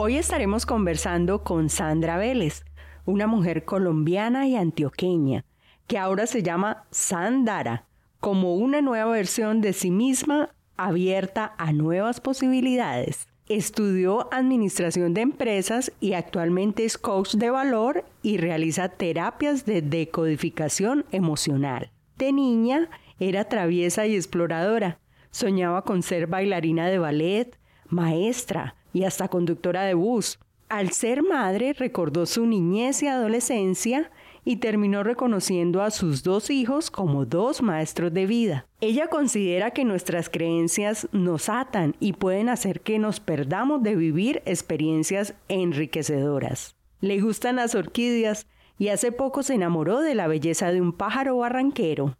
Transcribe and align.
Hoy 0.00 0.16
estaremos 0.16 0.64
conversando 0.64 1.42
con 1.42 1.68
Sandra 1.68 2.18
Vélez, 2.18 2.64
una 3.04 3.26
mujer 3.26 3.64
colombiana 3.64 4.46
y 4.46 4.54
antioqueña, 4.54 5.44
que 5.88 5.98
ahora 5.98 6.28
se 6.28 6.44
llama 6.44 6.84
Sandara 6.92 7.84
como 8.20 8.54
una 8.54 8.80
nueva 8.80 9.10
versión 9.10 9.60
de 9.60 9.72
sí 9.72 9.90
misma 9.90 10.54
abierta 10.76 11.52
a 11.58 11.72
nuevas 11.72 12.20
posibilidades. 12.20 13.26
Estudió 13.48 14.32
administración 14.32 15.14
de 15.14 15.22
empresas 15.22 15.90
y 15.98 16.12
actualmente 16.12 16.84
es 16.84 16.96
coach 16.96 17.34
de 17.34 17.50
valor 17.50 18.04
y 18.22 18.36
realiza 18.36 18.90
terapias 18.90 19.66
de 19.66 19.82
decodificación 19.82 21.06
emocional. 21.10 21.90
De 22.16 22.32
niña 22.32 22.88
era 23.18 23.46
traviesa 23.46 24.06
y 24.06 24.14
exploradora. 24.14 25.00
Soñaba 25.32 25.82
con 25.82 26.04
ser 26.04 26.28
bailarina 26.28 26.86
de 26.86 27.00
ballet, 27.00 27.58
maestra 27.88 28.76
y 28.92 29.04
hasta 29.04 29.28
conductora 29.28 29.84
de 29.84 29.94
bus. 29.94 30.38
Al 30.68 30.92
ser 30.92 31.22
madre 31.22 31.72
recordó 31.72 32.26
su 32.26 32.44
niñez 32.46 33.02
y 33.02 33.06
adolescencia 33.06 34.10
y 34.44 34.56
terminó 34.56 35.02
reconociendo 35.02 35.82
a 35.82 35.90
sus 35.90 36.22
dos 36.22 36.50
hijos 36.50 36.90
como 36.90 37.24
dos 37.24 37.62
maestros 37.62 38.12
de 38.12 38.26
vida. 38.26 38.66
Ella 38.80 39.08
considera 39.08 39.70
que 39.72 39.84
nuestras 39.84 40.28
creencias 40.28 41.08
nos 41.12 41.48
atan 41.48 41.96
y 42.00 42.14
pueden 42.14 42.48
hacer 42.48 42.80
que 42.80 42.98
nos 42.98 43.20
perdamos 43.20 43.82
de 43.82 43.96
vivir 43.96 44.42
experiencias 44.44 45.34
enriquecedoras. 45.48 46.76
Le 47.00 47.20
gustan 47.20 47.56
las 47.56 47.74
orquídeas 47.74 48.46
y 48.78 48.88
hace 48.88 49.12
poco 49.12 49.42
se 49.42 49.54
enamoró 49.54 50.00
de 50.00 50.14
la 50.14 50.26
belleza 50.28 50.70
de 50.72 50.80
un 50.80 50.92
pájaro 50.92 51.36
barranquero. 51.36 52.16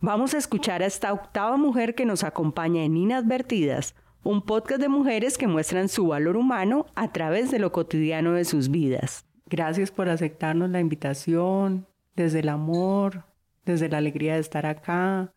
Vamos 0.00 0.34
a 0.34 0.38
escuchar 0.38 0.82
a 0.82 0.86
esta 0.86 1.12
octava 1.12 1.56
mujer 1.56 1.94
que 1.94 2.06
nos 2.06 2.24
acompaña 2.24 2.84
en 2.84 2.96
Inadvertidas, 2.96 3.94
un 4.22 4.42
podcast 4.42 4.80
de 4.80 4.88
mujeres 4.88 5.38
que 5.38 5.46
muestran 5.46 5.88
su 5.88 6.08
valor 6.08 6.36
humano 6.36 6.86
a 6.94 7.12
través 7.12 7.50
de 7.50 7.58
lo 7.58 7.72
cotidiano 7.72 8.32
de 8.32 8.44
sus 8.44 8.70
vidas. 8.70 9.24
Gracias 9.46 9.90
por 9.90 10.08
aceptarnos 10.08 10.70
la 10.70 10.80
invitación, 10.80 11.86
desde 12.14 12.40
el 12.40 12.48
amor, 12.48 13.24
desde 13.64 13.88
la 13.88 13.98
alegría 13.98 14.34
de 14.34 14.40
estar 14.40 14.66
acá, 14.66 15.32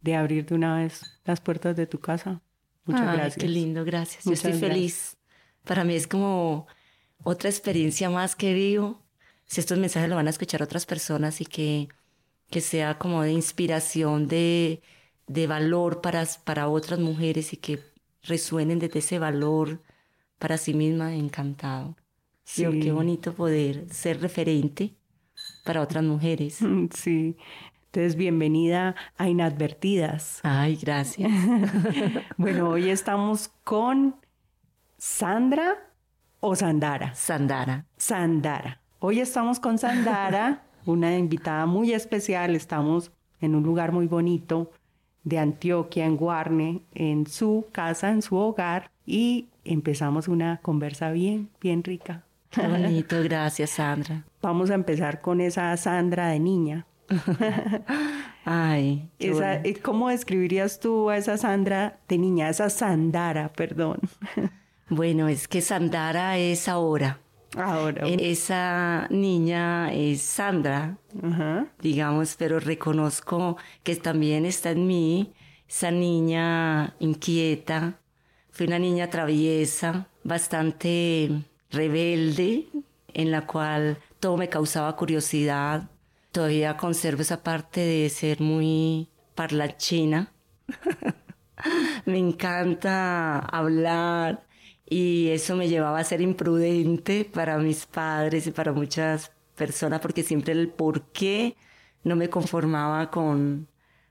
de 0.00 0.16
abrir 0.16 0.46
de 0.46 0.54
una 0.54 0.78
vez 0.78 1.20
las 1.24 1.40
puertas 1.40 1.76
de 1.76 1.86
tu 1.86 2.00
casa. 2.00 2.42
Muchas 2.84 3.08
Ay, 3.08 3.16
gracias. 3.16 3.36
Qué 3.36 3.48
lindo, 3.48 3.84
gracias. 3.84 4.24
Yo 4.24 4.32
estoy 4.32 4.52
feliz. 4.52 5.16
Para 5.64 5.84
mí 5.84 5.94
es 5.94 6.06
como 6.06 6.66
otra 7.22 7.48
experiencia 7.48 8.10
más 8.10 8.36
que 8.36 8.52
vivo. 8.52 9.00
Si 9.46 9.60
estos 9.60 9.78
mensajes 9.78 10.10
lo 10.10 10.16
van 10.16 10.26
a 10.26 10.30
escuchar 10.30 10.62
otras 10.62 10.84
personas 10.84 11.40
y 11.40 11.46
que, 11.46 11.88
que 12.50 12.60
sea 12.60 12.98
como 12.98 13.22
de 13.22 13.32
inspiración, 13.32 14.28
de, 14.28 14.82
de 15.26 15.46
valor 15.46 16.00
para, 16.02 16.26
para 16.44 16.68
otras 16.68 16.98
mujeres 16.98 17.52
y 17.52 17.56
que 17.56 17.93
resuenen 18.24 18.78
desde 18.78 18.98
ese 18.98 19.18
valor 19.18 19.80
para 20.38 20.58
sí 20.58 20.74
misma, 20.74 21.14
encantado. 21.14 21.96
Sí. 22.44 22.64
qué 22.80 22.92
bonito 22.92 23.32
poder 23.32 23.86
ser 23.90 24.20
referente 24.20 24.94
para 25.64 25.80
otras 25.80 26.04
mujeres. 26.04 26.58
Sí. 26.94 27.36
Entonces, 27.86 28.16
bienvenida 28.16 28.96
a 29.16 29.28
Inadvertidas. 29.28 30.40
Ay, 30.42 30.74
gracias. 30.74 31.30
bueno, 32.36 32.70
hoy 32.70 32.90
estamos 32.90 33.52
con 33.62 34.16
Sandra 34.98 35.92
o 36.40 36.56
Sandara. 36.56 37.14
Sandara. 37.14 37.86
Sandara. 37.96 38.80
Hoy 38.98 39.20
estamos 39.20 39.60
con 39.60 39.78
Sandara, 39.78 40.64
una 40.86 41.16
invitada 41.16 41.66
muy 41.66 41.92
especial. 41.92 42.56
Estamos 42.56 43.12
en 43.40 43.54
un 43.54 43.62
lugar 43.62 43.92
muy 43.92 44.08
bonito 44.08 44.72
de 45.24 45.38
Antioquia, 45.38 46.04
en 46.04 46.16
Guarne, 46.16 46.82
en 46.94 47.26
su 47.26 47.66
casa, 47.72 48.10
en 48.10 48.22
su 48.22 48.36
hogar, 48.36 48.90
y 49.06 49.48
empezamos 49.64 50.28
una 50.28 50.60
conversa 50.62 51.10
bien, 51.10 51.48
bien 51.60 51.82
rica. 51.82 52.22
Qué 52.50 52.66
bonito, 52.66 53.16
gracias 53.22 53.70
Sandra. 53.70 54.24
Vamos 54.40 54.70
a 54.70 54.74
empezar 54.74 55.20
con 55.20 55.40
esa 55.40 55.76
Sandra 55.76 56.28
de 56.28 56.38
niña. 56.38 56.86
Ay. 58.44 59.08
Esa, 59.18 59.60
¿Cómo 59.82 60.08
describirías 60.08 60.78
tú 60.78 61.10
a 61.10 61.16
esa 61.16 61.36
Sandra 61.36 61.98
de 62.08 62.18
niña, 62.18 62.48
esa 62.48 62.70
Sandara, 62.70 63.52
perdón? 63.52 63.98
Bueno, 64.88 65.28
es 65.28 65.48
que 65.48 65.62
Sandara 65.62 66.36
es 66.38 66.68
ahora. 66.68 67.18
Ahora. 67.56 68.06
Esa 68.06 69.06
niña 69.10 69.92
es 69.92 70.22
Sandra, 70.22 70.98
digamos, 71.80 72.36
pero 72.36 72.58
reconozco 72.58 73.56
que 73.82 73.96
también 73.96 74.44
está 74.44 74.70
en 74.70 74.86
mí 74.86 75.32
esa 75.68 75.90
niña 75.90 76.94
inquieta. 76.98 78.00
Fui 78.50 78.66
una 78.66 78.78
niña 78.78 79.10
traviesa, 79.10 80.08
bastante 80.22 81.30
rebelde, 81.70 82.66
en 83.12 83.30
la 83.30 83.46
cual 83.46 83.98
todo 84.20 84.36
me 84.36 84.48
causaba 84.48 84.96
curiosidad. 84.96 85.90
Todavía 86.32 86.76
conservo 86.76 87.22
esa 87.22 87.42
parte 87.42 87.80
de 87.80 88.08
ser 88.10 88.40
muy 88.40 89.08
parlachina. 89.34 90.32
me 92.04 92.18
encanta 92.18 93.38
hablar 93.38 94.44
y 94.86 95.28
eso 95.28 95.56
me 95.56 95.68
llevaba 95.68 95.98
a 95.98 96.04
ser 96.04 96.20
imprudente 96.20 97.24
para 97.24 97.58
mis 97.58 97.86
padres 97.86 98.46
y 98.46 98.50
para 98.50 98.72
muchas 98.72 99.32
personas 99.56 100.00
porque 100.00 100.22
siempre 100.22 100.52
el 100.52 100.68
por 100.68 101.02
qué 101.12 101.56
no 102.02 102.16
me 102.16 102.28
conformaba 102.28 103.10
con, 103.10 103.68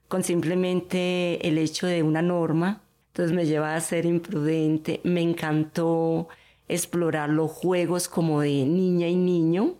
con 0.07 0.23
simplemente 0.23 1.47
el 1.47 1.57
hecho 1.57 1.87
de 1.87 2.03
una 2.03 2.21
norma. 2.21 2.81
Entonces 3.07 3.35
me 3.35 3.45
llevaba 3.45 3.75
a 3.75 3.81
ser 3.81 4.05
imprudente. 4.05 4.99
Me 5.03 5.21
encantó 5.21 6.27
explorar 6.67 7.29
los 7.29 7.51
juegos 7.51 8.07
como 8.07 8.41
de 8.41 8.65
niña 8.65 9.07
y 9.07 9.15
niño. 9.15 9.75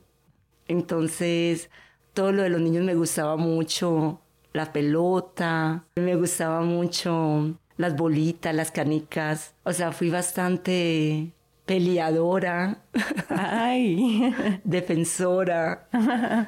Entonces, 0.68 1.70
todo 2.14 2.32
lo 2.32 2.44
de 2.44 2.50
los 2.50 2.62
niños 2.62 2.84
me 2.84 2.96
gustaba 2.96 3.36
mucho, 3.38 4.22
la 4.54 4.72
pelota, 4.72 5.86
me 5.96 6.16
gustaba 6.16 6.62
mucho 6.62 7.58
las 7.84 7.96
bolitas, 7.96 8.56
las 8.56 8.72
canicas. 8.72 9.54
O 9.64 9.74
sea, 9.74 9.92
fui 9.92 10.10
bastante 10.10 11.32
peleadora, 11.66 12.82
Ay. 13.30 14.34
defensora, 14.64 15.88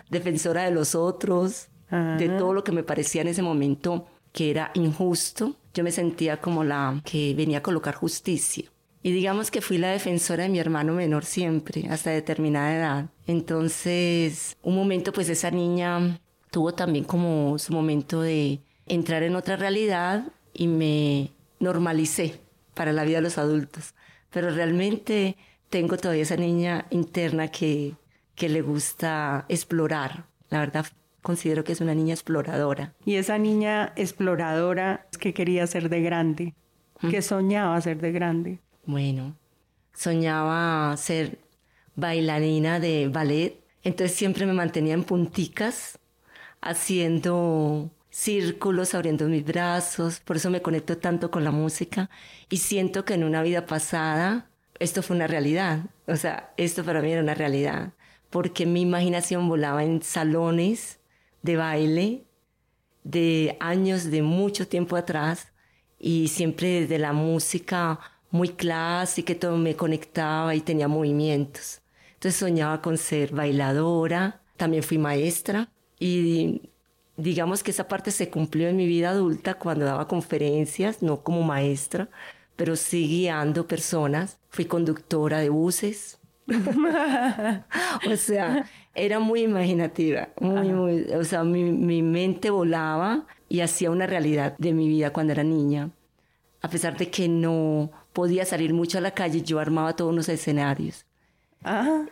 defensora 0.10 0.64
de 0.64 0.72
los 0.72 0.96
otros, 0.96 1.68
Ajá. 1.90 2.18
de 2.18 2.30
todo 2.30 2.54
lo 2.54 2.64
que 2.64 2.72
me 2.72 2.84
parecía 2.84 3.22
en 3.22 3.28
ese 3.30 3.42
momento 3.42 4.08
que 4.32 4.50
era 4.52 4.72
injusto. 4.74 5.56
Yo 5.74 5.84
me 5.84 5.92
sentía 5.92 6.38
como 6.38 6.64
la 6.64 7.02
que 7.04 7.34
venía 7.36 7.60
a 7.60 7.64
colocar 7.64 7.96
justicia. 7.96 8.66
Y 9.04 9.12
digamos 9.12 9.52
que 9.52 9.62
fui 9.62 9.78
la 9.78 9.90
defensora 9.90 10.44
de 10.44 10.50
mi 10.50 10.58
hermano 10.58 10.94
menor 10.94 11.26
siempre, 11.26 11.88
hasta 11.90 12.10
determinada 12.10 12.76
edad. 12.76 13.06
Entonces, 13.28 14.58
un 14.64 14.76
momento, 14.76 15.14
pues 15.14 15.30
esa 15.30 15.52
niña 15.52 16.20
tuvo 16.50 16.74
también 16.74 17.04
como 17.04 17.60
su 17.60 17.72
momento 17.72 18.22
de 18.22 18.62
entrar 18.88 19.24
en 19.24 19.36
otra 19.36 19.58
realidad 19.58 20.24
y 20.56 20.68
me 20.68 21.32
normalicé 21.60 22.40
para 22.74 22.94
la 22.94 23.04
vida 23.04 23.18
de 23.18 23.24
los 23.24 23.38
adultos. 23.38 23.94
Pero 24.32 24.50
realmente 24.50 25.38
tengo 25.70 25.98
todavía 25.98 26.24
esa 26.24 26.38
niña 26.38 26.86
interna 26.90 27.50
que, 27.50 27.94
que 28.36 28.50
le 28.50 28.62
gusta 28.62 29.46
explorar. 29.50 30.26
La 30.50 30.60
verdad, 30.60 30.86
considero 31.22 31.64
que 31.64 31.74
es 31.74 31.82
una 31.82 31.96
niña 31.96 32.14
exploradora. 32.14 32.94
Y 33.06 33.16
esa 33.16 33.38
niña 33.38 33.94
exploradora 33.96 35.08
que 35.20 35.34
quería 35.34 35.68
ser 35.68 35.90
de 35.90 36.02
grande, 36.02 36.54
que 37.10 37.22
soñaba 37.22 37.80
ser 37.82 38.00
de 38.00 38.12
grande. 38.12 38.60
Bueno, 38.86 39.36
soñaba 39.94 40.96
ser 40.98 41.40
bailarina 41.96 42.80
de 42.80 43.10
ballet, 43.10 43.60
entonces 43.84 44.16
siempre 44.16 44.46
me 44.46 44.54
mantenía 44.54 44.94
en 44.94 45.04
punticas, 45.04 46.00
haciendo 46.62 47.92
círculos, 48.16 48.96
abriendo 48.96 49.28
mis 49.28 49.44
brazos, 49.44 50.22
por 50.22 50.38
eso 50.38 50.50
me 50.50 50.62
conecto 50.62 50.98
tanto 50.98 51.30
con 51.30 51.44
la 51.44 51.52
música 51.52 52.10
y 52.50 52.58
siento 52.58 53.04
que 53.04 53.14
en 53.14 53.26
una 53.26 53.44
vida 53.44 53.66
pasada 53.66 54.50
esto 54.80 55.04
fue 55.04 55.18
una 55.18 55.28
realidad, 55.28 55.88
o 56.08 56.16
sea, 56.16 56.54
esto 56.56 56.86
para 56.86 57.02
mí 57.02 57.12
era 57.12 57.22
una 57.22 57.34
realidad, 57.34 57.92
porque 58.30 58.66
mi 58.66 58.82
imaginación 58.82 59.50
volaba 59.50 59.84
en 59.84 60.02
salones 60.02 61.00
de 61.42 61.58
baile 61.58 62.24
de 63.04 63.58
años, 63.60 64.10
de 64.10 64.22
mucho 64.22 64.66
tiempo 64.66 64.96
atrás, 64.96 65.52
y 66.00 66.30
siempre 66.30 66.82
desde 66.82 67.00
la 67.00 67.12
música 67.12 68.00
muy 68.32 68.48
clásica, 68.48 69.38
todo 69.38 69.58
me 69.58 69.76
conectaba 69.76 70.56
y 70.56 70.62
tenía 70.62 70.88
movimientos. 70.88 71.82
Entonces 72.14 72.40
soñaba 72.40 72.82
con 72.82 72.98
ser 72.98 73.34
bailadora, 73.34 74.42
también 74.56 74.84
fui 74.84 74.98
maestra 74.98 75.70
y 76.00 76.70
digamos 77.18 77.64
que 77.64 77.72
esa 77.72 77.88
parte 77.88 78.12
se 78.12 78.30
cumplió 78.30 78.68
en 78.68 78.78
mi 78.78 78.86
vida 78.88 79.10
adulta 79.10 79.56
cuando 79.56 79.86
daba 79.86 80.08
conferencias, 80.08 81.02
no 81.02 81.22
como 81.22 81.44
maestra, 81.44 82.10
pero 82.56 82.76
sí 82.76 83.08
guiando 83.08 83.68
personas. 83.68 84.40
Fui 84.50 84.66
conductora 84.66 85.40
de 85.40 85.50
buses. 85.50 86.20
o 86.48 88.16
sea, 88.18 88.70
era 88.94 89.20
muy 89.20 89.42
imaginativa, 89.42 90.30
muy, 90.40 90.70
muy, 90.70 91.02
o 91.14 91.24
sea, 91.24 91.44
mi, 91.44 91.64
mi 91.64 92.04
mente 92.04 92.52
volaba 92.52 93.26
y 93.50 93.62
hacía 93.62 93.90
una 93.90 94.06
realidad 94.06 94.56
de 94.60 94.74
mi 94.74 94.88
vida 94.88 95.12
cuando 95.12 95.34
era 95.34 95.44
niña. 95.44 95.90
A 96.62 96.70
pesar 96.70 96.98
de 96.98 97.10
que 97.10 97.28
no 97.28 97.92
podía 98.14 98.46
salir 98.46 98.74
mucho 98.74 98.98
a 99.00 99.02
la 99.02 99.12
calle, 99.12 99.42
yo 99.42 99.60
armaba 99.60 99.96
todos 99.96 100.14
los 100.14 100.30
escenarios. 100.30 101.06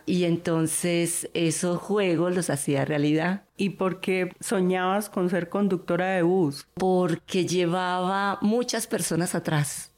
Y 0.06 0.24
entonces 0.24 1.30
esos 1.34 1.78
juegos 1.78 2.34
los 2.34 2.50
hacía 2.50 2.84
realidad. 2.84 3.44
¿Y 3.56 3.70
por 3.70 4.00
qué 4.00 4.32
soñabas 4.40 5.08
con 5.08 5.30
ser 5.30 5.48
conductora 5.48 6.06
de 6.14 6.22
bus? 6.22 6.66
Porque 6.74 7.46
llevaba 7.46 8.38
muchas 8.42 8.86
personas 8.86 9.34
atrás. 9.34 9.92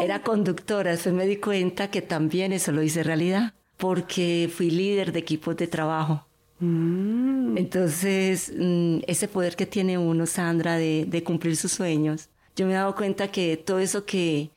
Era 0.00 0.22
conductora, 0.22 0.92
después 0.92 1.14
me 1.14 1.26
di 1.26 1.36
cuenta 1.36 1.90
que 1.90 2.02
también 2.02 2.52
eso 2.52 2.72
lo 2.72 2.82
hice 2.82 3.02
realidad, 3.02 3.54
porque 3.76 4.50
fui 4.52 4.70
líder 4.70 5.12
de 5.12 5.18
equipos 5.18 5.56
de 5.56 5.66
trabajo. 5.66 6.26
Mm. 6.60 7.56
Entonces, 7.56 8.52
mm, 8.56 8.98
ese 9.06 9.28
poder 9.28 9.56
que 9.56 9.66
tiene 9.66 9.98
uno, 9.98 10.26
Sandra, 10.26 10.76
de, 10.76 11.22
cumplir 11.24 11.56
sus 11.56 11.72
sueños, 11.72 12.28
yo 12.54 12.66
me 12.66 12.72
he 12.72 12.76
dado 12.76 12.94
cuenta 12.94 13.28
que 13.28 13.56
todo 13.56 13.80
eso 13.80 14.04
que, 14.04 14.50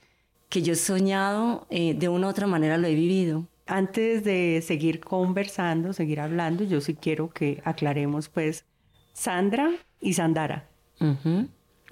que 0.50 0.62
yo 0.62 0.74
he 0.74 0.76
soñado, 0.76 1.66
eh, 1.70 1.96
de 1.96 2.10
una 2.10 2.28
u 2.28 2.30
otra 2.30 2.46
manera 2.46 2.78
lo 2.78 2.88
he 2.88 2.94
vivido. 2.94 3.48
Antes 3.66 4.24
de 4.24 4.62
seguir 4.66 5.00
conversando, 5.00 5.94
seguir 5.94 6.20
hablando, 6.20 6.64
yo 6.64 6.82
sí 6.82 6.96
quiero 6.96 7.30
que 7.30 7.62
aclaremos 7.64 8.30
pues 8.30 8.66
Sandra 9.14 9.72
y 10.02 10.14
Sandara. 10.14 10.68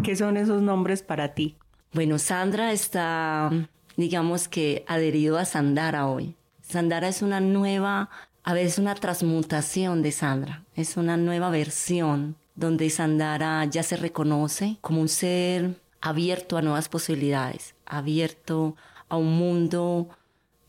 ¿Qué 0.03 0.15
son 0.15 0.37
esos 0.37 0.61
nombres 0.61 1.03
para 1.03 1.33
ti? 1.33 1.55
Bueno, 1.93 2.17
Sandra 2.17 2.71
está, 2.71 3.51
digamos 3.97 4.47
que, 4.47 4.83
adherido 4.87 5.37
a 5.37 5.45
Sandara 5.45 6.07
hoy. 6.07 6.35
Sandara 6.61 7.07
es 7.07 7.21
una 7.21 7.39
nueva, 7.39 8.09
a 8.43 8.53
veces 8.53 8.79
una 8.79 8.95
transmutación 8.95 10.01
de 10.01 10.11
Sandra, 10.11 10.63
es 10.75 10.97
una 10.97 11.17
nueva 11.17 11.49
versión 11.49 12.37
donde 12.55 12.89
Sandara 12.89 13.63
ya 13.65 13.83
se 13.83 13.97
reconoce 13.97 14.77
como 14.81 15.01
un 15.01 15.09
ser 15.09 15.81
abierto 15.99 16.57
a 16.57 16.61
nuevas 16.61 16.89
posibilidades, 16.89 17.75
abierto 17.85 18.75
a 19.09 19.17
un 19.17 19.37
mundo 19.37 20.09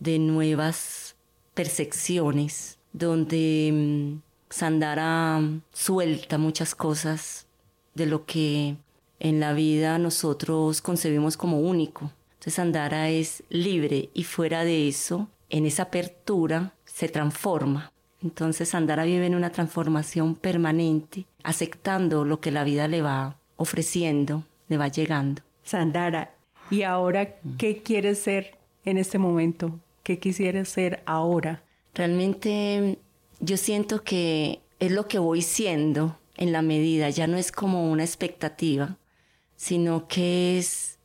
de 0.03 0.19
nuevas 0.19 1.15
percepciones, 1.55 2.79
donde 2.93 3.71
mm, 3.73 4.21
Sandara 4.51 5.41
suelta 5.73 6.39
muchas 6.39 6.75
cosas 6.75 7.47
de 7.95 8.07
lo 8.07 8.27
que 8.27 8.77
en 9.21 9.39
la 9.39 9.53
vida 9.53 9.99
nosotros 9.99 10.83
concebimos 10.83 11.37
como 11.37 11.61
único. 11.61 12.11
Entonces 12.33 12.55
Sandara 12.55 13.11
es 13.11 13.45
libre 13.49 14.11
y 14.13 14.25
fuera 14.25 14.65
de 14.65 14.89
eso, 14.89 15.29
en 15.51 15.67
esa 15.67 15.85
apertura, 15.85 16.75
se 16.85 17.09
transforma. 17.09 17.93
Entonces 18.23 18.71
Sandara 18.71 19.05
vive 19.05 19.27
en 19.27 19.37
una 19.37 19.51
transformación 19.51 20.35
permanente, 20.35 21.27
aceptando 21.45 22.25
lo 22.25 22.41
que 22.41 22.51
la 22.51 22.65
vida 22.65 22.89
le 22.89 23.03
va 23.03 23.37
ofreciendo, 23.57 24.43
le 24.69 24.79
va 24.79 24.89
llegando. 24.89 25.43
Sandara, 25.63 26.35
¿y 26.71 26.83
ahora 26.83 27.37
qué 27.57 27.83
quieres 27.85 28.19
ser 28.19 28.59
en 28.85 28.99
este 28.99 29.19
momento? 29.19 29.79
¿Qué 30.03 30.19
quisieras 30.19 30.69
ser 30.69 31.03
ahora? 31.07 31.63
Realmente 31.95 32.99
yo 33.41 33.57
siento 33.57 34.03
que 34.03 34.61
es 34.81 34.91
lo 34.91 35.07
que 35.07 35.19
voy 35.19 35.43
siendo 35.43 36.19
en 36.37 36.53
la 36.53 36.63
medida, 36.63 37.11
ya 37.11 37.27
no 37.27 37.37
es 37.37 37.53
como 37.53 37.91
una 37.91 38.03
expectativa, 38.03 38.97
sino 39.55 40.09
que 40.09 40.59
es 40.59 40.99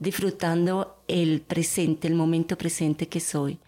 disfrutando 0.00 1.00
el 1.06 1.42
presente, 1.42 2.08
el 2.08 2.14
momento 2.14 2.58
presente 2.58 3.06
que 3.06 3.20
soy, 3.20 3.60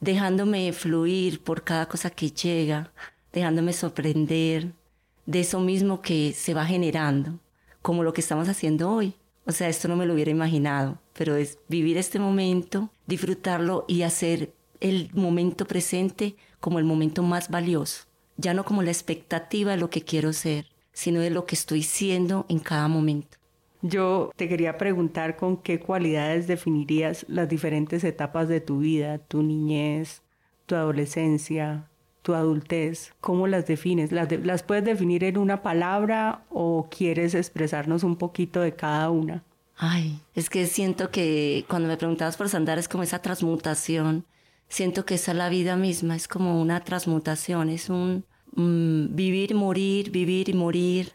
dejándome 0.00 0.72
fluir 0.72 1.42
por 1.42 1.64
cada 1.64 1.86
cosa 1.86 2.10
que 2.10 2.30
llega, 2.30 2.92
dejándome 3.32 3.72
sorprender 3.72 4.72
de 5.26 5.40
eso 5.40 5.58
mismo 5.58 6.00
que 6.00 6.32
se 6.32 6.54
va 6.54 6.64
generando, 6.64 7.40
como 7.82 8.04
lo 8.04 8.12
que 8.12 8.20
estamos 8.20 8.48
haciendo 8.48 8.90
hoy. 8.90 9.14
O 9.48 9.52
sea, 9.52 9.70
esto 9.70 9.88
no 9.88 9.96
me 9.96 10.04
lo 10.04 10.12
hubiera 10.12 10.30
imaginado, 10.30 10.98
pero 11.14 11.34
es 11.36 11.58
vivir 11.68 11.96
este 11.96 12.18
momento, 12.18 12.90
disfrutarlo 13.06 13.86
y 13.88 14.02
hacer 14.02 14.52
el 14.80 15.08
momento 15.14 15.64
presente 15.64 16.36
como 16.60 16.78
el 16.78 16.84
momento 16.84 17.22
más 17.22 17.48
valioso, 17.48 18.04
ya 18.36 18.52
no 18.52 18.66
como 18.66 18.82
la 18.82 18.90
expectativa 18.90 19.70
de 19.70 19.78
lo 19.78 19.88
que 19.88 20.02
quiero 20.02 20.34
ser, 20.34 20.66
sino 20.92 21.20
de 21.20 21.30
lo 21.30 21.46
que 21.46 21.54
estoy 21.54 21.82
siendo 21.82 22.44
en 22.50 22.58
cada 22.58 22.88
momento. 22.88 23.38
Yo 23.80 24.32
te 24.36 24.50
quería 24.50 24.76
preguntar 24.76 25.36
con 25.36 25.56
qué 25.56 25.80
cualidades 25.80 26.46
definirías 26.46 27.24
las 27.26 27.48
diferentes 27.48 28.04
etapas 28.04 28.48
de 28.48 28.60
tu 28.60 28.80
vida, 28.80 29.16
tu 29.16 29.42
niñez, 29.42 30.20
tu 30.66 30.74
adolescencia, 30.74 31.88
tu 32.22 32.34
adultez, 32.34 33.14
¿cómo 33.20 33.46
las 33.46 33.66
defines? 33.66 34.12
¿Las, 34.12 34.30
¿Las, 34.44 34.62
puedes 34.62 34.84
definir 34.84 35.24
en 35.24 35.38
una 35.38 35.62
palabra 35.62 36.44
o 36.50 36.88
quieres 36.90 37.34
expresarnos 37.34 38.04
un 38.04 38.16
poquito 38.16 38.60
de 38.60 38.74
cada 38.74 39.10
una? 39.10 39.44
Ay, 39.76 40.20
es 40.34 40.50
que 40.50 40.66
siento 40.66 41.10
que 41.10 41.64
cuando 41.68 41.88
me 41.88 41.96
preguntabas 41.96 42.36
por 42.36 42.48
Sandar 42.48 42.78
es 42.78 42.88
como 42.88 43.04
esa 43.04 43.20
transmutación. 43.20 44.26
Siento 44.68 45.06
que 45.06 45.14
esa 45.14 45.30
es 45.32 45.38
la 45.38 45.48
vida 45.48 45.76
misma, 45.76 46.16
es 46.16 46.28
como 46.28 46.60
una 46.60 46.80
transmutación, 46.80 47.70
es 47.70 47.88
un 47.88 48.24
mm, 48.54 49.14
vivir, 49.14 49.54
morir, 49.54 50.10
vivir 50.10 50.48
y 50.48 50.52
morir, 50.52 51.12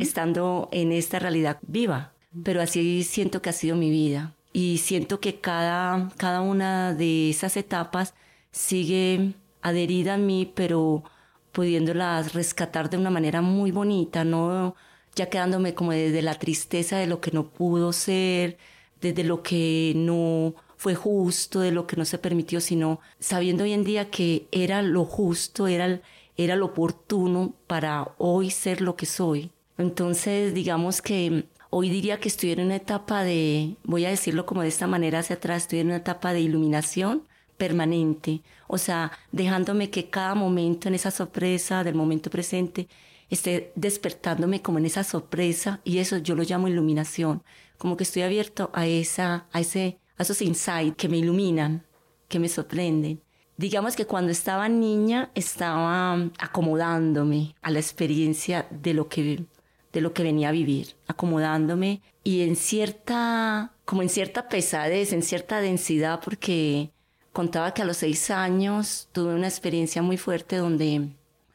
estando 0.00 0.68
en 0.72 0.90
esta 0.90 1.18
realidad 1.18 1.58
viva. 1.62 2.14
Pero 2.42 2.62
así 2.62 3.04
siento 3.04 3.42
que 3.42 3.50
ha 3.50 3.52
sido 3.52 3.76
mi 3.76 3.90
vida. 3.90 4.34
Y 4.52 4.78
siento 4.78 5.20
que 5.20 5.40
cada, 5.40 6.08
cada 6.16 6.40
una 6.40 6.94
de 6.94 7.30
esas 7.30 7.56
etapas 7.56 8.14
sigue 8.50 9.34
adherida 9.62 10.14
a 10.14 10.18
mí, 10.18 10.50
pero 10.54 11.04
pudiéndolas 11.52 12.34
rescatar 12.34 12.90
de 12.90 12.98
una 12.98 13.10
manera 13.10 13.40
muy 13.40 13.70
bonita, 13.70 14.24
no 14.24 14.74
ya 15.14 15.28
quedándome 15.28 15.74
como 15.74 15.92
desde 15.92 16.22
la 16.22 16.34
tristeza 16.34 16.98
de 16.98 17.06
lo 17.06 17.20
que 17.20 17.32
no 17.32 17.50
pudo 17.50 17.92
ser, 17.92 18.56
desde 19.00 19.24
lo 19.24 19.42
que 19.42 19.92
no 19.96 20.54
fue 20.76 20.94
justo, 20.94 21.60
de 21.60 21.72
lo 21.72 21.86
que 21.86 21.96
no 21.96 22.04
se 22.04 22.18
permitió, 22.18 22.60
sino 22.60 23.00
sabiendo 23.18 23.64
hoy 23.64 23.72
en 23.72 23.84
día 23.84 24.10
que 24.10 24.46
era 24.52 24.80
lo 24.82 25.04
justo, 25.04 25.66
era, 25.66 26.00
era 26.36 26.56
lo 26.56 26.66
oportuno 26.66 27.54
para 27.66 28.14
hoy 28.18 28.50
ser 28.50 28.80
lo 28.80 28.94
que 28.96 29.06
soy. 29.06 29.50
Entonces, 29.76 30.54
digamos 30.54 31.02
que 31.02 31.46
hoy 31.70 31.90
diría 31.90 32.20
que 32.20 32.28
estoy 32.28 32.52
en 32.52 32.60
una 32.60 32.76
etapa 32.76 33.24
de, 33.24 33.76
voy 33.84 34.04
a 34.04 34.10
decirlo 34.10 34.46
como 34.46 34.62
de 34.62 34.68
esta 34.68 34.86
manera 34.86 35.18
hacia 35.20 35.36
atrás, 35.36 35.62
estoy 35.62 35.80
en 35.80 35.88
una 35.88 35.96
etapa 35.96 36.32
de 36.32 36.40
iluminación, 36.40 37.24
permanente, 37.58 38.42
o 38.68 38.78
sea, 38.78 39.12
dejándome 39.32 39.90
que 39.90 40.08
cada 40.08 40.34
momento 40.34 40.88
en 40.88 40.94
esa 40.94 41.10
sorpresa 41.10 41.84
del 41.84 41.94
momento 41.94 42.30
presente 42.30 42.88
esté 43.28 43.72
despertándome 43.74 44.62
como 44.62 44.78
en 44.78 44.86
esa 44.86 45.04
sorpresa 45.04 45.80
y 45.84 45.98
eso 45.98 46.16
yo 46.18 46.34
lo 46.34 46.44
llamo 46.44 46.68
iluminación, 46.68 47.42
como 47.76 47.96
que 47.96 48.04
estoy 48.04 48.22
abierto 48.22 48.70
a 48.72 48.86
esa 48.86 49.46
a 49.52 49.60
ese 49.60 49.98
a 50.16 50.22
esos 50.22 50.40
insights 50.42 50.96
que 50.96 51.08
me 51.08 51.18
iluminan, 51.18 51.84
que 52.28 52.40
me 52.40 52.48
sorprenden. 52.48 53.20
Digamos 53.56 53.96
que 53.96 54.06
cuando 54.06 54.32
estaba 54.32 54.68
niña 54.68 55.30
estaba 55.34 56.14
acomodándome 56.38 57.54
a 57.60 57.70
la 57.70 57.80
experiencia 57.80 58.66
de 58.70 58.94
lo 58.94 59.08
que 59.08 59.44
de 59.92 60.00
lo 60.00 60.12
que 60.12 60.22
venía 60.22 60.50
a 60.50 60.52
vivir, 60.52 60.96
acomodándome 61.06 62.02
y 62.22 62.42
en 62.42 62.56
cierta 62.56 63.72
como 63.84 64.02
en 64.02 64.08
cierta 64.08 64.48
pesadez, 64.48 65.12
en 65.12 65.22
cierta 65.22 65.60
densidad 65.60 66.20
porque 66.22 66.92
contaba 67.38 67.72
que 67.72 67.82
a 67.82 67.84
los 67.84 67.98
seis 67.98 68.32
años 68.32 69.08
tuve 69.12 69.32
una 69.32 69.46
experiencia 69.46 70.02
muy 70.02 70.16
fuerte 70.16 70.56
donde 70.56 71.10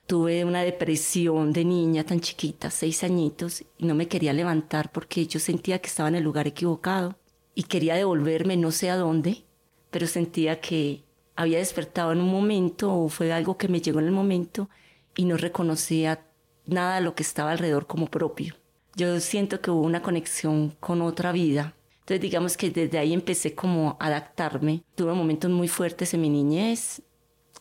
tuve 0.08 0.46
una 0.46 0.62
depresión 0.62 1.52
de 1.52 1.66
niña 1.66 2.06
tan 2.06 2.22
chiquita, 2.22 2.72
seis 2.72 3.04
añitos, 3.04 3.66
y 3.78 3.86
no 3.86 3.94
me 3.94 4.08
quería 4.08 4.32
levantar 4.32 4.94
porque 4.94 5.28
yo 5.28 5.42
sentía 5.42 5.80
que 5.80 5.90
estaba 5.90 6.08
en 6.08 6.16
el 6.16 6.24
lugar 6.24 6.48
equivocado 6.48 7.18
y 7.54 7.64
quería 7.64 7.96
devolverme 7.96 8.56
no 8.56 8.72
sé 8.72 8.92
a 8.92 8.96
dónde, 8.96 9.44
pero 9.92 10.08
sentía 10.08 10.62
que 10.62 11.04
había 11.36 11.58
despertado 11.58 12.14
en 12.14 12.22
un 12.22 12.32
momento 12.32 12.90
o 12.90 13.10
fue 13.10 13.34
algo 13.34 13.58
que 13.58 13.68
me 13.68 13.82
llegó 13.82 14.00
en 14.00 14.06
el 14.06 14.14
momento 14.14 14.70
y 15.18 15.26
no 15.26 15.36
reconocía 15.36 16.26
nada 16.66 16.96
de 16.96 17.02
lo 17.02 17.14
que 17.14 17.24
estaba 17.24 17.52
alrededor 17.52 17.88
como 17.88 18.08
propio. 18.08 18.56
Yo 18.96 19.20
siento 19.20 19.60
que 19.60 19.70
hubo 19.70 19.82
una 19.82 20.02
conexión 20.02 20.78
con 20.80 21.02
otra 21.02 21.34
vida 21.34 21.74
entonces 22.04 22.22
digamos 22.22 22.58
que 22.58 22.70
desde 22.70 22.98
ahí 22.98 23.14
empecé 23.14 23.56
como 23.56 23.96
a 23.98 24.08
adaptarme. 24.08 24.84
Tuve 24.96 25.14
momentos 25.14 25.50
muy 25.50 25.70
fuertes 25.70 26.14
en 26.14 26.20
mi 26.20 26.30
niñez. 26.30 27.02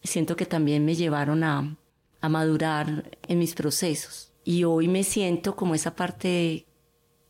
Siento 0.03 0.35
que 0.35 0.47
también 0.47 0.85
me 0.85 0.97
llevaron 0.97 1.45
a, 1.45 1.77
a 2.21 2.29
madurar 2.29 3.17
en 3.29 3.39
mis 3.39 3.55
procesos. 3.55 4.33
Y 4.43 4.65
hoy 4.65 4.89
me 4.89 5.05
siento 5.05 5.55
como 5.55 5.77
esa 5.77 5.95
parte 5.95 6.67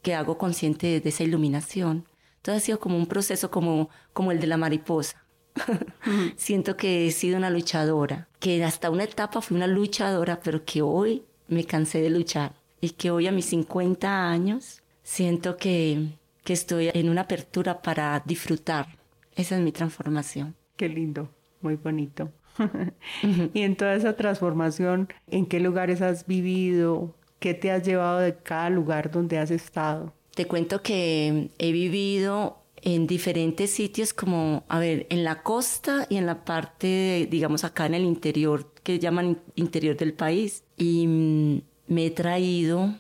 que 0.01 0.15
hago 0.15 0.39
consciente 0.39 1.01
de 1.01 1.09
esa 1.11 1.23
iluminación. 1.23 2.09
Entonces 2.37 2.63
ha 2.63 2.67
sido 2.67 2.81
como 2.81 2.97
un 2.97 3.07
proceso 3.07 3.51
como, 3.51 3.91
como 4.15 4.33
el 4.33 4.41
de 4.41 4.47
la 4.47 4.57
mariposa. 4.57 5.23
Siento 6.37 6.79
que 6.79 7.07
he 7.07 7.11
sido 7.13 7.37
una 7.37 7.51
luchadora, 7.51 8.29
que 8.41 8.65
hasta 8.65 8.89
una 8.89 9.05
etapa 9.05 9.43
fui 9.43 9.59
una 9.59 9.67
luchadora, 9.67 10.41
pero 10.41 10.65
que 10.65 10.81
hoy 10.81 11.25
me 11.49 11.65
cansé 11.65 12.01
de 12.01 12.09
luchar 12.09 12.55
y 12.81 12.91
que 12.91 13.11
hoy 13.11 13.27
a 13.27 13.33
mis 13.33 13.45
50 13.45 14.31
años 14.31 14.83
siento 15.03 15.59
que, 15.59 16.17
que 16.45 16.53
estoy 16.53 16.91
en 16.93 17.09
una 17.09 17.23
apertura 17.23 17.83
para 17.83 18.23
disfrutar. 18.25 18.99
Esa 19.35 19.57
es 19.57 19.63
mi 19.63 19.73
transformación. 19.73 20.57
Qué 20.77 20.89
lindo, 20.89 21.31
muy 21.61 21.77
bonito. 21.77 22.31
y 23.55 23.63
en 23.63 23.77
toda 23.77 23.95
esa 23.95 24.17
transformación, 24.17 25.09
¿en 25.29 25.47
qué 25.47 25.61
lugares 25.61 26.03
has 26.03 26.27
vivido? 26.27 27.15
¿Qué 27.39 27.55
te 27.55 27.71
has 27.71 27.83
llevado 27.85 28.19
de 28.19 28.37
cada 28.37 28.71
lugar 28.71 29.11
donde 29.11 29.39
has 29.39 29.51
estado? 29.51 30.13
Te 30.35 30.47
cuento 30.47 30.83
que 30.83 31.51
he 31.59 31.73
vivido 31.73 32.63
en 32.83 33.07
diferentes 33.07 33.71
sitios 33.71 34.13
como, 34.13 34.65
a 34.69 34.79
ver, 34.79 35.07
en 35.09 35.25
la 35.25 35.43
costa 35.43 36.07
y 36.09 36.17
en 36.17 36.27
la 36.27 36.45
parte, 36.45 37.29
digamos, 37.31 37.65
acá 37.65 37.87
en 37.87 37.95
el 37.95 38.05
interior, 38.05 38.73
que 38.83 38.99
llaman 38.99 39.41
interior 39.55 39.97
del 39.97 40.15
país. 40.15 40.65
Y 40.77 41.07
mm, 41.07 41.63
me 41.87 42.07
he 42.07 42.11
traído 42.11 42.95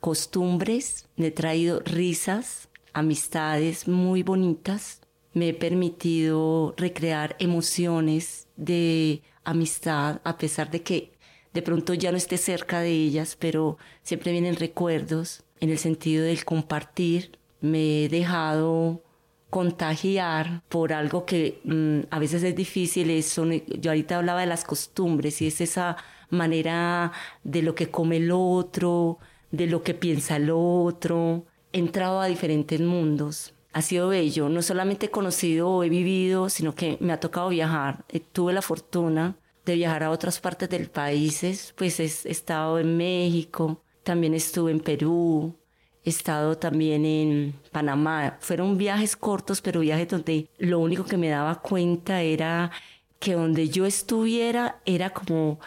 costumbres, 0.00 1.08
me 1.16 1.28
he 1.28 1.30
traído 1.30 1.80
risas, 1.80 2.68
amistades 2.94 3.86
muy 3.88 4.22
bonitas. 4.22 5.00
Me 5.32 5.50
he 5.50 5.54
permitido 5.54 6.74
recrear 6.76 7.36
emociones 7.38 8.48
de 8.56 9.22
amistad, 9.44 10.20
a 10.24 10.38
pesar 10.38 10.70
de 10.70 10.82
que 10.82 11.12
de 11.52 11.62
pronto 11.62 11.94
ya 11.94 12.10
no 12.10 12.16
esté 12.16 12.38
cerca 12.38 12.80
de 12.80 12.90
ellas, 12.90 13.36
pero 13.38 13.78
siempre 14.02 14.32
vienen 14.32 14.56
recuerdos 14.56 15.44
en 15.60 15.70
el 15.70 15.78
sentido 15.78 16.24
del 16.24 16.44
compartir. 16.44 17.38
Me 17.60 18.04
he 18.04 18.08
dejado 18.08 19.02
contagiar 19.50 20.62
por 20.68 20.92
algo 20.92 21.26
que 21.26 21.60
mm, 21.64 22.08
a 22.10 22.18
veces 22.18 22.42
es 22.42 22.56
difícil. 22.56 23.10
Es, 23.10 23.36
yo 23.36 23.90
ahorita 23.90 24.18
hablaba 24.18 24.40
de 24.40 24.46
las 24.46 24.64
costumbres 24.64 25.40
y 25.42 25.46
es 25.46 25.60
esa 25.60 25.96
manera 26.28 27.12
de 27.44 27.62
lo 27.62 27.74
que 27.76 27.90
come 27.90 28.16
el 28.16 28.32
otro, 28.32 29.18
de 29.52 29.66
lo 29.68 29.82
que 29.82 29.94
piensa 29.94 30.36
el 30.36 30.50
otro. 30.52 31.46
Entrado 31.74 32.20
a 32.20 32.26
diferentes 32.26 32.80
mundos. 32.80 33.52
Ha 33.72 33.82
sido 33.82 34.08
bello. 34.08 34.48
No 34.48 34.62
solamente 34.62 35.06
he 35.06 35.10
conocido 35.10 35.68
o 35.68 35.82
he 35.82 35.88
vivido, 35.88 36.48
sino 36.48 36.72
que 36.76 36.96
me 37.00 37.12
ha 37.12 37.18
tocado 37.18 37.48
viajar. 37.48 38.04
Eh, 38.10 38.20
tuve 38.20 38.52
la 38.52 38.62
fortuna 38.62 39.34
de 39.64 39.74
viajar 39.74 40.04
a 40.04 40.12
otras 40.12 40.38
partes 40.38 40.68
del 40.70 40.88
país. 40.88 41.74
Pues 41.76 41.98
he 41.98 42.04
estado 42.04 42.78
en 42.78 42.96
México, 42.96 43.82
también 44.04 44.34
estuve 44.34 44.70
en 44.70 44.78
Perú, 44.78 45.56
he 46.04 46.10
estado 46.10 46.56
también 46.56 47.04
en 47.04 47.54
Panamá. 47.72 48.36
Fueron 48.38 48.78
viajes 48.78 49.16
cortos, 49.16 49.60
pero 49.60 49.80
viajes 49.80 50.06
donde 50.06 50.48
lo 50.58 50.78
único 50.78 51.04
que 51.04 51.16
me 51.16 51.28
daba 51.28 51.60
cuenta 51.60 52.22
era 52.22 52.70
que 53.18 53.32
donde 53.32 53.68
yo 53.68 53.84
estuviera 53.84 54.80
era 54.86 55.10
como 55.10 55.58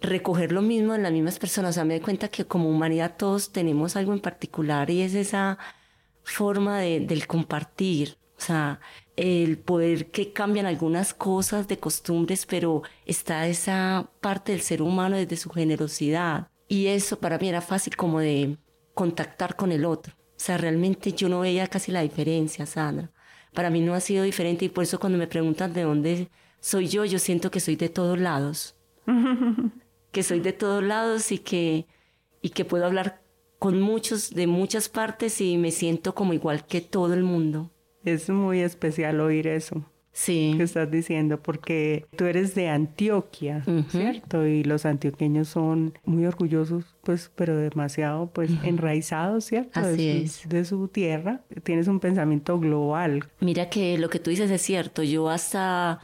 recoger 0.00 0.52
lo 0.52 0.62
mismo 0.62 0.94
en 0.94 1.02
las 1.02 1.12
mismas 1.12 1.38
personas. 1.38 1.70
O 1.70 1.74
sea, 1.74 1.84
me 1.84 1.94
doy 1.94 2.02
cuenta 2.02 2.28
que 2.28 2.46
como 2.46 2.68
humanidad 2.68 3.16
todos 3.16 3.52
tenemos 3.52 3.96
algo 3.96 4.12
en 4.12 4.20
particular 4.20 4.90
y 4.90 5.02
es 5.02 5.14
esa 5.14 5.58
forma 6.22 6.78
de, 6.80 7.00
del 7.00 7.26
compartir. 7.26 8.16
O 8.36 8.42
sea, 8.42 8.80
el 9.16 9.58
poder 9.58 10.10
que 10.10 10.32
cambian 10.32 10.64
algunas 10.64 11.12
cosas 11.12 11.68
de 11.68 11.78
costumbres, 11.78 12.46
pero 12.46 12.82
está 13.04 13.46
esa 13.46 14.10
parte 14.20 14.52
del 14.52 14.62
ser 14.62 14.80
humano 14.80 15.16
desde 15.16 15.36
su 15.36 15.50
generosidad. 15.50 16.48
Y 16.66 16.86
eso 16.86 17.18
para 17.18 17.36
mí 17.38 17.48
era 17.48 17.60
fácil 17.60 17.96
como 17.96 18.20
de 18.20 18.56
contactar 18.94 19.56
con 19.56 19.72
el 19.72 19.84
otro. 19.84 20.14
O 20.16 20.42
sea, 20.42 20.56
realmente 20.56 21.12
yo 21.12 21.28
no 21.28 21.40
veía 21.40 21.66
casi 21.66 21.92
la 21.92 22.00
diferencia, 22.00 22.64
Sandra. 22.64 23.10
Para 23.52 23.68
mí 23.68 23.80
no 23.80 23.94
ha 23.94 24.00
sido 24.00 24.24
diferente 24.24 24.64
y 24.64 24.68
por 24.70 24.84
eso 24.84 24.98
cuando 24.98 25.18
me 25.18 25.26
preguntan 25.26 25.74
de 25.74 25.82
dónde 25.82 26.30
soy 26.60 26.88
yo, 26.88 27.04
yo 27.04 27.18
siento 27.18 27.50
que 27.50 27.60
soy 27.60 27.76
de 27.76 27.88
todos 27.88 28.18
lados. 28.18 28.76
que 30.12 30.22
soy 30.22 30.40
de 30.40 30.52
todos 30.52 30.82
lados 30.82 31.32
y 31.32 31.38
que, 31.38 31.86
y 32.42 32.50
que 32.50 32.64
puedo 32.64 32.86
hablar 32.86 33.22
con 33.58 33.80
muchos 33.80 34.30
de 34.30 34.46
muchas 34.46 34.88
partes 34.88 35.40
y 35.40 35.58
me 35.58 35.70
siento 35.70 36.14
como 36.14 36.32
igual 36.32 36.66
que 36.66 36.80
todo 36.80 37.14
el 37.14 37.22
mundo. 37.22 37.70
Es 38.04 38.30
muy 38.30 38.60
especial 38.60 39.20
oír 39.20 39.46
eso. 39.46 39.84
Sí. 40.12 40.54
Que 40.56 40.64
estás 40.64 40.90
diciendo, 40.90 41.40
porque 41.40 42.06
tú 42.16 42.24
eres 42.24 42.54
de 42.54 42.68
Antioquia, 42.68 43.62
¿cierto? 43.90 44.44
Y 44.44 44.64
los 44.64 44.84
antioqueños 44.84 45.48
son 45.48 45.94
muy 46.04 46.26
orgullosos, 46.26 46.84
pues, 47.04 47.30
pero 47.36 47.56
demasiado, 47.56 48.26
pues, 48.32 48.50
enraizados, 48.64 49.44
¿cierto? 49.44 49.78
Así 49.78 50.06
de 50.06 50.22
es. 50.22 50.48
De 50.48 50.64
su 50.64 50.88
tierra. 50.88 51.42
Tienes 51.62 51.86
un 51.86 52.00
pensamiento 52.00 52.58
global. 52.58 53.28
Mira 53.38 53.70
que 53.70 53.98
lo 53.98 54.10
que 54.10 54.18
tú 54.18 54.30
dices 54.30 54.50
es 54.50 54.62
cierto. 54.62 55.02
Yo 55.02 55.30
hasta 55.30 56.00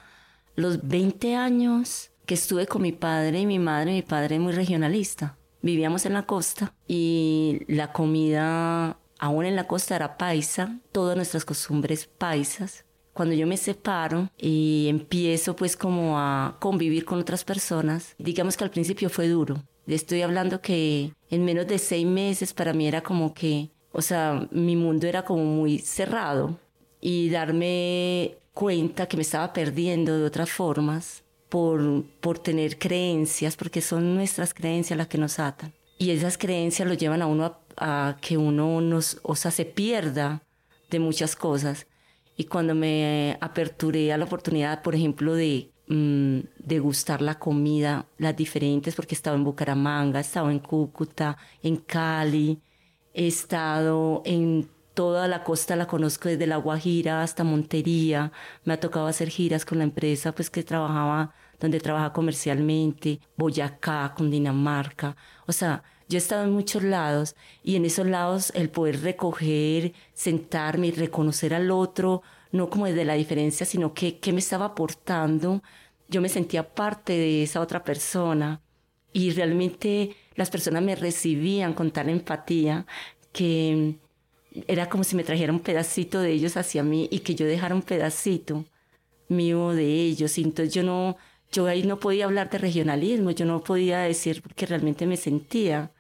los 0.55 0.87
20 0.87 1.35
años 1.35 2.11
que 2.27 2.35
estuve 2.35 2.67
con 2.67 2.83
mi 2.83 2.93
padre 2.93 3.41
y 3.41 3.47
mi 3.47 3.59
madre, 3.59 3.93
mi 3.93 4.03
padre 4.03 4.39
muy 4.39 4.53
regionalista. 4.53 5.39
Vivíamos 5.63 6.05
en 6.07 6.13
la 6.13 6.27
costa 6.27 6.75
y 6.87 7.61
la 7.69 7.93
comida, 7.93 8.99
aún 9.19 9.47
en 9.47 9.57
la 9.57 9.67
costa, 9.67 9.97
era 9.97 10.19
paisa, 10.19 10.79
todas 10.93 11.17
nuestras 11.17 11.45
costumbres 11.45 12.07
paisas. 12.07 12.85
Cuando 13.13 13.35
yo 13.35 13.47
me 13.47 13.57
separo 13.57 14.29
y 14.37 14.87
empiezo 14.91 15.57
pues 15.57 15.77
como 15.77 16.19
a 16.19 16.57
convivir 16.61 17.05
con 17.05 17.19
otras 17.19 17.45
personas, 17.45 18.15
digamos 18.19 18.57
que 18.57 18.65
al 18.65 18.71
principio 18.71 19.09
fue 19.09 19.29
duro. 19.29 19.63
Estoy 19.87 20.23
hablando 20.23 20.61
que 20.61 21.13
en 21.31 21.45
menos 21.45 21.67
de 21.67 21.79
seis 21.79 22.07
meses 22.07 22.53
para 22.53 22.75
mí 22.75 22.87
era 22.87 23.03
como 23.03 23.33
que, 23.33 23.71
o 23.93 24.03
sea, 24.03 24.47
mi 24.51 24.77
mundo 24.77 25.07
era 25.07 25.25
como 25.25 25.45
muy 25.45 25.79
cerrado 25.79 26.59
y 27.01 27.31
darme 27.31 28.37
cuenta 28.53 29.07
que 29.07 29.17
me 29.17 29.23
estaba 29.23 29.53
perdiendo 29.53 30.19
de 30.19 30.25
otras 30.25 30.51
formas 30.51 31.23
por, 31.49 32.05
por 32.21 32.39
tener 32.39 32.79
creencias, 32.79 33.57
porque 33.57 33.81
son 33.81 34.15
nuestras 34.15 34.55
creencias 34.55 34.97
las 34.97 35.09
que 35.09 35.19
nos 35.19 35.39
atan. 35.39 35.73
Y 35.99 36.11
esas 36.11 36.37
creencias 36.37 36.87
lo 36.87 36.95
llevan 36.95 37.23
a 37.23 37.27
uno 37.27 37.59
a, 37.77 38.17
que 38.21 38.37
uno 38.37 38.81
nos, 38.81 39.19
o 39.23 39.35
sea, 39.35 39.51
se 39.51 39.65
pierda 39.65 40.43
de 40.91 40.99
muchas 40.99 41.37
cosas. 41.37 41.87
Y 42.37 42.45
cuando 42.45 42.75
me 42.75 43.39
aperturé 43.41 44.13
a 44.13 44.19
la 44.19 44.25
oportunidad, 44.25 44.83
por 44.83 44.95
ejemplo, 44.95 45.35
de 45.35 45.71
mm, 45.89 46.41
degustar 46.59 47.23
la 47.23 47.39
comida, 47.39 48.07
las 48.19 48.37
diferentes, 48.37 48.95
porque 48.95 49.15
he 49.15 49.17
estado 49.17 49.37
en 49.37 49.45
Bucaramanga, 49.45 50.19
he 50.19 50.23
estado 50.23 50.51
en 50.51 50.59
Cúcuta, 50.59 51.39
en 51.63 51.77
Cali, 51.77 52.61
he 53.15 53.27
estado 53.27 54.23
en 54.27 54.69
toda 54.97 55.29
la 55.29 55.45
costa 55.45 55.77
la 55.77 55.87
conozco 55.87 56.31
desde 56.31 56.47
La 56.47 56.57
Guajira 56.57 57.23
hasta 57.23 57.45
Montería. 57.45 58.33
Me 58.65 58.73
ha 58.73 58.81
tocado 58.81 59.07
hacer 59.07 59.29
giras 59.29 59.67
con 59.67 59.77
la 59.77 59.85
empresa 59.85 60.33
pues 60.33 60.49
que 60.49 60.63
trabajaba, 60.63 61.35
donde 61.61 61.81
trabaja 61.81 62.15
comercialmente, 62.15 63.21
Boyacá, 63.37 64.15
Cundinamarca. 64.17 65.15
O 65.47 65.53
sea, 65.53 65.83
yo 66.09 66.17
he 66.17 66.19
estado 66.19 66.45
en 66.45 66.53
muchos 66.53 66.83
lados 66.83 67.37
y 67.63 67.77
en 67.77 67.85
esos 67.85 68.07
lados 68.07 68.53
el 68.55 68.71
poder 68.71 69.03
recoger, 69.03 69.93
sentarme 70.15 70.87
y 70.87 70.93
reconocer 70.93 71.53
al 71.53 71.71
otro, 71.71 72.23
no 72.51 72.71
como 72.71 72.87
desde 72.87 73.05
la 73.05 73.15
diferencia, 73.15 73.67
sino 73.67 73.93
que 73.93 74.19
qué 74.19 74.33
me 74.33 74.39
estaba 74.39 74.65
aportando. 74.65 75.63
Yo 76.09 76.23
me 76.23 76.31
sentía 76.31 76.75
parte 76.75 77.13
de 77.13 77.43
esa 77.43 77.61
otra 77.61 77.85
persona 77.85 78.63
y 79.13 79.31
realmente 79.33 80.17
las 80.37 80.49
personas 80.49 80.83
me 80.83 80.97
recibían 80.97 81.75
con 81.75 81.91
tal 81.91 82.09
empatía 82.09 82.87
que 83.33 83.99
era 84.67 84.89
como 84.89 85.05
si 85.05 85.17
me 85.17 85.25
trajera 85.25 85.53
un 85.53 85.61
pedacito 85.61 86.21
de 86.21 86.33
ellos 86.33 86.57
hacia 86.57 86.83
mí 86.83 87.09
y 87.11 87.21
que 87.21 87.35
yo 87.35 87.47
dejara 87.47 87.75
un 87.75 87.83
pedacito 87.83 88.65
mío 89.29 89.71
de 89.71 89.85
ellos. 89.85 90.39
Y 90.39 90.43
entonces 90.43 90.75
yo 90.75 90.83
no, 90.83 91.17
yo 91.53 91.67
ahí 91.67 91.83
no 91.83 91.99
podía 91.99 92.27
hablar 92.27 92.51
de 92.51 92.59
regionalismo, 92.59 93.31
yo 93.31 93.47
no 93.47 93.63
podía 93.63 94.01
decir 94.01 94.43
porque 94.43 94.67
realmente 94.67 95.07
me 95.07 95.17
sentía. 95.17 95.93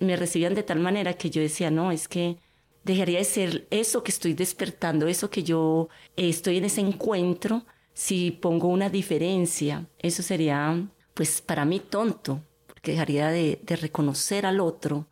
Me 0.00 0.16
recibían 0.16 0.54
de 0.54 0.62
tal 0.62 0.80
manera 0.80 1.14
que 1.14 1.30
yo 1.30 1.40
decía, 1.40 1.70
no, 1.70 1.92
es 1.92 2.08
que 2.08 2.38
dejaría 2.84 3.18
de 3.18 3.24
ser 3.24 3.66
eso 3.70 4.02
que 4.02 4.10
estoy 4.10 4.34
despertando, 4.34 5.06
eso 5.06 5.30
que 5.30 5.42
yo 5.42 5.88
estoy 6.16 6.58
en 6.58 6.64
ese 6.64 6.80
encuentro, 6.80 7.64
si 7.94 8.32
pongo 8.32 8.68
una 8.68 8.88
diferencia. 8.90 9.86
Eso 9.98 10.22
sería, 10.22 10.88
pues, 11.14 11.40
para 11.40 11.64
mí 11.64 11.80
tonto, 11.80 12.42
porque 12.66 12.92
dejaría 12.92 13.28
de, 13.28 13.60
de 13.62 13.76
reconocer 13.76 14.46
al 14.46 14.60
otro. 14.60 15.06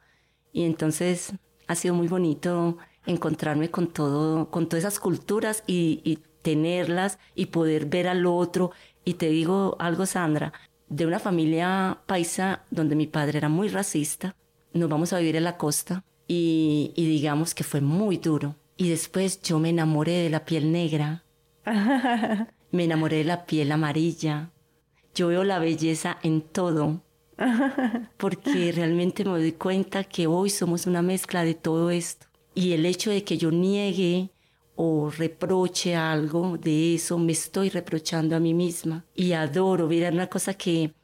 Y 0.52 0.64
entonces 0.64 1.32
ha 1.68 1.76
sido 1.76 1.94
muy 1.94 2.08
bonito 2.08 2.78
encontrarme 3.06 3.70
con 3.70 3.88
todo, 3.88 4.50
con 4.50 4.68
todas 4.68 4.84
esas 4.84 5.00
culturas 5.00 5.62
y, 5.66 6.18
tenerlas 6.42 7.18
y 7.34 7.46
poder 7.46 7.84
ver 7.84 8.08
al 8.08 8.24
otro. 8.24 8.70
Y 9.04 9.14
te 9.14 9.28
digo 9.28 9.76
algo, 9.78 10.06
Sandra, 10.06 10.54
de 10.88 11.06
una 11.06 11.18
familia 11.18 11.98
paisa 12.06 12.64
donde 12.70 12.96
mi 12.96 13.06
padre 13.06 13.36
era 13.36 13.50
muy 13.50 13.68
racista, 13.68 14.34
nos 14.72 14.88
vamos 14.88 15.12
a 15.12 15.18
vivir 15.18 15.36
en 15.36 15.44
la 15.44 15.58
costa 15.58 16.02
y, 16.26 16.92
y 16.96 17.06
digamos 17.06 17.54
que 17.54 17.62
fue 17.62 17.82
muy 17.82 18.16
duro. 18.16 18.56
Y 18.78 18.88
después 18.88 19.42
yo 19.42 19.58
me 19.58 19.68
enamoré 19.68 20.12
de 20.12 20.30
la 20.30 20.46
piel 20.46 20.72
negra, 20.72 21.24
me 22.70 22.84
enamoré 22.84 23.18
de 23.18 23.24
la 23.24 23.44
piel 23.44 23.72
amarilla. 23.72 24.50
Yo 25.14 25.28
veo 25.28 25.44
la 25.44 25.58
belleza 25.58 26.16
en 26.22 26.40
todo, 26.40 27.02
porque 28.16 28.72
realmente 28.72 29.24
me 29.24 29.32
doy 29.32 29.52
cuenta 29.52 30.04
que 30.04 30.26
hoy 30.26 30.48
somos 30.48 30.86
una 30.86 31.02
mezcla 31.02 31.44
de 31.44 31.54
todo 31.54 31.90
esto. 31.90 32.29
Y 32.54 32.72
el 32.72 32.86
hecho 32.86 33.10
de 33.10 33.24
que 33.24 33.38
yo 33.38 33.50
niegue 33.50 34.30
o 34.76 35.10
reproche 35.10 35.94
algo 35.94 36.56
de 36.56 36.94
eso, 36.94 37.18
me 37.18 37.32
estoy 37.32 37.68
reprochando 37.68 38.34
a 38.34 38.40
mí 38.40 38.54
misma. 38.54 39.04
Y 39.14 39.32
adoro, 39.32 39.86
mira, 39.86 40.08
una 40.08 40.28
cosa 40.28 40.54
que, 40.54 40.94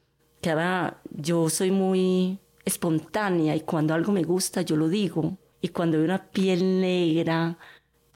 que 0.40 0.50
ahora 0.50 1.00
yo 1.10 1.48
soy 1.50 1.70
muy 1.70 2.38
espontánea 2.64 3.54
y 3.54 3.60
cuando 3.60 3.94
algo 3.94 4.12
me 4.12 4.22
gusta 4.24 4.62
yo 4.62 4.76
lo 4.76 4.88
digo. 4.88 5.38
Y 5.60 5.68
cuando 5.68 5.98
veo 5.98 6.04
una 6.04 6.30
piel 6.30 6.80
negra, 6.80 7.58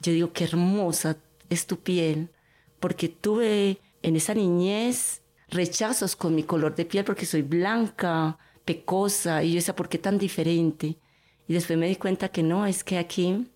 yo 0.03 0.13
digo, 0.13 0.33
qué 0.33 0.45
hermosa 0.45 1.17
es 1.49 1.67
tu 1.67 1.79
piel, 1.81 2.31
porque 2.79 3.09
tuve 3.09 3.81
en 4.03 4.17
esa 4.17 4.35
niñez 4.35 5.23
rechazos 5.49 6.17
con 6.17 6.35
mi 6.35 6.45
color 6.45 6.75
de 6.75 6.85
piel 6.85 7.05
porque 7.05 7.27
soy 7.27 7.43
blanca, 7.43 8.39
pecosa, 8.65 9.43
y 9.43 9.51
yo 9.51 9.55
decía, 9.57 9.77
¿por 9.77 9.89
qué 9.89 9.99
tan 9.99 10.19
diferente? 10.19 10.99
Y 11.51 11.53
después 11.53 11.77
me 11.77 11.89
di 11.89 11.97
cuenta 11.97 12.29
que 12.29 12.45
no, 12.45 12.65
es 12.65 12.85
que 12.85 12.97
aquí 12.97 13.51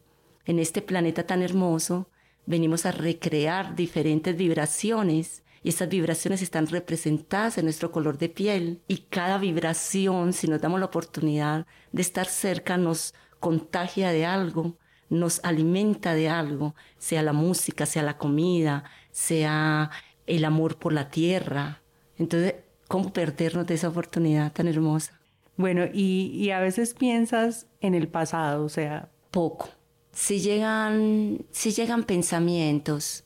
en 0.46 0.58
este 0.58 0.82
planeta 0.82 1.28
tan 1.28 1.42
hermoso, 1.42 2.08
venimos 2.44 2.86
a 2.86 2.90
recrear 2.90 3.76
diferentes 3.76 4.36
vibraciones 4.36 5.44
y 5.62 5.68
esas 5.68 5.88
vibraciones 5.88 6.42
están 6.42 6.66
representadas 6.66 7.56
en 7.56 7.66
nuestro 7.66 7.92
color 7.92 8.18
de 8.18 8.28
piel 8.28 8.80
y 8.88 8.96
cada 9.10 9.38
vibración, 9.38 10.32
si 10.32 10.48
nos 10.48 10.60
damos 10.60 10.80
la 10.80 10.86
oportunidad 10.86 11.68
de 11.92 12.02
estar 12.02 12.26
cerca, 12.26 12.76
nos 12.76 13.14
contagia 13.38 14.10
de 14.10 14.26
algo, 14.26 14.76
nos 15.08 15.38
alimenta 15.44 16.14
de 16.14 16.28
algo, 16.28 16.74
sea 16.98 17.22
la 17.22 17.32
música, 17.32 17.86
sea 17.86 18.02
la 18.02 18.18
comida, 18.18 18.82
sea 19.12 19.92
el 20.26 20.44
amor 20.44 20.80
por 20.80 20.92
la 20.92 21.10
tierra. 21.10 21.80
Entonces, 22.18 22.56
¿cómo 22.88 23.12
perdernos 23.12 23.68
de 23.68 23.74
esa 23.74 23.88
oportunidad 23.88 24.52
tan 24.52 24.66
hermosa? 24.66 25.20
Bueno, 25.56 25.84
y, 25.92 26.32
y 26.34 26.50
a 26.50 26.60
veces 26.60 26.94
piensas 26.94 27.66
en 27.80 27.94
el 27.94 28.08
pasado, 28.08 28.64
o 28.64 28.68
sea... 28.68 29.10
Poco 29.30 29.68
si 30.14 30.40
llegan, 30.40 31.44
si 31.50 31.72
llegan 31.72 32.04
pensamientos, 32.04 33.24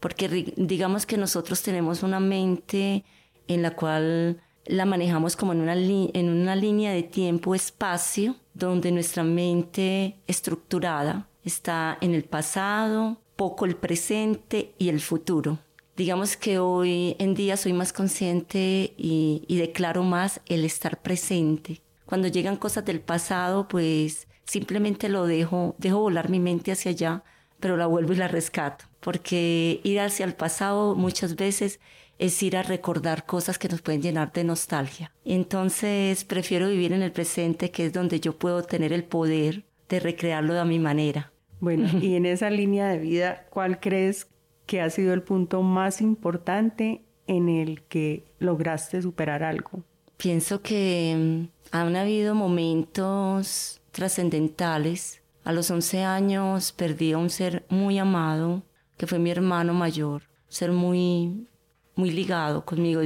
porque 0.00 0.54
digamos 0.56 1.04
que 1.04 1.18
nosotros 1.18 1.62
tenemos 1.62 2.02
una 2.02 2.20
mente 2.20 3.04
en 3.48 3.62
la 3.62 3.72
cual 3.72 4.40
la 4.64 4.84
manejamos 4.84 5.34
como 5.36 5.52
en 5.52 5.60
una, 5.60 5.74
en 5.74 6.28
una 6.28 6.54
línea 6.54 6.92
de 6.92 7.02
tiempo-espacio, 7.02 8.36
donde 8.54 8.92
nuestra 8.92 9.24
mente 9.24 10.18
estructurada 10.26 11.28
está 11.44 11.98
en 12.00 12.14
el 12.14 12.24
pasado, 12.24 13.20
poco 13.36 13.64
el 13.64 13.76
presente 13.76 14.74
y 14.78 14.90
el 14.90 15.00
futuro. 15.00 15.58
Digamos 15.98 16.36
que 16.36 16.60
hoy 16.60 17.16
en 17.18 17.34
día 17.34 17.56
soy 17.56 17.72
más 17.72 17.92
consciente 17.92 18.94
y, 18.96 19.42
y 19.48 19.56
declaro 19.56 20.04
más 20.04 20.40
el 20.46 20.64
estar 20.64 21.02
presente. 21.02 21.82
Cuando 22.06 22.28
llegan 22.28 22.54
cosas 22.54 22.84
del 22.84 23.00
pasado, 23.00 23.66
pues 23.66 24.28
simplemente 24.44 25.08
lo 25.08 25.26
dejo, 25.26 25.74
dejo 25.78 25.98
volar 25.98 26.30
mi 26.30 26.38
mente 26.38 26.70
hacia 26.70 26.92
allá, 26.92 27.24
pero 27.58 27.76
la 27.76 27.86
vuelvo 27.86 28.12
y 28.12 28.16
la 28.16 28.28
rescato, 28.28 28.84
porque 29.00 29.80
ir 29.82 29.98
hacia 29.98 30.24
el 30.24 30.34
pasado 30.34 30.94
muchas 30.94 31.34
veces 31.34 31.80
es 32.20 32.40
ir 32.44 32.56
a 32.56 32.62
recordar 32.62 33.26
cosas 33.26 33.58
que 33.58 33.68
nos 33.68 33.82
pueden 33.82 34.00
llenar 34.00 34.32
de 34.32 34.44
nostalgia. 34.44 35.10
Entonces 35.24 36.22
prefiero 36.22 36.68
vivir 36.68 36.92
en 36.92 37.02
el 37.02 37.10
presente, 37.10 37.72
que 37.72 37.86
es 37.86 37.92
donde 37.92 38.20
yo 38.20 38.38
puedo 38.38 38.62
tener 38.62 38.92
el 38.92 39.02
poder 39.02 39.64
de 39.88 39.98
recrearlo 39.98 40.60
a 40.60 40.64
mi 40.64 40.78
manera. 40.78 41.32
Bueno, 41.58 41.88
y 42.00 42.14
en 42.14 42.24
esa 42.24 42.50
línea 42.50 42.86
de 42.86 42.98
vida, 42.98 43.48
¿cuál 43.50 43.80
crees 43.80 44.28
que 44.68 44.82
ha 44.82 44.90
sido 44.90 45.14
el 45.14 45.22
punto 45.22 45.62
más 45.62 46.02
importante 46.02 47.02
en 47.26 47.48
el 47.48 47.82
que 47.84 48.24
lograste 48.38 49.00
superar 49.00 49.42
algo? 49.42 49.82
Pienso 50.18 50.60
que 50.60 51.16
mm, 51.16 51.74
han 51.76 51.96
habido 51.96 52.34
momentos 52.34 53.80
trascendentales. 53.92 55.22
A 55.42 55.52
los 55.52 55.70
11 55.70 56.04
años 56.04 56.72
perdí 56.72 57.12
a 57.12 57.18
un 57.18 57.30
ser 57.30 57.64
muy 57.70 57.98
amado, 57.98 58.62
que 58.98 59.06
fue 59.06 59.18
mi 59.18 59.30
hermano 59.30 59.72
mayor, 59.72 60.24
ser 60.48 60.70
muy, 60.70 61.48
muy 61.96 62.10
ligado 62.10 62.66
conmigo. 62.66 63.00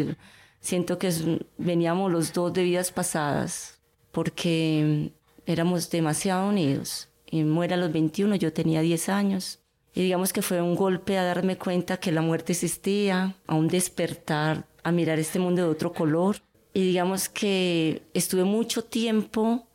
Siento 0.59 0.98
que 0.98 1.12
veníamos 1.59 2.11
los 2.11 2.33
dos 2.33 2.53
de 2.53 2.64
vidas 2.64 2.90
pasadas, 2.90 3.81
porque 4.11 5.12
éramos 5.46 5.88
demasiado 5.90 6.48
unidos. 6.48 7.09
Y 7.31 7.44
muere 7.44 7.75
a 7.75 7.77
los 7.77 7.92
21, 7.92 8.35
yo 8.35 8.53
tenía 8.53 8.81
10 8.81 9.09
años. 9.11 9.62
Y 9.94 10.02
digamos 10.02 10.33
que 10.33 10.42
fue 10.42 10.62
un 10.62 10.74
golpe 10.74 11.18
a 11.18 11.24
darme 11.24 11.59
cuenta 11.59 11.98
que 11.98 12.12
la 12.12 12.22
muerte 12.22 12.52
existía, 12.52 13.37
a 13.46 13.55
un 13.55 13.68
despertar, 13.68 14.66
a 14.83 14.90
mirar 14.92 15.18
este 15.18 15.38
mundo 15.38 15.62
de 15.62 15.68
otro 15.68 15.92
color. 15.92 16.37
Y 16.72 16.83
digamos 16.87 17.28
que 17.28 18.02
estuve 18.14 18.44
mucho 18.44 18.85
tiempo 18.85 19.66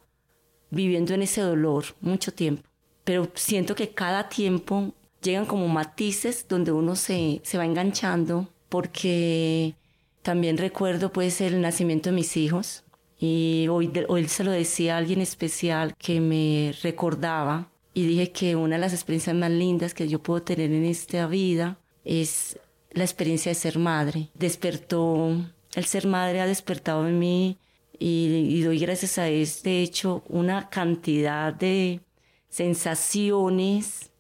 viviendo 0.69 1.13
en 1.13 1.21
ese 1.21 1.41
dolor 1.41 1.86
mucho 2.01 2.34
tiempo. 2.34 2.63
Pero 3.03 3.30
siento 3.36 3.75
que 3.75 3.89
cada 3.89 4.27
tiempo 4.27 4.93
llegan 5.21 5.45
como 5.45 5.67
matices 5.67 6.47
donde 6.47 6.71
uno 6.71 6.95
se, 6.95 7.41
se 7.43 7.58
va 7.58 7.65
enganchando 7.65 8.49
porque 8.69 9.75
también 10.21 10.58
recuerdo 10.58 11.12
pues 11.12 11.41
el 11.41 11.62
nacimiento 11.62 12.10
de 12.10 12.15
mis 12.15 12.36
hijos 12.38 12.84
y 13.19 13.67
hoy, 13.69 13.91
hoy 14.10 14.27
se 14.27 14.43
lo 14.43 14.51
decía 14.51 14.97
alguien 14.97 15.21
especial 15.21 15.95
que 15.97 16.19
me 16.19 16.73
recordaba 16.84 17.69
y 17.97 18.05
dije 18.05 18.31
que 18.31 18.55
una 18.55 18.75
de 18.75 18.81
las 18.81 18.93
experiencias 18.93 19.36
más 19.36 19.49
lindas 19.49 19.95
que 19.95 20.07
yo 20.07 20.21
puedo 20.21 20.43
tener 20.43 20.71
en 20.71 20.86
esta 20.86 21.25
vida 21.25 21.79
es 22.05 22.60
la 22.91 23.03
experiencia 23.03 23.49
de 23.49 23.55
ser 23.55 23.79
madre. 23.79 24.29
Despertó, 24.36 25.31
el 25.73 25.86
ser 25.86 26.05
madre 26.05 26.39
ha 26.39 26.45
despertado 26.45 27.07
en 27.07 27.17
mí 27.17 27.57
y, 27.97 28.62
doy 28.62 28.77
gracias 28.77 29.17
a 29.17 29.29
este 29.29 29.81
hecho 29.81 30.21
una 30.29 30.69
cantidad 30.69 31.51
de 31.51 32.01
sensaciones, 32.49 34.12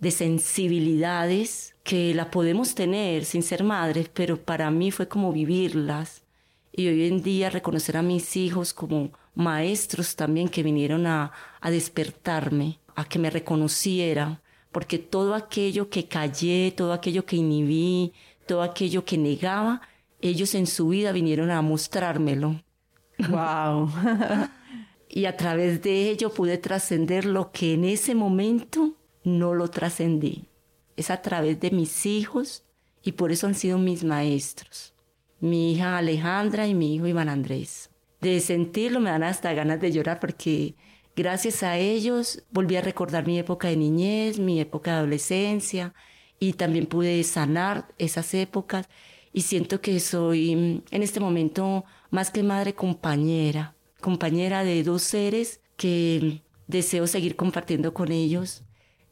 de 0.00 0.10
sensibilidades 0.10 1.76
que 1.84 2.12
la 2.14 2.32
podemos 2.32 2.74
tener 2.74 3.24
sin 3.24 3.44
ser 3.44 3.62
madres, 3.62 4.10
pero 4.12 4.42
para 4.42 4.72
mí 4.72 4.90
fue 4.90 5.06
como 5.06 5.32
vivirlas. 5.32 6.24
Y 6.72 6.88
hoy 6.88 7.06
en 7.06 7.22
día 7.22 7.48
reconocer 7.48 7.96
a 7.96 8.02
mis 8.02 8.36
hijos 8.36 8.74
como 8.74 9.12
maestros 9.36 10.16
también 10.16 10.48
que 10.48 10.64
vinieron 10.64 11.06
a, 11.06 11.30
a 11.60 11.70
despertarme, 11.70 12.79
a 12.96 13.04
que 13.04 13.18
me 13.18 13.30
reconociera, 13.30 14.42
porque 14.72 14.98
todo 14.98 15.34
aquello 15.34 15.88
que 15.90 16.06
callé, 16.06 16.72
todo 16.76 16.92
aquello 16.92 17.24
que 17.24 17.36
inhibí, 17.36 18.12
todo 18.46 18.62
aquello 18.62 19.04
que 19.04 19.18
negaba, 19.18 19.82
ellos 20.20 20.54
en 20.54 20.66
su 20.66 20.88
vida 20.88 21.12
vinieron 21.12 21.50
a 21.50 21.62
mostrármelo. 21.62 22.62
Wow. 23.28 23.90
y 25.08 25.24
a 25.24 25.36
través 25.36 25.82
de 25.82 26.10
ello 26.10 26.32
pude 26.32 26.58
trascender 26.58 27.24
lo 27.24 27.50
que 27.50 27.74
en 27.74 27.84
ese 27.84 28.14
momento 28.14 28.96
no 29.24 29.54
lo 29.54 29.68
trascendí. 29.68 30.46
Es 30.96 31.10
a 31.10 31.22
través 31.22 31.60
de 31.60 31.70
mis 31.70 32.06
hijos 32.06 32.64
y 33.02 33.12
por 33.12 33.32
eso 33.32 33.46
han 33.46 33.54
sido 33.54 33.78
mis 33.78 34.04
maestros. 34.04 34.94
Mi 35.40 35.72
hija 35.72 35.96
Alejandra 35.96 36.66
y 36.66 36.74
mi 36.74 36.94
hijo 36.94 37.06
Iván 37.06 37.28
Andrés. 37.28 37.90
De 38.20 38.38
sentirlo 38.40 39.00
me 39.00 39.10
dan 39.10 39.22
hasta 39.22 39.52
ganas 39.54 39.80
de 39.80 39.92
llorar 39.92 40.20
porque 40.20 40.74
gracias 41.20 41.62
a 41.62 41.76
ellos 41.76 42.42
volví 42.50 42.76
a 42.76 42.80
recordar 42.80 43.26
mi 43.26 43.38
época 43.38 43.68
de 43.68 43.76
niñez, 43.76 44.38
mi 44.38 44.58
época 44.58 44.92
de 44.92 44.96
adolescencia 45.00 45.92
y 46.38 46.54
también 46.54 46.86
pude 46.86 47.22
sanar 47.24 47.88
esas 47.98 48.32
épocas 48.32 48.88
y 49.34 49.42
siento 49.42 49.82
que 49.82 50.00
soy 50.00 50.82
en 50.90 51.02
este 51.02 51.20
momento 51.20 51.84
más 52.10 52.30
que 52.30 52.42
madre 52.42 52.72
compañera, 52.72 53.74
compañera 54.00 54.64
de 54.64 54.82
dos 54.82 55.02
seres 55.02 55.60
que 55.76 56.40
deseo 56.68 57.06
seguir 57.06 57.36
compartiendo 57.36 57.92
con 57.92 58.12
ellos 58.12 58.62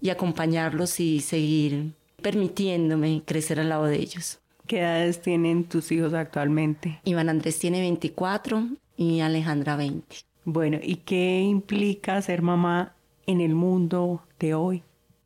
y 0.01 0.09
acompañarlos 0.09 1.01
y 1.01 1.21
seguir 1.21 1.93
permitiéndome 2.23 3.23
crecer 3.27 3.61
al 3.61 3.69
lado 3.69 3.85
de 3.85 3.97
ellos. 3.97 4.39
¿Qué 4.67 4.79
edades 4.81 5.21
tienen 5.21 5.65
tus 5.65 5.93
hijos 5.93 6.15
actualmente? 6.15 7.01
Iván 7.05 7.29
Andrés 7.29 7.59
tiene 7.59 7.81
24 7.81 8.67
y 8.97 9.21
Alejandra 9.21 9.77
20. 9.77 10.28
Bueno, 10.45 10.79
¿y 10.83 10.97
qué 10.97 11.41
implica 11.41 12.21
ser 12.23 12.43
mamá 12.43 12.95
en 13.27 13.41
el 13.41 13.55
mundo 13.55 14.23
de 14.39 14.55
hoy? 14.55 14.83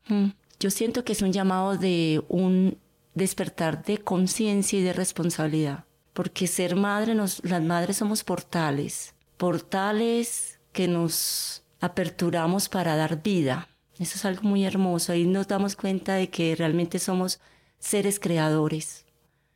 Mm, 0.09 0.31
yo 0.59 0.71
siento 0.71 1.05
que 1.05 1.13
es 1.13 1.23
un 1.23 1.33
llamado 1.33 1.77
de 1.77 2.23
un 2.29 2.79
despertar 3.15 3.85
de 3.85 3.99
conciencia 3.99 4.79
y 4.79 4.83
de 4.83 4.93
responsabilidad 4.93 5.85
porque 6.13 6.47
ser 6.47 6.77
madre, 6.77 7.15
nos, 7.15 7.43
las 7.45 7.63
madres 7.63 7.97
somos 7.97 8.25
portales, 8.25 9.15
portales 9.37 10.61
que 10.73 10.89
nos 10.89 11.65
aperturamos 11.81 12.69
para 12.69 12.97
dar 12.97 13.23
vida. 13.23 13.69
Eso 13.99 14.17
es 14.17 14.25
algo 14.25 14.43
muy 14.43 14.65
hermoso. 14.65 15.13
Ahí 15.13 15.27
nos 15.27 15.49
damos 15.49 15.77
cuenta 15.77 16.15
de 16.15 16.29
que 16.29 16.55
realmente 16.55 16.99
somos 16.99 17.41
seres 17.79 18.19
creadores. 18.21 19.07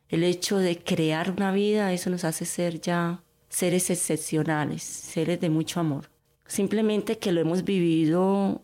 El 0.09 0.23
hecho 0.25 0.59
de 0.59 0.83
crear 0.83 1.31
una 1.31 1.53
vida, 1.53 1.92
eso 1.92 2.11
nos 2.11 2.25
hace 2.25 2.45
ser 2.45 2.81
ya 2.81 3.23
seres 3.57 3.88
excepcionales, 3.88 4.83
seres 4.83 5.40
de 5.40 5.49
mucho 5.49 5.81
amor. 5.81 6.11
Simplemente 6.47 7.16
que 7.16 7.33
lo 7.33 7.40
hemos 7.40 7.64
vivido 7.64 8.61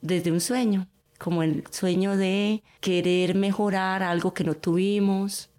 desde 0.00 0.32
un 0.32 0.40
sueño, 0.40 0.88
como 1.18 1.42
el 1.42 1.62
sueño 1.70 2.16
de 2.16 2.62
querer 2.80 3.34
mejorar 3.34 4.02
algo 4.02 4.32
que 4.32 4.44
no 4.44 4.54
tuvimos, 4.54 5.50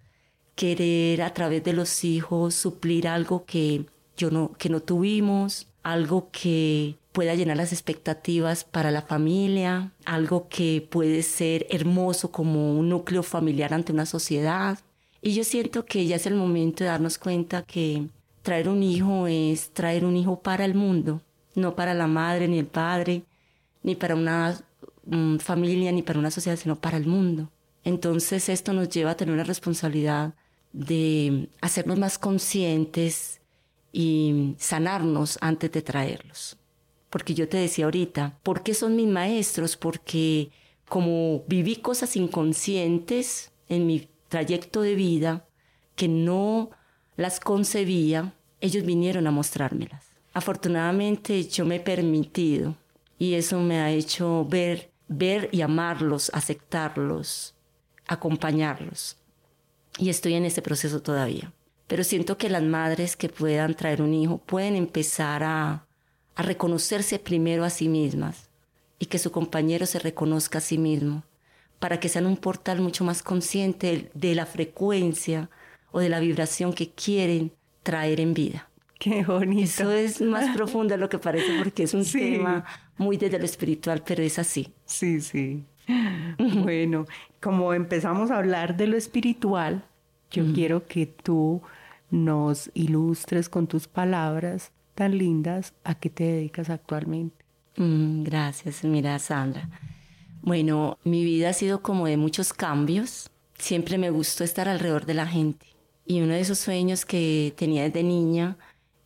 querer 0.55 1.21
a 1.21 1.31
través 1.31 1.63
de 1.63 1.73
los 1.73 2.03
hijos 2.03 2.55
suplir 2.55 3.07
algo 3.07 3.45
que 3.45 3.85
yo 4.17 4.31
no 4.31 4.53
que 4.53 4.69
no 4.69 4.79
tuvimos, 4.79 5.67
algo 5.83 6.29
que 6.31 6.95
pueda 7.11 7.35
llenar 7.35 7.57
las 7.57 7.73
expectativas 7.73 8.63
para 8.63 8.89
la 8.89 9.03
familia, 9.03 9.91
algo 10.05 10.47
que 10.49 10.87
puede 10.89 11.21
ser 11.21 11.67
hermoso 11.69 12.31
como 12.31 12.79
un 12.79 12.89
núcleo 12.89 13.21
familiar 13.21 13.75
ante 13.75 13.93
una 13.93 14.07
sociedad. 14.07 14.79
Y 15.21 15.35
yo 15.35 15.43
siento 15.43 15.85
que 15.85 16.07
ya 16.07 16.15
es 16.15 16.25
el 16.25 16.33
momento 16.33 16.83
de 16.83 16.89
darnos 16.89 17.19
cuenta 17.19 17.61
que 17.61 18.07
traer 18.41 18.69
un 18.69 18.83
hijo 18.83 19.27
es 19.27 19.71
traer 19.71 20.05
un 20.05 20.17
hijo 20.17 20.41
para 20.41 20.65
el 20.65 20.75
mundo, 20.75 21.21
no 21.55 21.75
para 21.75 21.93
la 21.93 22.07
madre 22.07 22.47
ni 22.47 22.59
el 22.59 22.67
padre, 22.67 23.23
ni 23.83 23.95
para 23.95 24.15
una 24.15 24.59
mm, 25.05 25.37
familia, 25.37 25.91
ni 25.91 26.01
para 26.01 26.19
una 26.19 26.31
sociedad, 26.31 26.57
sino 26.57 26.75
para 26.75 26.97
el 26.97 27.05
mundo. 27.05 27.49
Entonces 27.83 28.49
esto 28.49 28.73
nos 28.73 28.89
lleva 28.89 29.11
a 29.11 29.17
tener 29.17 29.33
una 29.33 29.43
responsabilidad 29.43 30.33
de 30.73 31.49
hacernos 31.61 31.99
más 31.99 32.17
conscientes 32.17 33.41
y 33.91 34.55
sanarnos 34.57 35.37
antes 35.41 35.71
de 35.71 35.81
traerlos. 35.81 36.57
Porque 37.09 37.33
yo 37.33 37.49
te 37.49 37.57
decía 37.57 37.85
ahorita, 37.85 38.39
¿por 38.43 38.63
qué 38.63 38.73
son 38.73 38.95
mis 38.95 39.07
maestros? 39.07 39.75
Porque 39.75 40.51
como 40.87 41.43
viví 41.47 41.77
cosas 41.77 42.15
inconscientes 42.15 43.51
en 43.67 43.87
mi 43.87 44.07
trayecto 44.29 44.81
de 44.81 44.95
vida 44.95 45.45
que 45.95 46.07
no 46.07 46.69
las 47.21 47.39
concebía, 47.39 48.33
ellos 48.59 48.83
vinieron 48.83 49.27
a 49.27 49.31
mostrármelas. 49.31 50.07
Afortunadamente 50.33 51.43
yo 51.45 51.65
me 51.65 51.75
he 51.75 51.79
permitido 51.79 52.75
y 53.19 53.35
eso 53.35 53.59
me 53.59 53.79
ha 53.79 53.91
hecho 53.91 54.45
ver, 54.45 54.91
ver 55.07 55.49
y 55.51 55.61
amarlos, 55.61 56.31
aceptarlos, 56.33 57.53
acompañarlos. 58.07 59.17
Y 59.99 60.09
estoy 60.09 60.33
en 60.33 60.45
ese 60.45 60.61
proceso 60.61 61.01
todavía. 61.01 61.53
Pero 61.87 62.03
siento 62.03 62.37
que 62.37 62.49
las 62.49 62.63
madres 62.63 63.15
que 63.15 63.29
puedan 63.29 63.75
traer 63.75 64.01
un 64.01 64.13
hijo 64.13 64.37
pueden 64.39 64.75
empezar 64.75 65.43
a, 65.43 65.85
a 66.35 66.41
reconocerse 66.41 67.19
primero 67.19 67.65
a 67.65 67.69
sí 67.69 67.87
mismas 67.87 68.49
y 68.97 69.07
que 69.07 69.19
su 69.19 69.31
compañero 69.31 69.85
se 69.85 69.99
reconozca 69.99 70.59
a 70.59 70.61
sí 70.61 70.77
mismo, 70.77 71.23
para 71.79 71.99
que 71.99 72.09
sean 72.09 72.25
un 72.25 72.37
portal 72.37 72.79
mucho 72.79 73.03
más 73.03 73.21
consciente 73.21 74.09
de 74.13 74.35
la 74.35 74.45
frecuencia 74.45 75.49
o 75.91 75.99
de 75.99 76.09
la 76.09 76.19
vibración 76.19 76.73
que 76.73 76.89
quieren 76.91 77.51
traer 77.83 78.19
en 78.19 78.33
vida. 78.33 78.69
Qué 78.99 79.23
bonito. 79.23 79.63
Eso 79.63 79.91
es 79.91 80.21
más 80.21 80.49
profundo 80.55 80.93
de 80.93 80.99
lo 80.99 81.09
que 81.09 81.17
parece 81.17 81.57
porque 81.57 81.83
es 81.83 81.93
un 81.93 82.05
tema 82.05 82.63
muy 82.97 83.17
desde 83.17 83.39
lo 83.39 83.45
espiritual, 83.45 84.03
pero 84.05 84.21
es 84.21 84.37
así. 84.37 84.73
Sí, 84.85 85.21
sí. 85.21 85.63
Bueno, 86.37 87.05
como 87.41 87.73
empezamos 87.73 88.31
a 88.31 88.37
hablar 88.37 88.77
de 88.77 88.87
lo 88.87 88.95
espiritual, 88.95 89.83
yo 90.29 90.53
quiero 90.53 90.85
que 90.85 91.07
tú 91.07 91.61
nos 92.11 92.69
ilustres 92.73 93.49
con 93.49 93.67
tus 93.67 93.87
palabras 93.87 94.71
tan 94.95 95.17
lindas 95.17 95.73
a 95.83 95.95
qué 95.95 96.09
te 96.09 96.23
dedicas 96.23 96.69
actualmente. 96.69 97.43
Mm, 97.77 98.23
gracias, 98.23 98.83
mira 98.83 99.17
Sandra. 99.19 99.69
Bueno, 100.41 100.97
mi 101.03 101.23
vida 101.23 101.49
ha 101.49 101.53
sido 101.53 101.81
como 101.81 102.07
de 102.07 102.17
muchos 102.17 102.53
cambios. 102.53 103.31
Siempre 103.57 103.97
me 103.97 104.09
gustó 104.09 104.43
estar 104.43 104.67
alrededor 104.67 105.05
de 105.05 105.13
la 105.13 105.27
gente. 105.27 105.65
Y 106.11 106.19
uno 106.19 106.33
de 106.33 106.41
esos 106.41 106.59
sueños 106.59 107.05
que 107.05 107.53
tenía 107.55 107.83
desde 107.83 108.03
niña 108.03 108.57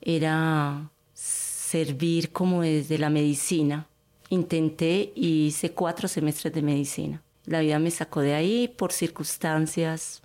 era 0.01 0.89
servir 1.13 2.31
como 2.31 2.63
desde 2.63 2.97
la 2.97 3.11
medicina. 3.11 3.87
Intenté 4.29 5.11
y 5.13 5.45
hice 5.45 5.71
cuatro 5.73 6.07
semestres 6.07 6.51
de 6.55 6.63
medicina. 6.63 7.21
La 7.45 7.59
vida 7.59 7.77
me 7.77 7.91
sacó 7.91 8.21
de 8.21 8.33
ahí 8.33 8.67
por 8.75 8.91
circunstancias 8.91 10.23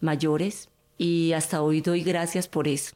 mayores 0.00 0.70
y 0.96 1.34
hasta 1.34 1.60
hoy 1.60 1.82
doy 1.82 2.02
gracias 2.02 2.48
por 2.48 2.66
eso. 2.66 2.94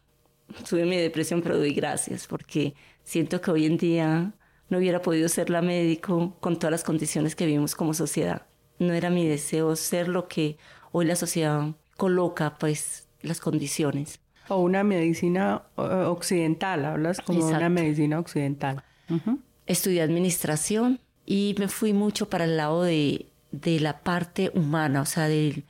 Tuve 0.67 0.87
mi 0.87 0.97
depresión, 0.97 1.43
pero 1.43 1.59
doy 1.59 1.75
gracias 1.75 2.27
porque 2.27 2.73
siento 3.05 3.43
que 3.43 3.51
hoy 3.51 3.67
en 3.67 3.77
día 3.77 4.33
no 4.71 4.79
hubiera 4.79 5.03
podido 5.03 5.29
ser 5.29 5.51
la 5.51 5.61
médico 5.61 6.39
con 6.41 6.59
todas 6.59 6.73
las 6.73 6.85
condiciones 6.85 7.37
que 7.37 7.45
vivimos 7.45 7.75
como 7.75 7.93
sociedad. 7.93 8.47
No 8.79 8.95
era 8.95 9.11
mi 9.11 9.29
deseo 9.29 9.77
ser 9.77 10.09
lo 10.09 10.27
que 10.27 10.57
hoy 10.91 11.05
la 11.05 11.17
sociedad 11.17 11.75
coloca, 11.99 12.57
pues, 12.59 13.06
las 13.27 13.41
condiciones. 13.41 14.21
O 14.49 14.59
una 14.59 14.85
medicina 14.85 15.63
eh, 15.77 15.83
occidental, 15.83 16.85
hablas 16.85 17.21
como 17.21 17.47
una 17.47 17.69
medicina 17.69 18.19
occidental. 18.19 18.83
Estudié 19.67 20.03
administración 20.03 21.01
y 21.25 21.55
me 21.59 21.69
fui 21.69 21.93
mucho 21.93 22.29
para 22.29 22.45
el 22.45 22.57
lado 22.57 22.83
de, 22.83 23.27
de 23.51 23.81
la 23.81 24.01
parte 24.01 24.53
humana, 24.55 25.03
o 25.03 25.07
sea, 25.07 25.29
de 25.29 25.65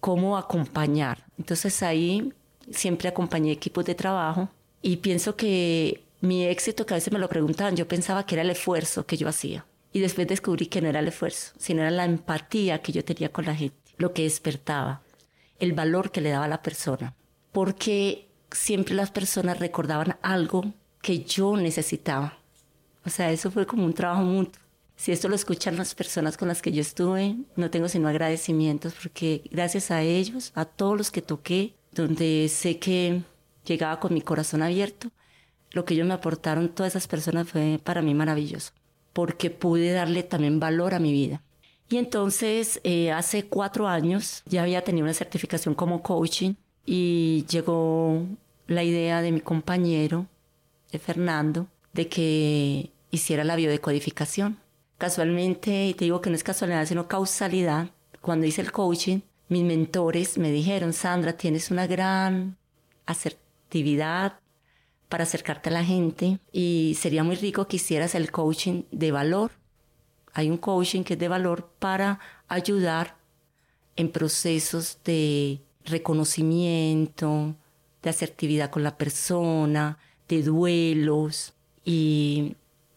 cómo 0.00 0.36
acompañar. 0.36 1.24
Entonces 1.38 1.82
ahí 1.82 2.32
siempre 2.70 3.08
acompañé 3.08 3.52
equipos 3.52 3.84
de 3.84 3.94
trabajo 3.94 4.48
y 4.80 4.96
pienso 4.96 5.36
que 5.36 6.02
mi 6.20 6.44
éxito, 6.44 6.86
que 6.86 6.94
a 6.94 6.96
veces 6.96 7.12
me 7.12 7.18
lo 7.18 7.28
preguntaban, 7.28 7.76
yo 7.76 7.86
pensaba 7.86 8.24
que 8.24 8.36
era 8.36 8.42
el 8.42 8.50
esfuerzo 8.50 9.06
que 9.06 9.16
yo 9.16 9.28
hacía. 9.28 9.66
Y 9.92 10.00
después 10.00 10.26
descubrí 10.26 10.66
que 10.66 10.80
no 10.80 10.88
era 10.88 11.00
el 11.00 11.08
esfuerzo, 11.08 11.52
sino 11.58 11.82
era 11.82 11.90
la 11.90 12.04
empatía 12.04 12.80
que 12.80 12.92
yo 12.92 13.04
tenía 13.04 13.30
con 13.30 13.44
la 13.44 13.54
gente, 13.54 13.76
lo 13.98 14.12
que 14.14 14.22
despertaba, 14.22 15.02
el 15.62 15.74
valor 15.74 16.10
que 16.10 16.20
le 16.20 16.30
daba 16.30 16.46
a 16.46 16.48
la 16.48 16.60
persona. 16.60 17.14
Porque 17.52 18.28
siempre 18.50 18.94
las 18.94 19.12
personas 19.12 19.60
recordaban 19.60 20.16
algo 20.20 20.74
que 21.00 21.20
yo 21.20 21.56
necesitaba. 21.56 22.38
O 23.04 23.10
sea, 23.10 23.30
eso 23.30 23.50
fue 23.50 23.64
como 23.64 23.84
un 23.84 23.94
trabajo 23.94 24.22
mutuo. 24.22 24.60
Si 24.96 25.12
esto 25.12 25.28
lo 25.28 25.36
escuchan 25.36 25.76
las 25.76 25.94
personas 25.94 26.36
con 26.36 26.48
las 26.48 26.62
que 26.62 26.72
yo 26.72 26.80
estuve, 26.80 27.36
no 27.54 27.70
tengo 27.70 27.88
sino 27.88 28.08
agradecimientos 28.08 28.94
porque 29.00 29.42
gracias 29.50 29.92
a 29.92 30.02
ellos, 30.02 30.50
a 30.56 30.64
todos 30.64 30.98
los 30.98 31.10
que 31.12 31.22
toqué, 31.22 31.74
donde 31.92 32.48
sé 32.48 32.78
que 32.78 33.22
llegaba 33.64 34.00
con 34.00 34.14
mi 34.14 34.20
corazón 34.20 34.62
abierto, 34.62 35.10
lo 35.70 35.84
que 35.84 35.94
ellos 35.94 36.08
me 36.08 36.14
aportaron, 36.14 36.70
todas 36.70 36.92
esas 36.92 37.06
personas, 37.06 37.48
fue 37.48 37.80
para 37.82 38.02
mí 38.02 38.14
maravilloso, 38.14 38.72
porque 39.12 39.50
pude 39.50 39.92
darle 39.92 40.24
también 40.24 40.58
valor 40.58 40.92
a 40.94 40.98
mi 40.98 41.12
vida. 41.12 41.40
Y 41.92 41.98
entonces, 41.98 42.80
eh, 42.84 43.12
hace 43.12 43.44
cuatro 43.44 43.86
años, 43.86 44.42
ya 44.46 44.62
había 44.62 44.82
tenido 44.82 45.04
una 45.04 45.12
certificación 45.12 45.74
como 45.74 46.02
coaching 46.02 46.54
y 46.86 47.44
llegó 47.50 48.24
la 48.66 48.82
idea 48.82 49.20
de 49.20 49.30
mi 49.30 49.42
compañero, 49.42 50.26
de 50.90 50.98
Fernando, 50.98 51.66
de 51.92 52.08
que 52.08 52.90
hiciera 53.10 53.44
la 53.44 53.56
biodecodificación. 53.56 54.56
Casualmente, 54.96 55.88
y 55.88 55.92
te 55.92 56.06
digo 56.06 56.22
que 56.22 56.30
no 56.30 56.36
es 56.36 56.42
casualidad, 56.42 56.86
sino 56.86 57.08
causalidad, 57.08 57.90
cuando 58.22 58.46
hice 58.46 58.62
el 58.62 58.72
coaching, 58.72 59.20
mis 59.50 59.62
mentores 59.62 60.38
me 60.38 60.50
dijeron, 60.50 60.94
Sandra, 60.94 61.34
tienes 61.34 61.70
una 61.70 61.86
gran 61.86 62.56
asertividad, 63.04 64.38
para 65.10 65.24
acercarte 65.24 65.68
a 65.68 65.72
la 65.72 65.84
gente 65.84 66.38
y 66.52 66.96
sería 66.98 67.22
muy 67.22 67.36
rico 67.36 67.68
que 67.68 67.76
hicieras 67.76 68.14
el 68.14 68.30
coaching 68.30 68.84
de 68.92 69.12
valor. 69.12 69.50
Hay 70.32 70.50
un 70.50 70.56
coaching 70.56 71.02
que 71.02 71.14
es 71.14 71.18
de 71.18 71.28
valor 71.28 71.70
para 71.78 72.20
ayudar 72.48 73.16
en 73.96 74.10
procesos 74.10 74.98
de 75.04 75.60
reconocimiento, 75.84 77.54
de 78.02 78.10
asertividad 78.10 78.70
con 78.70 78.82
la 78.82 78.96
persona, 78.96 79.98
de 80.28 80.42
duelos. 80.42 81.52
Y 81.84 82.56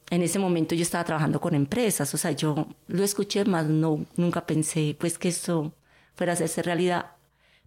en 0.10 0.22
ese 0.22 0.40
momento 0.40 0.76
yo 0.76 0.84
estaba 0.84 1.04
trabajando 1.04 1.42
con 1.42 1.56
empresas, 1.56 2.14
o 2.14 2.18
sea, 2.18 2.32
yo 2.32 2.68
lo 2.88 3.04
escuché, 3.04 3.44
más 3.46 3.66
no, 3.66 4.06
nunca 4.16 4.46
pensé 4.46 4.96
pues 5.00 5.18
que 5.18 5.30
esto 5.30 5.74
fuera 6.16 6.34
a 6.34 6.36
hacerse 6.36 6.62
realidad. 6.62 7.12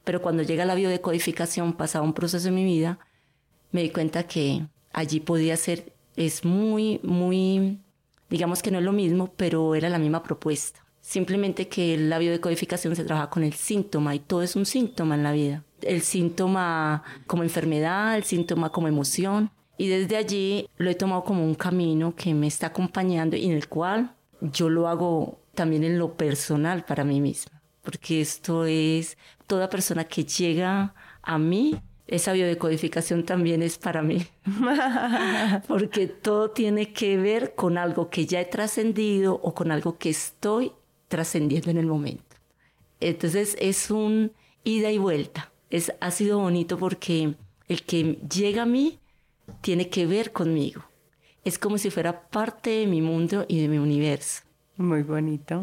Pero 0.04 0.22
cuando 0.22 0.42
llega 0.42 0.64
la 0.64 0.74
biodecodificación, 0.74 1.74
pasaba 1.74 2.04
un 2.04 2.14
proceso 2.14 2.48
en 2.48 2.54
mi 2.54 2.64
vida 2.64 2.98
me 3.70 3.83
di 3.83 3.90
cuenta 3.90 4.24
que 4.24 4.66
allí 4.92 5.20
podía 5.20 5.57
ser, 5.57 5.92
es 6.16 6.44
muy, 6.44 7.00
muy, 7.02 7.78
digamos 8.30 8.62
que 8.62 8.70
no 8.70 8.78
es 8.78 8.84
lo 8.84 8.92
mismo, 8.92 9.32
pero 9.36 9.74
era 9.74 9.88
la 9.88 9.98
misma 9.98 10.22
propuesta. 10.22 10.84
Simplemente 11.00 11.68
que 11.68 11.96
la 11.96 12.18
biodecodificación 12.18 12.94
se 12.94 13.04
trabaja 13.04 13.30
con 13.30 13.42
el 13.42 13.54
síntoma 13.54 14.14
y 14.14 14.18
todo 14.18 14.42
es 14.42 14.56
un 14.56 14.66
síntoma 14.66 15.14
en 15.14 15.22
la 15.22 15.32
vida. 15.32 15.64
El 15.80 16.02
síntoma 16.02 17.02
como 17.26 17.42
enfermedad, 17.42 18.16
el 18.16 18.24
síntoma 18.24 18.70
como 18.70 18.88
emoción. 18.88 19.50
Y 19.78 19.88
desde 19.88 20.16
allí 20.16 20.68
lo 20.76 20.90
he 20.90 20.94
tomado 20.94 21.24
como 21.24 21.44
un 21.44 21.54
camino 21.54 22.14
que 22.14 22.34
me 22.34 22.46
está 22.48 22.66
acompañando 22.66 23.36
y 23.36 23.46
en 23.46 23.52
el 23.52 23.68
cual 23.68 24.14
yo 24.40 24.68
lo 24.68 24.88
hago 24.88 25.40
también 25.54 25.84
en 25.84 25.98
lo 25.98 26.14
personal 26.14 26.84
para 26.84 27.04
mí 27.04 27.20
misma. 27.20 27.62
Porque 27.82 28.20
esto 28.20 28.66
es 28.66 29.16
toda 29.46 29.70
persona 29.70 30.04
que 30.04 30.24
llega 30.24 30.94
a 31.22 31.38
mí 31.38 31.80
esa 32.08 32.32
biodecodificación 32.32 33.24
también 33.24 33.62
es 33.62 33.76
para 33.76 34.02
mí, 34.02 34.26
porque 35.68 36.06
todo 36.06 36.50
tiene 36.50 36.92
que 36.94 37.18
ver 37.18 37.54
con 37.54 37.76
algo 37.76 38.08
que 38.08 38.24
ya 38.24 38.40
he 38.40 38.46
trascendido 38.46 39.34
o 39.34 39.54
con 39.54 39.70
algo 39.70 39.98
que 39.98 40.08
estoy 40.08 40.72
trascendiendo 41.08 41.70
en 41.70 41.76
el 41.76 41.86
momento. 41.86 42.24
Entonces 43.00 43.56
es 43.60 43.90
un 43.90 44.32
ida 44.64 44.90
y 44.90 44.96
vuelta. 44.96 45.52
Es, 45.68 45.92
ha 46.00 46.10
sido 46.10 46.38
bonito 46.38 46.78
porque 46.78 47.34
el 47.68 47.82
que 47.82 48.18
llega 48.32 48.62
a 48.62 48.66
mí 48.66 48.98
tiene 49.60 49.90
que 49.90 50.06
ver 50.06 50.32
conmigo. 50.32 50.84
Es 51.44 51.58
como 51.58 51.76
si 51.76 51.90
fuera 51.90 52.28
parte 52.28 52.70
de 52.70 52.86
mi 52.86 53.02
mundo 53.02 53.44
y 53.48 53.60
de 53.60 53.68
mi 53.68 53.76
universo. 53.76 54.47
Muy 54.78 55.02
bonito. 55.02 55.62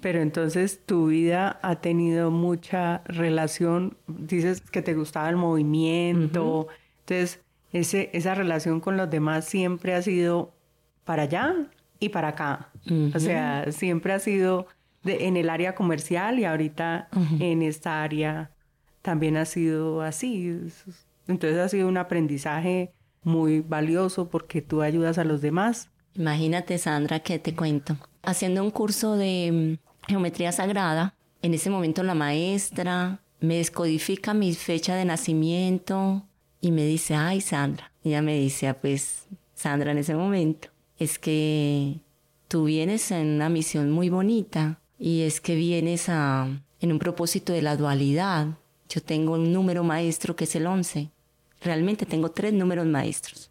Pero 0.00 0.20
entonces 0.20 0.80
tu 0.86 1.08
vida 1.08 1.58
ha 1.62 1.76
tenido 1.76 2.30
mucha 2.30 3.02
relación, 3.06 3.96
dices 4.06 4.60
que 4.60 4.82
te 4.82 4.94
gustaba 4.94 5.28
el 5.28 5.36
movimiento, 5.36 6.68
entonces 7.00 7.40
ese, 7.72 8.10
esa 8.12 8.36
relación 8.36 8.80
con 8.80 8.96
los 8.96 9.10
demás 9.10 9.46
siempre 9.46 9.94
ha 9.94 10.02
sido 10.02 10.54
para 11.04 11.24
allá 11.24 11.54
y 11.98 12.10
para 12.10 12.28
acá. 12.28 12.68
O 13.14 13.18
sea, 13.18 13.66
siempre 13.72 14.12
ha 14.12 14.20
sido 14.20 14.68
en 15.04 15.36
el 15.36 15.50
área 15.50 15.74
comercial 15.74 16.38
y 16.38 16.44
ahorita 16.44 17.08
en 17.40 17.62
esta 17.62 18.04
área 18.04 18.52
también 19.02 19.36
ha 19.36 19.44
sido 19.44 20.02
así. 20.02 20.60
Entonces 21.26 21.58
ha 21.58 21.68
sido 21.68 21.88
un 21.88 21.96
aprendizaje 21.96 22.92
muy 23.24 23.60
valioso 23.60 24.30
porque 24.30 24.62
tú 24.62 24.82
ayudas 24.82 25.18
a 25.18 25.24
los 25.24 25.40
demás. 25.40 25.90
Imagínate, 26.14 26.78
Sandra, 26.78 27.20
que 27.20 27.40
te 27.40 27.56
cuento. 27.56 27.96
Haciendo 28.22 28.62
un 28.62 28.70
curso 28.70 29.16
de 29.16 29.78
mm, 29.80 30.08
geometría 30.08 30.52
sagrada, 30.52 31.14
en 31.42 31.54
ese 31.54 31.70
momento 31.70 32.02
la 32.02 32.14
maestra 32.14 33.20
me 33.40 33.56
descodifica 33.56 34.32
mi 34.34 34.54
fecha 34.54 34.94
de 34.94 35.04
nacimiento 35.04 36.24
y 36.60 36.70
me 36.70 36.86
dice, 36.86 37.14
ay, 37.14 37.40
Sandra. 37.40 37.92
Ella 38.04 38.22
me 38.22 38.38
dice, 38.38 38.68
ah, 38.68 38.80
pues, 38.80 39.26
Sandra, 39.54 39.90
en 39.90 39.98
ese 39.98 40.14
momento, 40.14 40.68
es 40.98 41.18
que 41.18 42.00
tú 42.48 42.64
vienes 42.64 43.10
en 43.10 43.26
una 43.26 43.48
misión 43.48 43.90
muy 43.90 44.08
bonita 44.08 44.80
y 44.98 45.22
es 45.22 45.40
que 45.40 45.56
vienes 45.56 46.08
a, 46.08 46.48
en 46.80 46.92
un 46.92 46.98
propósito 47.00 47.52
de 47.52 47.62
la 47.62 47.76
dualidad. 47.76 48.46
Yo 48.88 49.02
tengo 49.02 49.32
un 49.32 49.52
número 49.52 49.82
maestro 49.82 50.36
que 50.36 50.44
es 50.44 50.54
el 50.54 50.66
11. 50.66 51.10
Realmente 51.60 52.06
tengo 52.06 52.30
tres 52.30 52.52
números 52.52 52.86
maestros. 52.86 53.50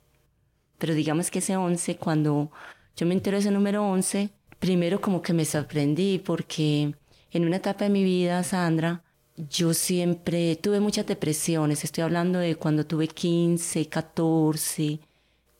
Pero 0.78 0.94
digamos 0.94 1.30
que 1.30 1.40
ese 1.40 1.58
11, 1.58 1.98
cuando 1.98 2.52
yo 2.96 3.06
me 3.06 3.14
entero 3.14 3.36
de 3.36 3.42
ese 3.42 3.52
número 3.52 3.86
11, 3.86 4.30
primero 4.62 5.02
como 5.02 5.24
que 5.24 5.34
me 5.34 5.43
sorprendí 5.43 6.19
porque 6.19 6.93
en 7.32 7.45
una 7.45 7.58
etapa 7.58 7.86
de 7.86 7.89
mi 7.89 8.04
vida, 8.04 8.43
Sandra, 8.43 9.04
yo 9.50 9.74
siempre 9.74 10.56
tuve 10.56 10.80
muchas 10.80 11.08
depresiones. 11.08 11.84
Estoy 11.84 12.04
hablando 12.04 12.38
de 12.38 12.56
cuando 12.56 12.86
tuve 12.86 13.08
15, 13.08 13.89
14. 13.89 15.00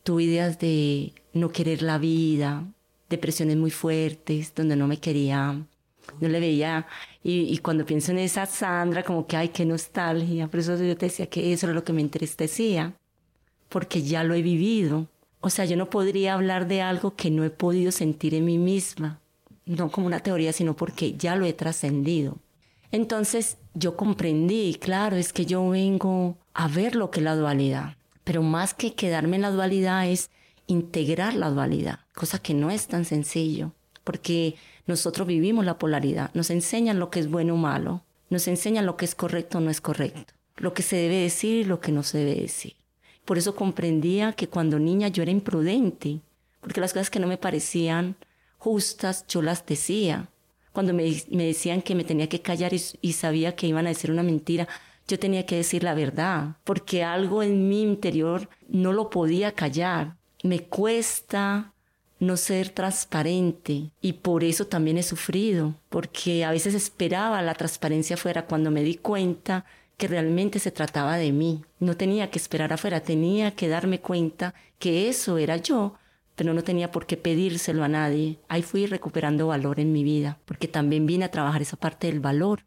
Tuve 0.04 0.24
ideas 0.24 0.60
de 0.60 1.14
no 1.34 1.50
querer 1.50 1.82
la 1.82 1.98
vida, 1.98 2.64
depresiones 3.10 3.58
muy 3.58 3.72
fuertes, 3.72 4.54
donde 4.54 4.76
no 4.76 4.88
me 4.88 5.00
quería, 5.00 5.66
no 6.20 6.28
le 6.28 6.40
veía. 6.40 6.86
Y, 7.24 7.58
cuando 7.58 7.86
pienso 7.86 8.12
en 8.12 8.20
esa 8.20 8.46
Sandra, 8.46 9.04
como 9.04 9.26
que, 9.26 9.36
ay, 9.36 9.50
qué 9.50 9.66
nostalgia. 9.66 10.48
Por 10.48 10.60
eso 10.60 10.78
yo 10.78 10.96
te 10.96 11.08
decía 11.08 11.26
que 11.26 11.54
eso 11.54 11.66
era 11.66 11.74
lo 11.74 11.84
que 11.84 11.94
me 11.94 12.02
entristecía, 12.02 12.94
porque 13.68 14.04
ya 14.04 14.24
lo 14.24 14.36
he 14.36 14.44
vivido. 14.44 15.08
O 15.42 15.50
sea, 15.50 15.66
yo 15.66 15.76
no 15.76 15.90
podría 15.90 16.36
hablar 16.36 16.68
de 16.68 16.82
algo 16.82 17.16
que 17.16 17.32
no 17.32 17.44
he 17.44 17.50
podido 17.50 17.92
sentir 17.92 18.36
en 18.36 18.46
mí 18.46 18.58
misma. 18.58 19.20
No 19.66 19.92
como 19.92 20.08
una 20.08 20.22
teoría, 20.22 20.54
sino 20.54 20.76
porque 20.76 21.14
ya 21.14 21.36
lo 21.36 21.46
he 21.46 21.54
trascendido. 21.54 22.38
Entonces 22.92 23.58
yo 23.74 23.96
comprendí, 23.96 24.78
claro, 24.80 25.16
es 25.16 25.34
que 25.34 25.46
yo 25.46 25.68
vengo 25.70 26.38
a 26.54 26.68
ver 26.68 26.96
lo 26.96 27.10
que 27.10 27.22
es 27.22 27.24
la 27.24 27.36
dualidad, 27.36 27.96
pero 28.24 28.44
más 28.44 28.74
que 28.74 28.94
quedarme 28.94 29.38
en 29.38 29.44
la 29.44 29.52
dualidad 29.52 30.08
es 30.08 30.30
integrar 30.68 31.36
la 31.36 31.50
dualidad, 31.50 32.00
cosa 32.14 32.40
que 32.40 32.54
no 32.54 32.70
es 32.70 32.88
tan 32.88 33.06
sencillo, 33.06 33.72
porque 34.04 34.56
nosotros 34.88 35.28
vivimos 35.28 35.66
la 35.66 35.78
polaridad, 35.78 36.32
nos 36.34 36.50
enseñan 36.50 37.00
lo 37.00 37.10
que 37.10 37.20
es 37.20 37.30
bueno 37.30 37.54
o 37.54 37.58
malo, 37.58 38.04
nos 38.30 38.48
enseñan 38.48 38.86
lo 38.86 38.98
que 38.98 39.06
es 39.06 39.16
correcto 39.16 39.58
o 39.58 39.62
no 39.62 39.70
es 39.70 39.80
correcto, 39.80 40.34
lo 40.58 40.74
que 40.74 40.84
se 40.84 40.98
debe 40.98 41.22
decir 41.22 41.58
y 41.58 41.64
lo 41.64 41.80
que 41.80 41.92
no 41.92 42.04
se 42.04 42.20
debe 42.20 42.42
decir. 42.42 42.76
Por 43.26 43.38
eso 43.38 43.56
comprendía 43.56 44.34
que 44.34 44.48
cuando 44.48 44.80
niña 44.80 45.08
yo 45.08 45.24
era 45.24 45.32
imprudente, 45.32 46.22
porque 46.60 46.82
las 46.82 46.94
cosas 46.94 47.10
que 47.10 47.20
no 47.20 47.28
me 47.28 47.38
parecían 47.38 48.16
justas 48.58 49.26
yo 49.28 49.42
las 49.42 49.66
decía, 49.66 50.30
cuando 50.72 50.94
me, 50.94 51.04
decían 51.04 51.82
que 51.82 51.96
me 51.96 52.04
tenía 52.04 52.30
que 52.30 52.42
callar 52.42 52.72
y, 52.74 53.14
sabía 53.14 53.56
que 53.56 53.68
iban 53.68 53.86
a 53.86 53.90
decir 53.90 54.12
una 54.12 54.24
mentira, 54.24 54.68
yo 55.08 55.20
tenía 55.20 55.46
que 55.46 55.58
decir 55.58 55.84
la 55.84 55.94
verdad, 55.94 56.56
porque 56.64 57.04
algo 57.04 57.44
en 57.44 57.68
mi 57.68 57.82
interior 57.82 58.50
no 58.70 58.94
lo 58.94 59.10
podía 59.10 59.52
callar. 59.52 60.16
Me 60.44 60.64
cuesta 60.64 61.74
no 62.20 62.38
ser 62.38 62.70
transparente 62.70 63.92
y 64.00 64.14
por 64.14 64.44
eso 64.44 64.68
también 64.68 64.98
he 64.98 65.04
sufrido, 65.04 65.76
porque 65.90 66.46
a 66.46 66.52
veces 66.52 66.74
esperaba 66.76 67.42
la 67.42 67.56
transparencia 67.56 68.14
afuera 68.14 68.46
cuando 68.46 68.72
me 68.72 68.84
di 68.84 68.96
cuenta 68.96 69.66
que 70.02 70.08
realmente 70.08 70.58
se 70.60 70.72
trataba 70.72 71.16
de 71.18 71.32
mí. 71.32 71.64
No 71.80 71.96
tenía 71.96 72.32
que 72.32 72.40
esperar 72.40 72.74
afuera, 72.74 73.02
tenía 73.02 73.52
que 73.52 73.70
darme 73.70 74.02
cuenta 74.02 74.56
que 74.80 75.08
eso 75.08 75.38
era 75.38 75.58
yo 75.58 75.96
pero 76.36 76.56
no 76.56 76.64
tenía 76.64 76.92
por 76.92 77.06
qué 77.06 77.18
pedírselo 77.18 77.84
a 77.84 77.88
nadie. 77.88 78.40
Ahí 78.48 78.64
fui 78.64 78.88
recuperando 78.88 79.46
valor 79.46 79.80
en 79.80 79.92
mi 79.92 80.04
vida, 80.04 80.40
porque 80.46 80.68
también 80.68 81.06
vine 81.06 81.26
a 81.26 81.30
trabajar 81.30 81.62
esa 81.62 81.78
parte 81.78 82.08
del 82.08 82.20
valor, 82.20 82.66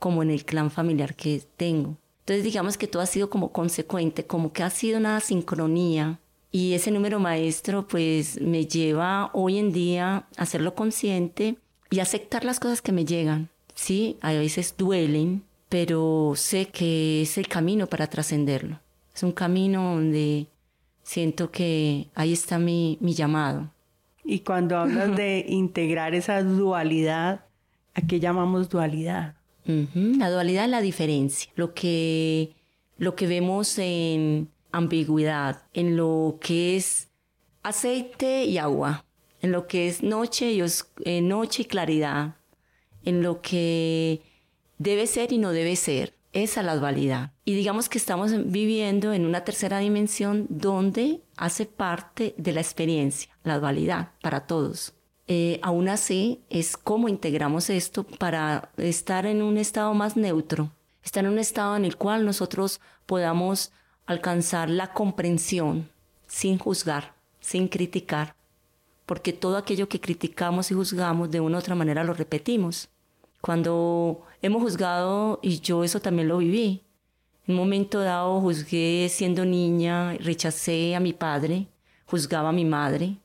como 0.00 0.24
en 0.24 0.30
el 0.30 0.44
clan 0.44 0.72
familiar 0.72 1.14
que 1.14 1.40
tengo. 1.56 1.98
Entonces 2.20 2.42
digamos 2.42 2.76
que 2.76 2.88
todo 2.88 3.00
ha 3.00 3.06
sido 3.06 3.30
como 3.30 3.52
consecuente, 3.52 4.26
como 4.26 4.52
que 4.52 4.64
ha 4.64 4.70
sido 4.70 4.98
una 4.98 5.20
sincronía. 5.20 6.18
Y 6.50 6.74
ese 6.74 6.90
número 6.90 7.20
maestro 7.20 7.86
pues 7.86 8.40
me 8.40 8.66
lleva 8.66 9.30
hoy 9.34 9.58
en 9.58 9.70
día 9.70 10.26
a 10.36 10.42
hacerlo 10.42 10.74
consciente 10.74 11.58
y 11.90 12.00
aceptar 12.00 12.44
las 12.44 12.58
cosas 12.58 12.82
que 12.82 12.90
me 12.90 13.04
llegan. 13.04 13.50
Sí, 13.74 14.18
a 14.20 14.32
veces 14.32 14.74
duelen, 14.76 15.44
pero 15.72 16.34
sé 16.36 16.66
que 16.66 17.22
es 17.22 17.38
el 17.38 17.48
camino 17.48 17.86
para 17.86 18.06
trascenderlo. 18.06 18.78
Es 19.14 19.22
un 19.22 19.32
camino 19.32 19.94
donde 19.94 20.46
siento 21.02 21.50
que 21.50 22.10
ahí 22.14 22.34
está 22.34 22.58
mi, 22.58 22.98
llamado. 23.00 23.70
Y 24.22 24.40
cuando 24.40 24.76
hablas 24.76 25.16
de 25.16 25.46
integrar 25.48 26.14
esa 26.14 26.42
dualidad, 26.42 27.46
¿a 27.94 28.02
qué 28.02 28.20
llamamos 28.20 28.68
dualidad? 28.68 29.36
La 29.64 30.28
dualidad 30.28 30.66
es 30.66 30.70
la 30.70 30.82
diferencia, 30.82 31.50
lo 31.56 31.72
que, 31.72 32.52
lo 32.98 33.16
que 33.16 33.26
vemos 33.26 33.78
en 33.78 34.50
ambigüedad, 34.72 35.62
en 35.72 35.96
lo 35.96 36.36
que 36.38 36.76
es 36.76 37.08
aceite 37.62 38.44
y 38.44 38.58
agua, 38.58 39.06
en 39.40 39.52
lo 39.52 39.66
que 39.66 39.88
es 39.88 40.02
noche 40.02 40.52
y, 40.52 40.62
eh, 41.06 41.22
noche 41.22 41.62
y 41.62 41.64
claridad, 41.64 42.34
en 43.04 43.22
lo 43.22 43.40
que 43.40 44.20
debe 44.82 45.06
ser 45.06 45.32
y 45.32 45.38
no 45.38 45.52
debe 45.52 45.76
ser. 45.76 46.14
Esa 46.32 46.60
es 46.60 46.66
la 46.66 46.76
dualidad. 46.76 47.32
Y 47.44 47.54
digamos 47.54 47.88
que 47.88 47.98
estamos 47.98 48.32
viviendo 48.50 49.12
en 49.12 49.26
una 49.26 49.44
tercera 49.44 49.78
dimensión 49.78 50.46
donde 50.48 51.20
hace 51.36 51.66
parte 51.66 52.34
de 52.38 52.52
la 52.52 52.60
experiencia, 52.60 53.30
la 53.44 53.58
dualidad 53.58 54.12
para 54.22 54.46
todos. 54.46 54.94
Eh, 55.28 55.60
aún 55.62 55.88
así, 55.88 56.40
es 56.50 56.76
cómo 56.76 57.08
integramos 57.08 57.70
esto 57.70 58.04
para 58.04 58.70
estar 58.76 59.26
en 59.26 59.42
un 59.42 59.56
estado 59.56 59.94
más 59.94 60.16
neutro, 60.16 60.72
estar 61.04 61.24
en 61.24 61.30
un 61.30 61.38
estado 61.38 61.76
en 61.76 61.84
el 61.84 61.96
cual 61.96 62.24
nosotros 62.24 62.80
podamos 63.06 63.72
alcanzar 64.06 64.68
la 64.68 64.92
comprensión 64.92 65.90
sin 66.26 66.58
juzgar, 66.58 67.14
sin 67.40 67.68
criticar, 67.68 68.34
porque 69.06 69.32
todo 69.32 69.58
aquello 69.58 69.88
que 69.88 70.00
criticamos 70.00 70.70
y 70.70 70.74
juzgamos 70.74 71.30
de 71.30 71.40
una 71.40 71.58
u 71.58 71.60
otra 71.60 71.74
manera 71.74 72.04
lo 72.04 72.14
repetimos. 72.14 72.88
Cuando 73.40 74.22
hemos 74.42 74.62
juzgado, 74.62 75.38
y 75.40 75.60
yo 75.60 75.84
eso 75.84 76.00
también 76.00 76.28
lo 76.28 76.38
viví, 76.38 76.82
en 77.46 77.54
un 77.54 77.60
momento 77.60 78.00
dado 78.00 78.40
juzgué 78.40 79.08
siendo 79.08 79.44
niña, 79.44 80.14
rechacé 80.14 80.94
a 80.94 81.00
mi 81.00 81.12
padre, 81.12 81.66
juzgaba 82.06 82.50
a 82.50 82.52
mi 82.52 82.64
madre, 82.64 83.16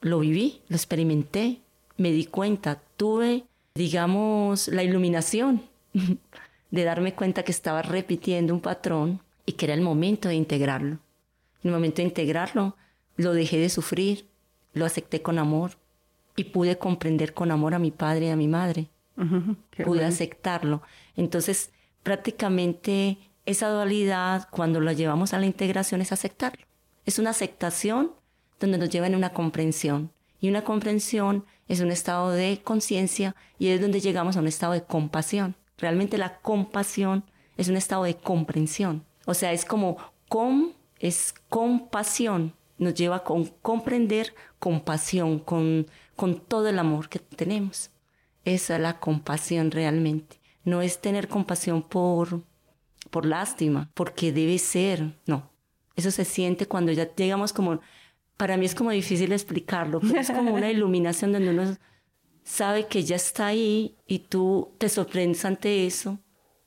lo 0.00 0.20
viví, 0.20 0.60
lo 0.68 0.76
experimenté, 0.76 1.60
me 1.96 2.12
di 2.12 2.26
cuenta, 2.26 2.80
tuve, 2.96 3.44
digamos, 3.74 4.68
la 4.68 4.82
iluminación 4.82 5.62
de 6.70 6.84
darme 6.84 7.14
cuenta 7.14 7.42
que 7.42 7.52
estaba 7.52 7.82
repitiendo 7.82 8.54
un 8.54 8.60
patrón 8.60 9.20
y 9.44 9.52
que 9.52 9.66
era 9.66 9.74
el 9.74 9.80
momento 9.80 10.28
de 10.28 10.34
integrarlo. 10.34 10.98
En 11.62 11.70
el 11.70 11.72
momento 11.72 11.96
de 11.96 12.08
integrarlo, 12.08 12.76
lo 13.16 13.32
dejé 13.32 13.58
de 13.58 13.68
sufrir, 13.68 14.26
lo 14.74 14.84
acepté 14.84 15.22
con 15.22 15.38
amor 15.38 15.72
y 16.36 16.44
pude 16.44 16.78
comprender 16.78 17.34
con 17.34 17.50
amor 17.50 17.74
a 17.74 17.78
mi 17.78 17.90
padre 17.90 18.26
y 18.26 18.30
a 18.30 18.36
mi 18.36 18.46
madre 18.46 18.88
pude 19.84 20.04
aceptarlo. 20.04 20.82
Entonces, 21.16 21.70
prácticamente 22.02 23.18
esa 23.46 23.70
dualidad, 23.70 24.48
cuando 24.50 24.80
lo 24.80 24.92
llevamos 24.92 25.32
a 25.32 25.38
la 25.38 25.46
integración, 25.46 26.00
es 26.00 26.12
aceptarlo. 26.12 26.64
Es 27.06 27.18
una 27.18 27.30
aceptación 27.30 28.12
donde 28.60 28.78
nos 28.78 28.90
lleva 28.90 29.06
en 29.06 29.14
una 29.14 29.32
comprensión. 29.32 30.12
Y 30.40 30.48
una 30.48 30.62
comprensión 30.64 31.44
es 31.66 31.80
un 31.80 31.90
estado 31.90 32.30
de 32.30 32.60
conciencia 32.62 33.34
y 33.58 33.68
es 33.68 33.80
donde 33.80 34.00
llegamos 34.00 34.36
a 34.36 34.40
un 34.40 34.46
estado 34.46 34.72
de 34.72 34.84
compasión. 34.84 35.56
Realmente 35.78 36.18
la 36.18 36.38
compasión 36.40 37.24
es 37.56 37.68
un 37.68 37.76
estado 37.76 38.04
de 38.04 38.16
comprensión. 38.16 39.04
O 39.26 39.34
sea, 39.34 39.52
es 39.52 39.64
como 39.64 39.96
con, 40.28 40.72
es 40.98 41.34
compasión. 41.48 42.54
Nos 42.78 42.94
lleva 42.94 43.16
a 43.16 43.24
comprender 43.24 44.34
compasión, 44.58 45.40
con, 45.40 45.86
con 46.16 46.38
todo 46.40 46.68
el 46.68 46.78
amor 46.78 47.08
que 47.08 47.18
tenemos. 47.18 47.90
Esa 48.54 48.76
es 48.76 48.80
la 48.80 48.98
compasión 48.98 49.70
realmente. 49.70 50.40
No 50.64 50.80
es 50.82 51.00
tener 51.00 51.28
compasión 51.28 51.82
por, 51.82 52.42
por 53.10 53.26
lástima, 53.26 53.90
porque 53.94 54.32
debe 54.32 54.58
ser, 54.58 55.14
no. 55.26 55.50
Eso 55.96 56.10
se 56.10 56.24
siente 56.24 56.66
cuando 56.66 56.92
ya 56.92 57.14
llegamos 57.14 57.52
como, 57.52 57.80
para 58.36 58.56
mí 58.56 58.64
es 58.66 58.74
como 58.74 58.90
difícil 58.90 59.32
explicarlo, 59.32 60.00
pero 60.00 60.20
es 60.20 60.30
como 60.30 60.54
una 60.54 60.70
iluminación 60.76 61.32
donde 61.32 61.50
uno 61.50 61.76
sabe 62.42 62.86
que 62.86 63.02
ya 63.02 63.16
está 63.16 63.48
ahí 63.48 63.96
y 64.06 64.20
tú 64.20 64.74
te 64.78 64.88
sorprendes 64.88 65.44
ante 65.44 65.86
eso 65.86 66.18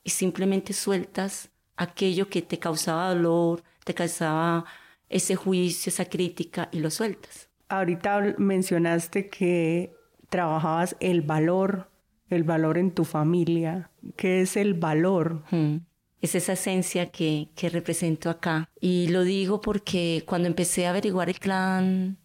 y 0.04 0.10
simplemente 0.10 0.72
sueltas 0.72 1.50
aquello 1.76 2.28
que 2.28 2.42
te 2.42 2.58
causaba 2.58 3.08
dolor, 3.08 3.64
te 3.84 3.94
causaba 3.94 4.64
ese 5.08 5.34
juicio, 5.34 5.90
esa 5.90 6.04
crítica 6.04 6.68
y 6.70 6.78
lo 6.78 6.90
sueltas. 6.90 7.48
ahorita 7.68 8.36
mencionaste 8.38 9.28
que 9.28 9.92
trabajabas 10.32 10.96
el 10.98 11.20
valor, 11.20 11.90
el 12.30 12.42
valor 12.42 12.78
en 12.78 12.90
tu 12.90 13.04
familia. 13.04 13.90
¿Qué 14.16 14.40
es 14.40 14.56
el 14.56 14.72
valor? 14.72 15.44
Hmm. 15.50 15.80
Es 16.22 16.34
esa 16.34 16.54
esencia 16.54 17.10
que, 17.10 17.50
que 17.54 17.68
represento 17.68 18.30
acá. 18.30 18.70
Y 18.80 19.08
lo 19.08 19.24
digo 19.24 19.60
porque 19.60 20.24
cuando 20.26 20.48
empecé 20.48 20.86
a 20.86 20.90
averiguar 20.90 21.28
el 21.28 21.38
clan, 21.38 22.16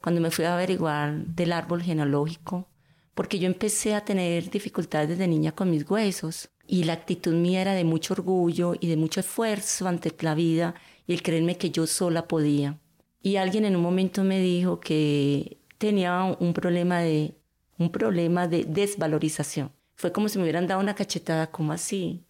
cuando 0.00 0.20
me 0.20 0.30
fui 0.30 0.44
a 0.44 0.54
averiguar 0.54 1.26
del 1.26 1.52
árbol 1.52 1.82
genealógico, 1.82 2.68
porque 3.14 3.40
yo 3.40 3.46
empecé 3.46 3.94
a 3.94 4.04
tener 4.04 4.48
dificultades 4.48 5.08
desde 5.08 5.26
niña 5.26 5.52
con 5.52 5.70
mis 5.70 5.90
huesos 5.90 6.50
y 6.68 6.84
la 6.84 6.92
actitud 6.92 7.34
mía 7.34 7.62
era 7.62 7.74
de 7.74 7.84
mucho 7.84 8.14
orgullo 8.14 8.74
y 8.78 8.86
de 8.86 8.96
mucho 8.96 9.18
esfuerzo 9.18 9.88
ante 9.88 10.14
la 10.20 10.36
vida 10.36 10.76
y 11.08 11.14
el 11.14 11.22
creerme 11.22 11.56
que 11.56 11.70
yo 11.70 11.88
sola 11.88 12.28
podía. 12.28 12.78
Y 13.22 13.36
alguien 13.36 13.64
en 13.64 13.74
un 13.74 13.82
momento 13.82 14.22
me 14.22 14.38
dijo 14.40 14.78
que 14.78 15.58
tenía 15.78 16.36
un 16.38 16.52
problema 16.52 17.00
de 17.00 17.39
un 17.80 17.90
problema 17.90 18.46
de 18.46 18.64
desvalorización. 18.64 19.72
Fue 19.96 20.12
como 20.12 20.28
si 20.28 20.38
me 20.38 20.44
hubieran 20.44 20.66
dado 20.66 20.80
una 20.80 20.94
cachetada, 20.94 21.50
como 21.50 21.72
así? 21.72 22.24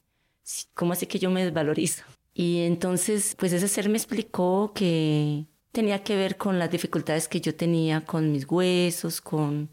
¿Cómo 0.75 0.93
así 0.93 1.07
que 1.07 1.19
yo 1.19 1.31
me 1.31 1.45
desvalorizo? 1.45 2.05
Y 2.33 2.61
entonces, 2.61 3.37
pues 3.39 3.53
ese 3.53 3.69
ser 3.69 3.89
me 3.89 3.99
explicó 3.99 4.73
que 4.75 5.47
tenía 5.73 6.03
que 6.05 6.17
ver 6.17 6.37
con 6.37 6.59
las 6.59 6.71
dificultades 6.71 7.29
que 7.29 7.41
yo 7.41 7.55
tenía 7.55 8.05
con 8.05 8.31
mis 8.33 8.47
huesos, 8.49 9.21
con, 9.21 9.69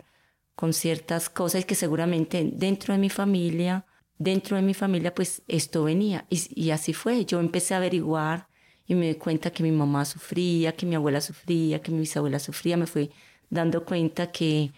con 0.56 0.74
ciertas 0.74 1.30
cosas 1.30 1.66
que 1.66 1.76
seguramente 1.76 2.50
dentro 2.54 2.94
de 2.94 3.00
mi 3.00 3.10
familia, 3.10 3.86
dentro 4.18 4.58
de 4.58 4.64
mi 4.64 4.74
familia, 4.74 5.14
pues 5.14 5.44
esto 5.48 5.84
venía. 5.84 6.26
Y, 6.30 6.42
y 6.56 6.72
así 6.72 6.94
fue. 6.94 7.24
Yo 7.26 7.40
empecé 7.40 7.76
a 7.76 7.78
averiguar 7.78 8.48
y 8.88 8.96
me 8.96 9.10
di 9.10 9.16
cuenta 9.16 9.52
que 9.52 9.62
mi 9.62 9.72
mamá 9.72 10.06
sufría, 10.06 10.72
que 10.72 10.88
mi 10.88 10.96
abuela 10.96 11.22
sufría, 11.22 11.82
que 11.82 11.92
mi 11.92 12.00
bisabuela 12.00 12.40
sufría. 12.40 12.78
Me 12.78 12.88
fui 12.88 13.12
dando 13.50 13.86
cuenta 13.86 14.32
que, 14.32 14.72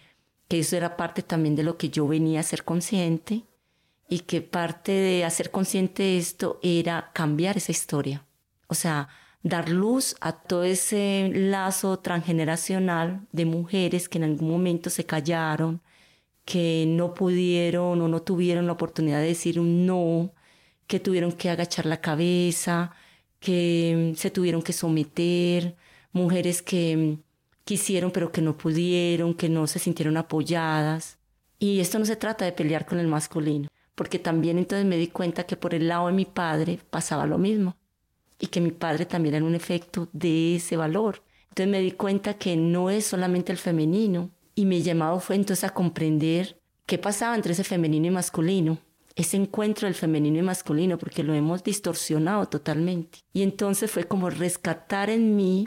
que 0.50 0.58
eso 0.58 0.76
era 0.76 0.96
parte 0.96 1.22
también 1.22 1.54
de 1.54 1.62
lo 1.62 1.78
que 1.78 1.90
yo 1.90 2.08
venía 2.08 2.40
a 2.40 2.42
ser 2.42 2.64
consciente 2.64 3.44
y 4.08 4.20
que 4.20 4.40
parte 4.40 4.90
de 4.90 5.24
hacer 5.24 5.52
consciente 5.52 6.02
de 6.02 6.18
esto 6.18 6.58
era 6.60 7.12
cambiar 7.14 7.56
esa 7.56 7.70
historia. 7.70 8.26
O 8.66 8.74
sea, 8.74 9.08
dar 9.44 9.68
luz 9.68 10.16
a 10.20 10.32
todo 10.32 10.64
ese 10.64 11.30
lazo 11.32 12.00
transgeneracional 12.00 13.28
de 13.30 13.44
mujeres 13.44 14.08
que 14.08 14.18
en 14.18 14.24
algún 14.24 14.50
momento 14.50 14.90
se 14.90 15.06
callaron, 15.06 15.82
que 16.44 16.84
no 16.88 17.14
pudieron 17.14 18.02
o 18.02 18.08
no 18.08 18.22
tuvieron 18.22 18.66
la 18.66 18.72
oportunidad 18.72 19.20
de 19.20 19.28
decir 19.28 19.60
un 19.60 19.86
no, 19.86 20.32
que 20.88 20.98
tuvieron 20.98 21.30
que 21.30 21.48
agachar 21.48 21.86
la 21.86 22.00
cabeza, 22.00 22.90
que 23.38 24.14
se 24.16 24.32
tuvieron 24.32 24.62
que 24.62 24.72
someter, 24.72 25.76
mujeres 26.12 26.60
que 26.60 27.20
quisieron 27.64 28.10
pero 28.10 28.32
que 28.32 28.42
no 28.42 28.56
pudieron, 28.56 29.34
que 29.34 29.48
no 29.48 29.66
se 29.66 29.78
sintieron 29.78 30.16
apoyadas. 30.16 31.18
Y 31.58 31.80
esto 31.80 31.98
no 31.98 32.06
se 32.06 32.16
trata 32.16 32.44
de 32.44 32.52
pelear 32.52 32.86
con 32.86 32.98
el 32.98 33.06
masculino, 33.06 33.68
porque 33.94 34.18
también 34.18 34.58
entonces 34.58 34.86
me 34.86 34.96
di 34.96 35.08
cuenta 35.08 35.44
que 35.44 35.56
por 35.56 35.74
el 35.74 35.88
lado 35.88 36.06
de 36.06 36.14
mi 36.14 36.24
padre 36.24 36.78
pasaba 36.90 37.26
lo 37.26 37.38
mismo 37.38 37.76
y 38.38 38.46
que 38.46 38.60
mi 38.60 38.70
padre 38.70 39.04
también 39.04 39.34
era 39.34 39.44
un 39.44 39.54
efecto 39.54 40.08
de 40.12 40.56
ese 40.56 40.76
valor. 40.76 41.22
Entonces 41.50 41.68
me 41.68 41.80
di 41.80 41.92
cuenta 41.92 42.34
que 42.34 42.56
no 42.56 42.90
es 42.90 43.06
solamente 43.06 43.52
el 43.52 43.58
femenino 43.58 44.30
y 44.54 44.64
mi 44.64 44.82
llamado 44.82 45.20
fue 45.20 45.36
entonces 45.36 45.64
a 45.64 45.74
comprender 45.74 46.58
qué 46.86 46.96
pasaba 46.96 47.34
entre 47.34 47.52
ese 47.52 47.64
femenino 47.64 48.06
y 48.06 48.10
masculino 48.10 48.78
ese 49.16 49.36
encuentro 49.36 49.86
del 49.86 49.94
femenino 49.94 50.38
y 50.38 50.42
masculino, 50.42 50.98
porque 50.98 51.22
lo 51.22 51.34
hemos 51.34 51.62
distorsionado 51.62 52.46
totalmente. 52.46 53.20
Y 53.32 53.42
entonces 53.42 53.90
fue 53.90 54.04
como 54.04 54.30
rescatar 54.30 55.10
en 55.10 55.36
mí 55.36 55.66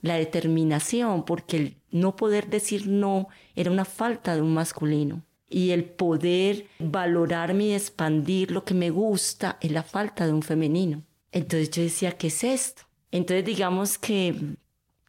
la 0.00 0.16
determinación, 0.16 1.24
porque 1.24 1.56
el 1.56 1.76
no 1.90 2.16
poder 2.16 2.48
decir 2.48 2.86
no 2.86 3.28
era 3.54 3.70
una 3.70 3.84
falta 3.84 4.34
de 4.34 4.42
un 4.42 4.54
masculino. 4.54 5.24
Y 5.48 5.70
el 5.70 5.84
poder 5.84 6.66
valorarme 6.78 7.64
y 7.64 7.74
expandir 7.74 8.52
lo 8.52 8.64
que 8.64 8.74
me 8.74 8.90
gusta 8.90 9.58
es 9.60 9.72
la 9.72 9.82
falta 9.82 10.26
de 10.26 10.32
un 10.32 10.42
femenino. 10.42 11.02
Entonces 11.32 11.70
yo 11.70 11.82
decía, 11.82 12.12
¿qué 12.12 12.28
es 12.28 12.44
esto? 12.44 12.82
Entonces 13.10 13.44
digamos 13.44 13.98
que 13.98 14.56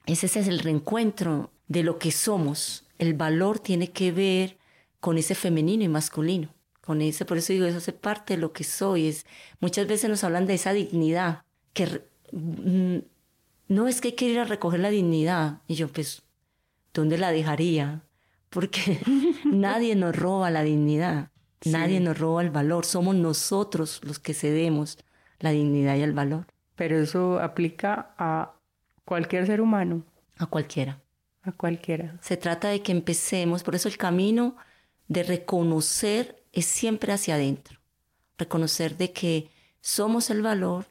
ese 0.07 0.25
es 0.25 0.47
el 0.47 0.59
reencuentro 0.59 1.51
de 1.67 1.83
lo 1.83 1.99
que 1.99 2.11
somos. 2.11 2.85
El 2.97 3.13
valor 3.13 3.59
tiene 3.59 3.91
que 3.91 4.11
ver 4.11 4.57
con 4.99 5.17
ese 5.17 5.35
femenino 5.35 5.83
y 5.83 5.87
masculino 5.87 6.49
con 6.81 7.01
eso, 7.01 7.25
por 7.25 7.37
eso 7.37 7.53
digo, 7.53 7.65
eso 7.65 7.77
hace 7.77 7.93
parte 7.93 8.35
de 8.35 8.41
lo 8.41 8.53
que 8.53 8.63
soy. 8.63 9.07
Es, 9.07 9.25
muchas 9.59 9.87
veces 9.87 10.09
nos 10.09 10.23
hablan 10.23 10.47
de 10.47 10.55
esa 10.55 10.73
dignidad, 10.73 11.43
que 11.73 12.03
mm, 12.31 12.97
no 13.71 13.87
es 13.87 14.01
que 14.01 14.13
ir 14.25 14.37
a 14.37 14.43
recoger 14.43 14.81
la 14.81 14.89
dignidad. 14.89 15.61
Y 15.65 15.75
yo, 15.75 15.87
pues, 15.87 16.23
¿dónde 16.93 17.17
la 17.17 17.31
dejaría? 17.31 18.01
Porque 18.49 18.99
nadie 19.45 19.95
nos 19.95 20.13
roba 20.13 20.51
la 20.51 20.61
dignidad, 20.61 21.29
nadie 21.63 22.01
nos 22.01 22.19
roba 22.19 22.41
el 22.41 22.49
valor, 22.49 22.85
somos 22.85 23.15
nosotros 23.15 24.01
los 24.03 24.19
que 24.19 24.33
cedemos 24.33 24.97
la 25.39 25.51
dignidad 25.51 25.95
y 25.95 26.01
el 26.01 26.11
valor. 26.11 26.47
Pero 26.75 26.99
eso 26.99 27.39
aplica 27.39 28.13
a 28.17 28.51
cualquier 29.05 29.45
ser 29.45 29.61
humano. 29.61 30.03
A 30.37 30.47
cualquiera. 30.47 30.99
A 31.43 31.53
cualquiera. 31.53 32.17
Se 32.19 32.35
trata 32.35 32.67
de 32.67 32.81
que 32.81 32.91
empecemos, 32.91 33.63
por 33.63 33.75
eso 33.75 33.87
el 33.87 33.97
camino 33.97 34.57
de 35.07 35.23
reconocer 35.23 36.43
es 36.51 36.65
siempre 36.65 37.13
hacia 37.13 37.35
adentro. 37.35 37.79
Reconocer 38.37 38.97
de 38.97 39.13
que 39.13 39.49
somos 39.79 40.29
el 40.29 40.41
valor, 40.41 40.87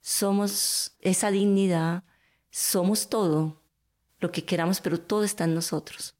somos 0.00 0.94
esa 1.00 1.32
dignidad, 1.32 2.04
somos 2.50 3.08
todo 3.08 3.62
lo 4.18 4.30
que 4.30 4.44
queramos, 4.44 4.80
pero 4.80 5.00
todo 5.00 5.24
está 5.24 5.44
en 5.44 5.54
nosotros. 5.54 6.14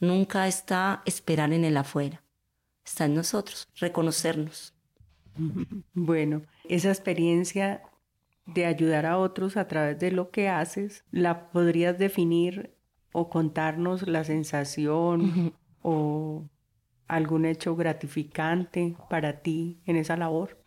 Nunca 0.00 0.46
está 0.46 1.02
esperar 1.06 1.52
en 1.52 1.64
el 1.64 1.76
afuera. 1.76 2.22
Está 2.84 3.06
en 3.06 3.14
nosotros, 3.14 3.68
reconocernos. 3.76 4.74
Bueno, 5.94 6.42
esa 6.68 6.88
experiencia 6.88 7.82
de 8.46 8.64
ayudar 8.66 9.06
a 9.06 9.18
otros 9.18 9.56
a 9.56 9.68
través 9.68 9.98
de 9.98 10.10
lo 10.10 10.30
que 10.30 10.48
haces, 10.48 11.04
¿la 11.10 11.50
podrías 11.50 11.98
definir 11.98 12.74
o 13.12 13.28
contarnos 13.28 14.06
la 14.08 14.24
sensación 14.24 15.54
o 15.82 16.48
algún 17.06 17.44
hecho 17.44 17.76
gratificante 17.76 18.96
para 19.10 19.40
ti 19.40 19.80
en 19.84 19.96
esa 19.96 20.16
labor? 20.16 20.58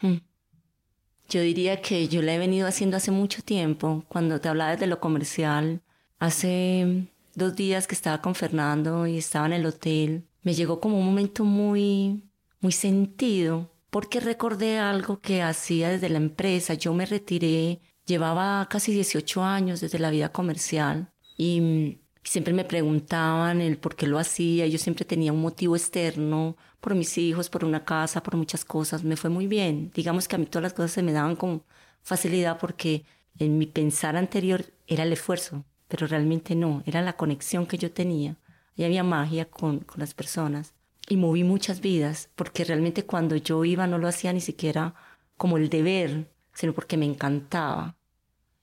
Yo 1.32 1.40
diría 1.42 1.82
que 1.82 2.10
yo 2.10 2.22
la 2.22 2.36
he 2.36 2.40
venido 2.40 2.68
haciendo 2.68 2.98
hace 2.98 3.10
mucho 3.10 3.42
tiempo. 3.42 4.04
Cuando 4.10 4.42
te 4.42 4.50
hablaba 4.50 4.76
de 4.76 4.86
lo 4.86 5.00
comercial, 5.00 5.82
hace 6.20 7.08
dos 7.36 7.56
días 7.56 7.88
que 7.88 7.96
estaba 7.96 8.22
con 8.22 8.36
Fernando 8.36 9.08
y 9.08 9.18
estaba 9.18 9.46
en 9.46 9.54
el 9.54 9.66
hotel, 9.66 10.28
me 10.44 10.54
llegó 10.54 10.82
como 10.82 11.00
un 11.00 11.06
momento 11.06 11.46
muy, 11.46 12.30
muy 12.60 12.74
sentido, 12.74 13.72
porque 13.90 14.20
recordé 14.20 14.78
algo 14.78 15.22
que 15.22 15.42
hacía 15.42 15.88
desde 15.88 16.10
la 16.10 16.18
empresa. 16.18 16.74
Yo 16.74 16.94
me 16.94 17.06
retiré, 17.06 17.80
llevaba 18.06 18.68
casi 18.70 18.92
18 18.92 19.42
años 19.42 19.80
desde 19.80 20.00
la 20.00 20.10
vida 20.10 20.34
comercial 20.34 21.14
y 21.38 22.02
Siempre 22.24 22.54
me 22.54 22.66
preguntaban 22.66 23.62
el 23.62 23.78
por 23.78 23.96
qué 23.96 24.06
lo 24.06 24.20
hacía. 24.20 24.68
Yo 24.68 24.78
siempre 24.78 25.06
tenía 25.06 25.34
un 25.34 25.42
motivo 25.42 25.76
externo 25.76 26.56
por 26.82 26.96
mis 26.96 27.18
hijos, 27.18 27.50
por 27.50 27.64
una 27.64 27.86
casa, 27.86 28.24
por 28.24 28.36
muchas 28.36 28.66
cosas. 28.66 29.04
Me 29.04 29.16
fue 29.16 29.30
muy 29.30 29.48
bien. 29.48 29.92
Digamos 29.94 30.28
que 30.28 30.36
a 30.36 30.40
mí 30.40 30.46
todas 30.46 30.64
las 30.64 30.74
cosas 30.74 30.92
se 30.92 31.04
me 31.04 31.14
daban 31.14 31.36
con 31.36 31.64
facilidad 32.02 32.58
porque 32.60 33.06
en 33.38 33.58
mi 33.58 33.68
pensar 33.68 34.18
anterior 34.18 34.66
era 34.88 35.04
el 35.04 35.14
esfuerzo, 35.14 35.64
pero 35.88 36.08
realmente 36.08 36.56
no. 36.56 36.84
Era 36.86 37.02
la 37.02 37.14
conexión 37.14 37.66
que 37.68 37.78
yo 37.78 37.92
tenía. 37.92 38.36
Y 38.76 38.84
había 38.84 39.04
magia 39.04 39.46
con, 39.46 39.80
con 39.80 40.00
las 40.00 40.14
personas. 40.14 40.74
Y 41.08 41.18
moví 41.18 41.44
muchas 41.44 41.82
vidas 41.82 42.30
porque 42.36 42.64
realmente 42.64 43.06
cuando 43.06 43.36
yo 43.36 43.64
iba 43.64 43.86
no 43.86 43.98
lo 43.98 44.08
hacía 44.08 44.34
ni 44.34 44.42
siquiera 44.42 44.96
como 45.38 45.58
el 45.58 45.70
deber, 45.70 46.32
sino 46.54 46.74
porque 46.74 46.98
me 46.98 47.06
encantaba. 47.06 47.96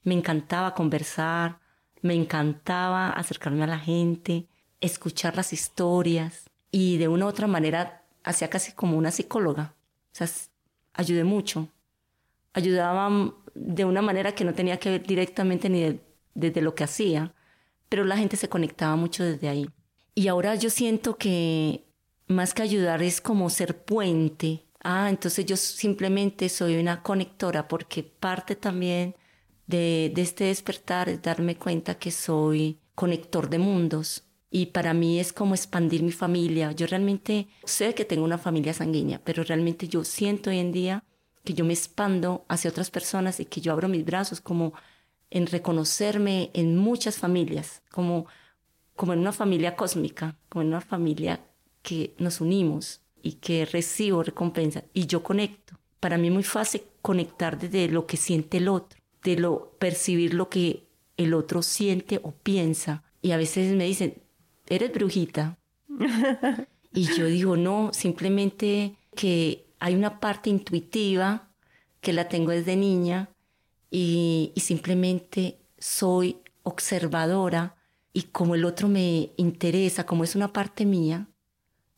Me 0.02 0.14
encantaba 0.14 0.74
conversar, 0.74 1.60
me 2.02 2.14
encantaba 2.14 3.10
acercarme 3.10 3.64
a 3.64 3.68
la 3.68 3.78
gente, 3.78 4.48
escuchar 4.80 5.36
las 5.36 5.52
historias 5.52 6.50
y 6.70 6.98
de 6.98 7.08
una 7.08 7.26
u 7.26 7.28
otra 7.28 7.46
manera 7.46 7.97
hacía 8.28 8.50
casi 8.50 8.72
como 8.72 8.96
una 8.98 9.10
psicóloga. 9.10 9.74
O 10.12 10.14
sea, 10.14 10.28
ayudé 10.92 11.24
mucho. 11.24 11.68
Ayudaba 12.52 13.34
de 13.54 13.84
una 13.84 14.02
manera 14.02 14.34
que 14.34 14.44
no 14.44 14.52
tenía 14.52 14.78
que 14.78 14.90
ver 14.90 15.06
directamente 15.06 15.68
ni 15.68 15.98
desde 16.34 16.60
lo 16.60 16.74
que 16.74 16.84
hacía, 16.84 17.34
pero 17.88 18.04
la 18.04 18.18
gente 18.18 18.36
se 18.36 18.48
conectaba 18.48 18.96
mucho 18.96 19.24
desde 19.24 19.48
ahí. 19.48 19.68
Y 20.14 20.28
ahora 20.28 20.54
yo 20.56 20.68
siento 20.68 21.16
que 21.16 21.84
más 22.26 22.52
que 22.52 22.62
ayudar 22.62 23.02
es 23.02 23.20
como 23.20 23.48
ser 23.48 23.82
puente. 23.84 24.64
Ah, 24.82 25.08
entonces 25.08 25.46
yo 25.46 25.56
simplemente 25.56 26.48
soy 26.48 26.76
una 26.76 27.02
conectora 27.02 27.66
porque 27.66 28.02
parte 28.02 28.56
también 28.56 29.14
de, 29.66 30.12
este 30.16 30.44
despertar 30.44 31.08
es 31.08 31.22
darme 31.22 31.56
cuenta 31.56 31.98
que 31.98 32.10
soy 32.10 32.78
conector 32.94 33.48
de 33.48 33.58
mundos 33.58 34.27
y 34.50 34.66
para 34.66 34.94
mí 34.94 35.20
es 35.20 35.32
como 35.32 35.54
expandir 35.54 36.02
mi 36.02 36.12
familia. 36.12 36.72
Yo 36.72 36.86
realmente 36.86 37.48
sé 37.64 37.94
que 37.94 38.04
tengo 38.04 38.24
una 38.24 38.38
familia 38.38 38.72
sanguínea, 38.72 39.20
pero 39.24 39.44
realmente 39.44 39.88
yo 39.88 40.04
siento 40.04 40.50
hoy 40.50 40.58
en 40.58 40.72
día 40.72 41.04
que 41.44 41.54
yo 41.54 41.64
me 41.64 41.74
expando 41.74 42.44
hacia 42.48 42.70
otras 42.70 42.90
personas 42.90 43.40
y 43.40 43.44
que 43.44 43.60
yo 43.60 43.72
abro 43.72 43.88
mis 43.88 44.04
brazos 44.04 44.40
como 44.40 44.74
en 45.30 45.46
reconocerme 45.46 46.50
en 46.54 46.76
muchas 46.76 47.18
familias, 47.18 47.82
como 47.90 48.26
como 48.98 49.12
en 49.12 49.20
una 49.20 49.32
familia 49.32 49.76
cósmica, 49.76 50.36
como 50.48 50.62
en 50.62 50.68
una 50.68 50.80
familia 50.80 51.40
que 51.82 52.16
nos 52.18 52.40
unimos 52.40 53.00
y 53.22 53.34
que 53.34 53.64
recibo 53.64 54.24
recompensa 54.24 54.82
y 54.92 55.06
yo 55.06 55.22
conecto. 55.22 55.78
Para 56.00 56.18
mí 56.18 56.26
es 56.26 56.34
muy 56.34 56.42
fácil 56.42 56.82
conectar 57.00 57.60
desde 57.60 57.88
lo 57.88 58.06
que 58.06 58.16
siente 58.16 58.56
el 58.56 58.66
otro, 58.66 58.98
de 59.22 59.36
lo 59.36 59.70
percibir 59.78 60.34
lo 60.34 60.48
que 60.48 60.82
el 61.16 61.32
otro 61.32 61.62
siente 61.62 62.18
o 62.24 62.32
piensa. 62.32 63.04
Y 63.22 63.30
a 63.30 63.36
veces 63.36 63.72
me 63.76 63.84
dicen, 63.84 64.20
eres 64.68 64.92
brujita. 64.92 65.58
y 66.92 67.04
yo 67.16 67.26
digo, 67.26 67.56
no, 67.56 67.90
simplemente 67.92 68.96
que 69.14 69.66
hay 69.80 69.94
una 69.94 70.20
parte 70.20 70.50
intuitiva 70.50 71.48
que 72.00 72.12
la 72.12 72.28
tengo 72.28 72.52
desde 72.52 72.76
niña 72.76 73.30
y, 73.90 74.52
y 74.54 74.60
simplemente 74.60 75.58
soy 75.78 76.38
observadora 76.62 77.76
y 78.12 78.22
como 78.24 78.54
el 78.54 78.64
otro 78.64 78.88
me 78.88 79.30
interesa, 79.36 80.06
como 80.06 80.24
es 80.24 80.34
una 80.34 80.52
parte 80.52 80.84
mía, 80.84 81.28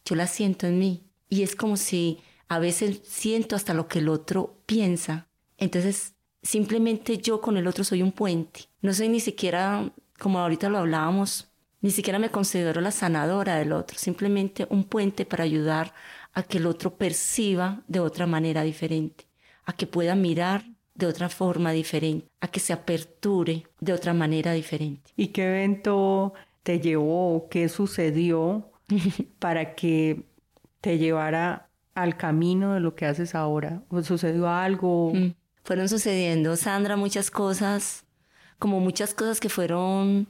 yo 0.05 0.17
la 0.17 0.27
siento 0.27 0.67
en 0.67 0.79
mí. 0.79 1.05
Y 1.29 1.43
es 1.43 1.55
como 1.55 1.77
si 1.77 2.19
a 2.49 2.59
veces 2.59 3.01
siento 3.05 3.57
hasta 3.57 3.75
lo 3.75 3.89
que 3.89 4.01
el 4.01 4.09
otro 4.09 4.61
piensa. 4.67 5.29
Entonces, 5.57 6.15
simplemente 6.43 7.19
yo 7.19 7.41
con 7.41 7.57
el 7.57 7.67
otro 7.67 7.85
soy 7.85 8.03
un 8.03 8.13
puente. 8.13 8.69
No 8.83 8.93
soy 8.93 9.09
ni 9.09 9.21
siquiera, 9.21 9.93
como 10.19 10.41
ahorita 10.41 10.69
lo 10.69 10.79
hablábamos, 10.79 11.50
ni 11.81 11.91
siquiera 11.91 12.19
me 12.19 12.31
considero 12.31 12.81
la 12.81 12.91
sanadora 12.91 13.57
del 13.57 13.73
otro, 13.73 13.99
simplemente 13.99 14.67
un 14.71 14.85
puente 14.85 15.25
para 15.25 15.45
ayudar 15.45 15.95
a 16.33 16.43
que 16.43 16.59
el 16.59 16.67
otro 16.67 16.97
perciba 16.97 17.83
de 17.89 18.01
otra 18.01 18.27
manera 18.27 18.63
diferente, 18.63 19.27
a 19.65 19.73
que 19.73 19.87
pueda 19.87 20.15
mirar 20.15 20.65
de 20.95 21.07
otra 21.07 21.29
forma 21.29 21.73
diferente, 21.73 22.29
a 22.41 22.49
que 22.49 22.61
se 22.61 22.73
aperture 22.73 23.67
de 23.81 23.93
otra 23.93 24.13
manera 24.13 24.53
diferente. 24.53 25.13
¿Y 25.17 25.29
qué 25.29 25.47
evento 25.47 26.35
te 26.63 26.81
llevó, 26.81 27.49
qué 27.51 27.69
sucedió 27.69 28.71
para 29.39 29.75
que 29.75 30.25
te 30.81 30.99
llevara 30.99 31.69
al 31.95 32.17
camino 32.17 32.75
de 32.75 32.81
lo 32.81 32.95
que 32.95 33.07
haces 33.07 33.35
ahora? 33.35 33.83
¿O 33.89 34.03
sucedió 34.03 34.49
algo? 34.49 35.13
Mm. 35.15 35.35
Fueron 35.65 35.89
sucediendo, 35.89 36.57
Sandra, 36.57 36.97
muchas 36.97 37.31
cosas, 37.31 38.05
como 38.59 38.81
muchas 38.81 39.15
cosas 39.15 39.41
que 39.41 39.49
fueron 39.49 40.27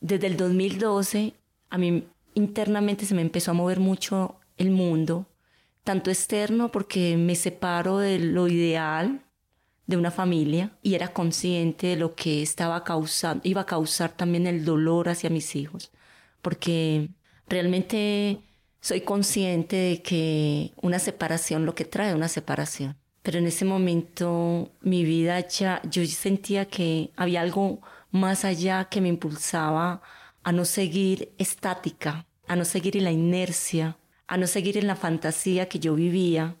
desde 0.00 0.26
el 0.26 0.36
2012, 0.36 1.34
a 1.70 1.78
mí 1.78 2.04
internamente 2.34 3.04
se 3.04 3.14
me 3.14 3.22
empezó 3.22 3.50
a 3.50 3.54
mover 3.54 3.80
mucho 3.80 4.36
el 4.56 4.70
mundo, 4.70 5.26
tanto 5.84 6.10
externo 6.10 6.70
porque 6.70 7.16
me 7.16 7.34
separo 7.34 7.98
de 7.98 8.18
lo 8.18 8.48
ideal 8.48 9.24
de 9.86 9.96
una 9.96 10.10
familia 10.10 10.76
y 10.82 10.94
era 10.94 11.08
consciente 11.08 11.88
de 11.88 11.96
lo 11.96 12.14
que 12.14 12.42
estaba 12.42 12.84
causando, 12.84 13.40
iba 13.48 13.62
a 13.62 13.66
causar 13.66 14.16
también 14.16 14.46
el 14.46 14.64
dolor 14.64 15.08
hacia 15.08 15.30
mis 15.30 15.56
hijos, 15.56 15.90
porque 16.42 17.08
realmente 17.48 18.42
soy 18.80 19.00
consciente 19.00 19.76
de 19.76 20.02
que 20.02 20.72
una 20.82 20.98
separación, 20.98 21.66
lo 21.66 21.74
que 21.74 21.84
trae 21.84 22.14
una 22.14 22.28
separación. 22.28 22.96
Pero 23.22 23.38
en 23.38 23.46
ese 23.46 23.64
momento 23.64 24.70
mi 24.80 25.04
vida 25.04 25.46
ya, 25.48 25.82
yo 25.90 26.04
sentía 26.06 26.66
que 26.66 27.10
había 27.16 27.40
algo 27.40 27.80
más 28.10 28.44
allá 28.44 28.86
que 28.86 29.00
me 29.00 29.08
impulsaba 29.08 30.02
a 30.42 30.52
no 30.52 30.64
seguir 30.64 31.32
estática, 31.38 32.26
a 32.46 32.56
no 32.56 32.64
seguir 32.64 32.96
en 32.96 33.04
la 33.04 33.12
inercia, 33.12 33.98
a 34.26 34.36
no 34.36 34.46
seguir 34.46 34.76
en 34.78 34.86
la 34.86 34.96
fantasía 34.96 35.68
que 35.68 35.78
yo 35.78 35.94
vivía, 35.94 36.56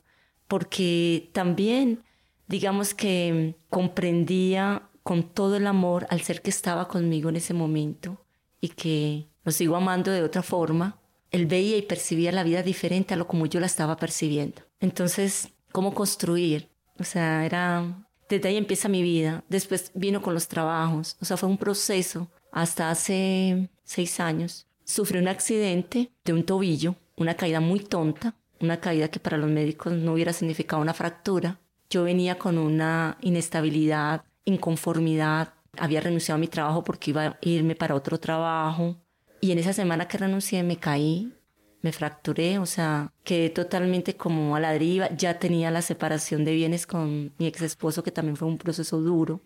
porque 0.46 1.30
también, 1.32 2.02
digamos 2.48 2.94
que 2.94 3.56
comprendía 3.68 4.88
con 5.02 5.22
todo 5.22 5.56
el 5.56 5.66
amor 5.66 6.06
al 6.10 6.20
ser 6.22 6.42
que 6.42 6.50
estaba 6.50 6.88
conmigo 6.88 7.28
en 7.28 7.36
ese 7.36 7.54
momento 7.54 8.24
y 8.60 8.68
que 8.70 9.28
lo 9.44 9.52
sigo 9.52 9.76
amando 9.76 10.10
de 10.10 10.22
otra 10.22 10.42
forma, 10.42 10.98
él 11.30 11.46
veía 11.46 11.76
y 11.76 11.82
percibía 11.82 12.32
la 12.32 12.42
vida 12.42 12.62
diferente 12.62 13.14
a 13.14 13.16
lo 13.16 13.26
como 13.26 13.46
yo 13.46 13.60
la 13.60 13.66
estaba 13.66 13.96
percibiendo. 13.96 14.62
Entonces, 14.80 15.48
¿cómo 15.72 15.94
construir? 15.94 16.68
O 16.98 17.04
sea, 17.04 17.44
era... 17.44 18.07
Desde 18.28 18.48
ahí 18.48 18.56
empieza 18.56 18.88
mi 18.88 19.02
vida. 19.02 19.44
Después 19.48 19.90
vino 19.94 20.22
con 20.22 20.34
los 20.34 20.48
trabajos. 20.48 21.16
O 21.20 21.24
sea, 21.24 21.36
fue 21.36 21.48
un 21.48 21.58
proceso. 21.58 22.28
Hasta 22.52 22.90
hace 22.90 23.68
seis 23.84 24.20
años. 24.20 24.66
Sufrí 24.84 25.18
un 25.18 25.28
accidente 25.28 26.10
de 26.24 26.32
un 26.32 26.44
tobillo, 26.44 26.96
una 27.16 27.34
caída 27.34 27.60
muy 27.60 27.80
tonta, 27.80 28.34
una 28.60 28.80
caída 28.80 29.08
que 29.08 29.20
para 29.20 29.36
los 29.36 29.50
médicos 29.50 29.92
no 29.92 30.14
hubiera 30.14 30.32
significado 30.32 30.80
una 30.82 30.94
fractura. 30.94 31.60
Yo 31.90 32.04
venía 32.04 32.38
con 32.38 32.58
una 32.58 33.18
inestabilidad, 33.20 34.24
inconformidad. 34.44 35.54
Había 35.78 36.00
renunciado 36.00 36.36
a 36.36 36.40
mi 36.40 36.48
trabajo 36.48 36.84
porque 36.84 37.10
iba 37.10 37.26
a 37.26 37.38
irme 37.42 37.74
para 37.74 37.94
otro 37.94 38.18
trabajo. 38.18 38.96
Y 39.40 39.52
en 39.52 39.58
esa 39.58 39.72
semana 39.72 40.08
que 40.08 40.18
renuncié 40.18 40.62
me 40.62 40.78
caí, 40.78 41.32
me 41.80 41.92
fracturé, 41.92 42.58
o 42.58 42.66
sea, 42.66 43.12
quedé 43.24 43.50
totalmente 43.50 44.16
como 44.16 44.56
a 44.56 44.60
la 44.60 44.72
deriva. 44.72 45.10
Ya 45.16 45.38
tenía 45.38 45.70
la 45.70 45.82
separación 45.82 46.44
de 46.44 46.54
bienes 46.54 46.86
con 46.86 47.32
mi 47.38 47.46
ex 47.46 47.62
esposo, 47.62 48.02
que 48.02 48.10
también 48.10 48.36
fue 48.36 48.48
un 48.48 48.58
proceso 48.58 49.00
duro. 49.00 49.40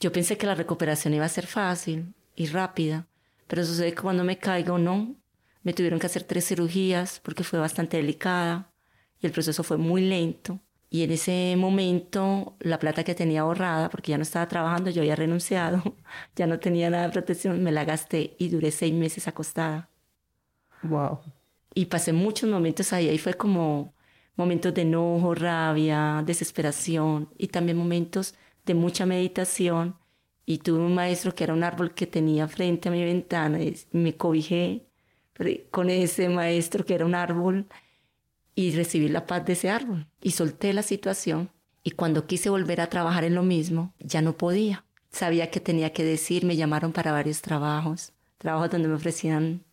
Yo 0.00 0.12
pensé 0.12 0.36
que 0.36 0.46
la 0.46 0.54
recuperación 0.54 1.14
iba 1.14 1.24
a 1.24 1.28
ser 1.28 1.46
fácil 1.46 2.14
y 2.34 2.46
rápida, 2.46 3.06
pero 3.46 3.64
sucede 3.64 3.94
que 3.94 4.02
cuando 4.02 4.24
me 4.24 4.38
caigo, 4.38 4.78
no. 4.78 5.14
Me 5.62 5.74
tuvieron 5.74 6.00
que 6.00 6.06
hacer 6.06 6.24
tres 6.24 6.46
cirugías 6.46 7.20
porque 7.22 7.44
fue 7.44 7.58
bastante 7.58 7.98
delicada 7.98 8.72
y 9.20 9.26
el 9.26 9.32
proceso 9.32 9.62
fue 9.62 9.76
muy 9.76 10.02
lento. 10.02 10.58
Y 10.88 11.04
en 11.04 11.12
ese 11.12 11.54
momento, 11.56 12.56
la 12.58 12.80
plata 12.80 13.04
que 13.04 13.14
tenía 13.14 13.42
ahorrada, 13.42 13.90
porque 13.90 14.10
ya 14.10 14.18
no 14.18 14.22
estaba 14.22 14.48
trabajando, 14.48 14.90
yo 14.90 15.02
había 15.02 15.14
renunciado, 15.14 15.82
ya 16.34 16.46
no 16.46 16.58
tenía 16.58 16.90
nada 16.90 17.04
de 17.04 17.12
protección, 17.12 17.62
me 17.62 17.70
la 17.70 17.84
gasté 17.84 18.34
y 18.38 18.48
duré 18.48 18.72
seis 18.72 18.92
meses 18.92 19.28
acostada. 19.28 19.88
Wow. 20.82 21.20
Y 21.74 21.86
pasé 21.86 22.12
muchos 22.12 22.50
momentos 22.50 22.92
ahí, 22.92 23.08
ahí 23.08 23.18
fue 23.18 23.34
como 23.34 23.94
momentos 24.36 24.74
de 24.74 24.82
enojo, 24.82 25.34
rabia, 25.34 26.22
desesperación 26.26 27.28
y 27.38 27.48
también 27.48 27.76
momentos 27.76 28.34
de 28.66 28.74
mucha 28.74 29.06
meditación. 29.06 29.96
Y 30.46 30.58
tuve 30.58 30.80
un 30.80 30.94
maestro 30.94 31.34
que 31.34 31.44
era 31.44 31.54
un 31.54 31.62
árbol 31.62 31.94
que 31.94 32.06
tenía 32.06 32.48
frente 32.48 32.88
a 32.88 32.92
mi 32.92 33.04
ventana 33.04 33.62
y 33.62 33.76
me 33.92 34.16
cobijé 34.16 34.86
con 35.70 35.90
ese 35.90 36.28
maestro 36.28 36.84
que 36.84 36.94
era 36.94 37.06
un 37.06 37.14
árbol 37.14 37.66
y 38.54 38.72
recibí 38.72 39.08
la 39.08 39.26
paz 39.26 39.44
de 39.46 39.52
ese 39.52 39.70
árbol 39.70 40.08
y 40.20 40.32
solté 40.32 40.72
la 40.72 40.82
situación. 40.82 41.50
Y 41.82 41.92
cuando 41.92 42.26
quise 42.26 42.50
volver 42.50 42.80
a 42.80 42.88
trabajar 42.88 43.24
en 43.24 43.34
lo 43.34 43.42
mismo, 43.42 43.94
ya 44.00 44.20
no 44.20 44.36
podía. 44.36 44.84
Sabía 45.10 45.50
que 45.50 45.60
tenía 45.60 45.92
que 45.92 46.04
decir, 46.04 46.44
me 46.44 46.56
llamaron 46.56 46.92
para 46.92 47.12
varios 47.12 47.40
trabajos, 47.40 48.12
trabajos 48.38 48.70
donde 48.70 48.88
me 48.88 48.94
ofrecían 48.94 49.64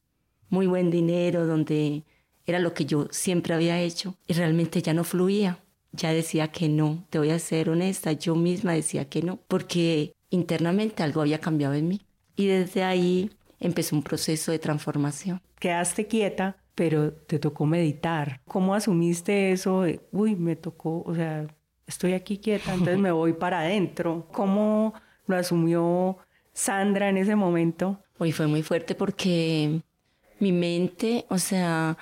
muy 0.49 0.67
buen 0.67 0.91
dinero, 0.91 1.45
donde 1.45 2.03
era 2.45 2.59
lo 2.59 2.73
que 2.73 2.85
yo 2.85 3.07
siempre 3.11 3.53
había 3.53 3.79
hecho 3.81 4.15
y 4.27 4.33
realmente 4.33 4.81
ya 4.81 4.93
no 4.93 5.03
fluía. 5.03 5.59
Ya 5.91 6.11
decía 6.11 6.49
que 6.49 6.69
no, 6.69 7.05
te 7.09 7.19
voy 7.19 7.31
a 7.31 7.39
ser 7.39 7.69
honesta, 7.69 8.11
yo 8.11 8.35
misma 8.35 8.73
decía 8.73 9.09
que 9.09 9.21
no, 9.21 9.39
porque 9.47 10.13
internamente 10.29 11.03
algo 11.03 11.21
había 11.21 11.39
cambiado 11.39 11.73
en 11.73 11.87
mí. 11.87 12.01
Y 12.35 12.47
desde 12.47 12.83
ahí 12.83 13.31
empezó 13.59 13.95
un 13.95 14.03
proceso 14.03 14.51
de 14.51 14.59
transformación. 14.59 15.41
Quedaste 15.59 16.07
quieta, 16.07 16.57
pero 16.75 17.11
te 17.11 17.39
tocó 17.39 17.65
meditar. 17.65 18.41
¿Cómo 18.45 18.75
asumiste 18.75 19.51
eso? 19.51 19.85
Uy, 20.11 20.35
me 20.35 20.55
tocó, 20.55 21.03
o 21.05 21.15
sea, 21.15 21.47
estoy 21.87 22.13
aquí 22.13 22.37
quieta, 22.37 22.73
entonces 22.73 22.99
me 22.99 23.11
voy 23.13 23.33
para 23.33 23.61
adentro. 23.61 24.27
¿Cómo 24.31 24.93
lo 25.25 25.35
asumió 25.35 26.17
Sandra 26.53 27.09
en 27.09 27.17
ese 27.17 27.35
momento? 27.35 28.03
Uy, 28.19 28.31
fue 28.31 28.47
muy 28.47 28.61
fuerte 28.61 28.93
porque 28.93 29.81
mi 30.39 30.51
mente, 30.51 31.25
o 31.29 31.37
sea, 31.37 31.97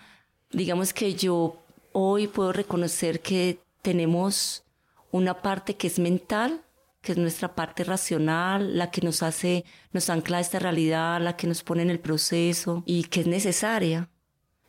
digamos 0.52 0.94
que 0.94 1.14
yo 1.16 1.64
hoy 1.92 2.28
puedo 2.28 2.52
reconocer 2.52 3.22
que 3.22 3.60
tenemos 3.82 4.64
una 5.12 5.42
parte 5.42 5.76
que 5.76 5.88
es 5.88 6.00
mental, 6.00 6.62
que 7.02 7.14
es 7.14 7.18
nuestra 7.18 7.56
parte 7.56 7.84
racional, 7.84 8.78
la 8.78 8.92
que 8.92 9.02
nos 9.02 9.24
hace, 9.24 9.64
nos 9.94 10.10
ancla 10.10 10.38
a 10.38 10.42
esta 10.42 10.60
realidad, 10.60 11.22
la 11.22 11.38
que 11.38 11.48
nos 11.48 11.64
pone 11.64 11.84
en 11.84 11.90
el 11.90 12.00
proceso 12.00 12.84
y 12.86 13.04
que 13.04 13.22
es 13.22 13.28
necesaria. 13.28 14.10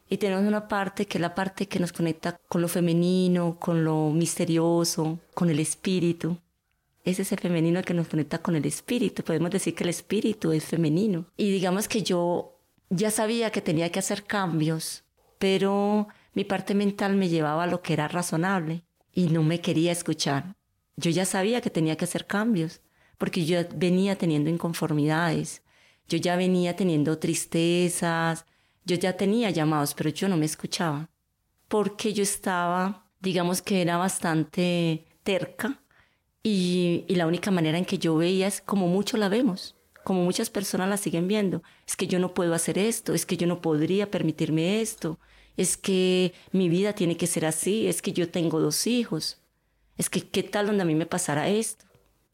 Y 0.08 0.18
tenemos 0.18 0.46
una 0.46 0.68
parte 0.68 1.06
que 1.06 1.18
es 1.18 1.22
la 1.22 1.34
parte 1.34 1.66
que 1.66 1.80
nos 1.80 1.92
conecta 1.92 2.36
con 2.48 2.60
lo 2.62 2.68
femenino, 2.68 3.58
con 3.58 3.84
lo 3.84 4.10
misterioso, 4.10 5.18
con 5.34 5.50
el 5.50 5.58
espíritu. 5.58 6.38
Es 7.04 7.18
ese 7.18 7.36
femenino 7.36 7.82
que 7.82 7.94
nos 7.94 8.06
conecta 8.06 8.38
con 8.38 8.54
el 8.54 8.66
espíritu. 8.66 9.24
Podemos 9.24 9.50
decir 9.50 9.74
que 9.74 9.84
el 9.84 9.90
espíritu 9.90 10.52
es 10.52 10.64
femenino. 10.64 11.26
Y 11.36 11.50
digamos 11.50 11.88
que 11.88 12.02
yo 12.02 12.55
ya 12.90 13.10
sabía 13.10 13.50
que 13.50 13.60
tenía 13.60 13.90
que 13.90 13.98
hacer 13.98 14.24
cambios, 14.24 15.04
pero 15.38 16.08
mi 16.34 16.44
parte 16.44 16.74
mental 16.74 17.16
me 17.16 17.28
llevaba 17.28 17.64
a 17.64 17.66
lo 17.66 17.82
que 17.82 17.92
era 17.92 18.08
razonable 18.08 18.84
y 19.12 19.28
no 19.28 19.42
me 19.42 19.60
quería 19.60 19.92
escuchar. 19.92 20.56
Yo 20.96 21.10
ya 21.10 21.24
sabía 21.24 21.60
que 21.60 21.70
tenía 21.70 21.96
que 21.96 22.04
hacer 22.04 22.26
cambios, 22.26 22.80
porque 23.18 23.44
yo 23.44 23.60
venía 23.74 24.16
teniendo 24.16 24.50
inconformidades, 24.50 25.62
yo 26.08 26.18
ya 26.18 26.36
venía 26.36 26.76
teniendo 26.76 27.18
tristezas, 27.18 28.46
yo 28.84 28.96
ya 28.96 29.16
tenía 29.16 29.50
llamados, 29.50 29.94
pero 29.94 30.10
yo 30.10 30.28
no 30.28 30.36
me 30.36 30.46
escuchaba, 30.46 31.10
porque 31.68 32.12
yo 32.12 32.22
estaba, 32.22 33.06
digamos 33.20 33.62
que 33.62 33.82
era 33.82 33.96
bastante 33.96 35.06
terca 35.22 35.82
y, 36.42 37.04
la 37.08 37.26
única 37.26 37.50
manera 37.50 37.78
en 37.78 37.84
que 37.84 37.98
yo 37.98 38.16
veía 38.16 38.46
es 38.46 38.60
como 38.60 38.86
mucho 38.86 39.16
la 39.16 39.28
vemos, 39.28 39.75
como 40.06 40.22
muchas 40.22 40.50
personas 40.50 40.88
la 40.88 40.98
siguen 40.98 41.26
viendo. 41.26 41.64
Es 41.84 41.96
que 41.96 42.06
yo 42.06 42.20
no 42.20 42.32
puedo 42.32 42.54
hacer 42.54 42.78
esto, 42.78 43.12
es 43.12 43.26
que 43.26 43.36
yo 43.36 43.48
no 43.48 43.60
podría 43.60 44.08
permitirme 44.08 44.80
esto, 44.80 45.18
es 45.56 45.76
que 45.76 46.32
mi 46.52 46.68
vida 46.68 46.92
tiene 46.92 47.16
que 47.16 47.26
ser 47.26 47.44
así, 47.44 47.88
es 47.88 48.02
que 48.02 48.12
yo 48.12 48.30
tengo 48.30 48.60
dos 48.60 48.86
hijos, 48.86 49.42
es 49.98 50.08
que 50.08 50.22
qué 50.22 50.44
tal 50.44 50.68
donde 50.68 50.82
a 50.82 50.86
mí 50.86 50.94
me 50.94 51.06
pasara 51.06 51.48
esto. 51.48 51.86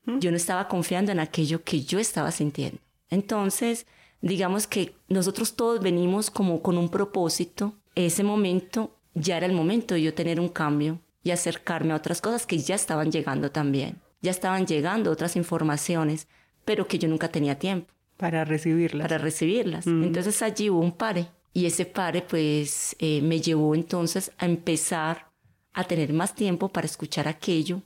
Yo 0.05 0.31
no 0.31 0.37
estaba 0.37 0.68
confiando 0.68 1.12
en 1.12 1.20
aquello 1.20 1.64
que 1.64 1.81
yo 1.81 1.99
estaba 1.99 2.31
sintiendo. 2.31 2.79
Entonces, 3.09 3.87
digamos 4.20 4.66
que 4.66 4.95
nosotros 5.09 5.57
todos 5.57 5.81
venimos 5.81 6.31
como 6.31 6.61
con 6.61 6.77
un 6.77 6.91
propósito. 6.91 7.73
Ese 7.95 8.23
momento 8.23 8.99
ya 9.14 9.39
era 9.39 9.47
el 9.47 9.55
momento 9.55 9.95
de 9.95 10.03
yo 10.03 10.12
tener 10.12 10.39
un 10.41 10.51
cambio 10.51 11.01
y 11.23 11.31
acercarme 11.31 11.95
a 11.95 11.97
otras 11.97 12.20
cosas 12.20 12.45
que 12.45 12.59
ya 12.59 12.75
estaban 12.75 13.11
llegando 13.11 13.51
también. 13.51 14.03
Ya 14.20 14.31
estaban 14.31 14.66
llegando 14.66 15.11
otras 15.11 15.37
informaciones, 15.37 16.29
pero 16.64 16.86
que 16.86 16.98
yo 16.98 17.08
nunca 17.08 17.28
tenía 17.28 17.58
tiempo. 17.58 17.92
Para 18.16 18.44
recibirlas. 18.44 19.08
Para 19.08 19.18
recibirlas. 19.18 19.86
Entonces 19.86 20.42
allí 20.42 20.70
hubo 20.70 20.80
un 20.80 20.92
pare. 20.92 21.28
Y 21.52 21.66
ese 21.66 21.84
pare 21.84 22.22
pues 22.22 22.96
eh, 22.98 23.20
me 23.20 23.40
llevó 23.40 23.74
entonces 23.74 24.32
a 24.38 24.46
empezar 24.46 25.30
a 25.72 25.84
tener 25.84 26.12
más 26.12 26.34
tiempo 26.34 26.68
para 26.68 26.86
escuchar 26.86 27.28
aquello 27.28 27.82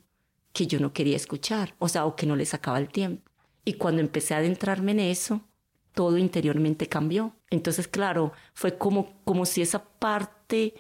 que 0.53 0.67
yo 0.67 0.81
no 0.81 0.93
quería 0.93 1.17
escuchar, 1.17 1.75
o 1.79 1.89
sea, 1.89 2.07
o 2.07 2.17
que 2.17 2.27
no 2.27 2.35
le 2.35 2.47
sacaba 2.47 2.79
el 2.79 2.89
tiempo. 2.89 3.31
Y 3.65 3.75
cuando 3.75 4.01
empecé 4.01 4.35
a 4.35 4.39
adentrarme 4.39 4.93
en 4.93 5.01
eso, 5.01 5.43
todo 5.93 6.19
interiormente 6.19 6.89
cambió. 6.89 7.35
Entonces, 7.51 7.89
claro, 7.89 8.33
fue 8.55 8.79
como, 8.79 9.23
como 9.25 9.45
si 9.45 9.63
esa 9.63 9.85
parte 9.85 10.75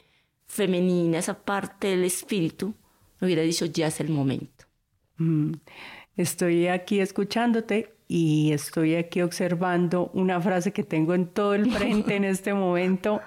femenina, 0.46 1.18
esa 1.18 1.44
parte 1.44 1.88
del 1.88 2.04
espíritu, 2.04 2.74
me 3.20 3.26
hubiera 3.26 3.42
dicho, 3.42 3.66
ya 3.66 3.88
es 3.88 4.00
el 4.00 4.08
momento. 4.08 4.66
Mm. 5.18 5.52
Estoy 6.16 6.68
aquí 6.68 7.00
escuchándote 7.00 7.94
y 8.08 8.52
estoy 8.52 8.94
aquí 8.94 9.20
observando 9.20 10.10
una 10.14 10.40
frase 10.40 10.72
que 10.72 10.82
tengo 10.82 11.14
en 11.14 11.26
todo 11.26 11.54
el 11.54 11.70
frente 11.70 12.16
en 12.16 12.24
este 12.24 12.54
momento 12.54 13.20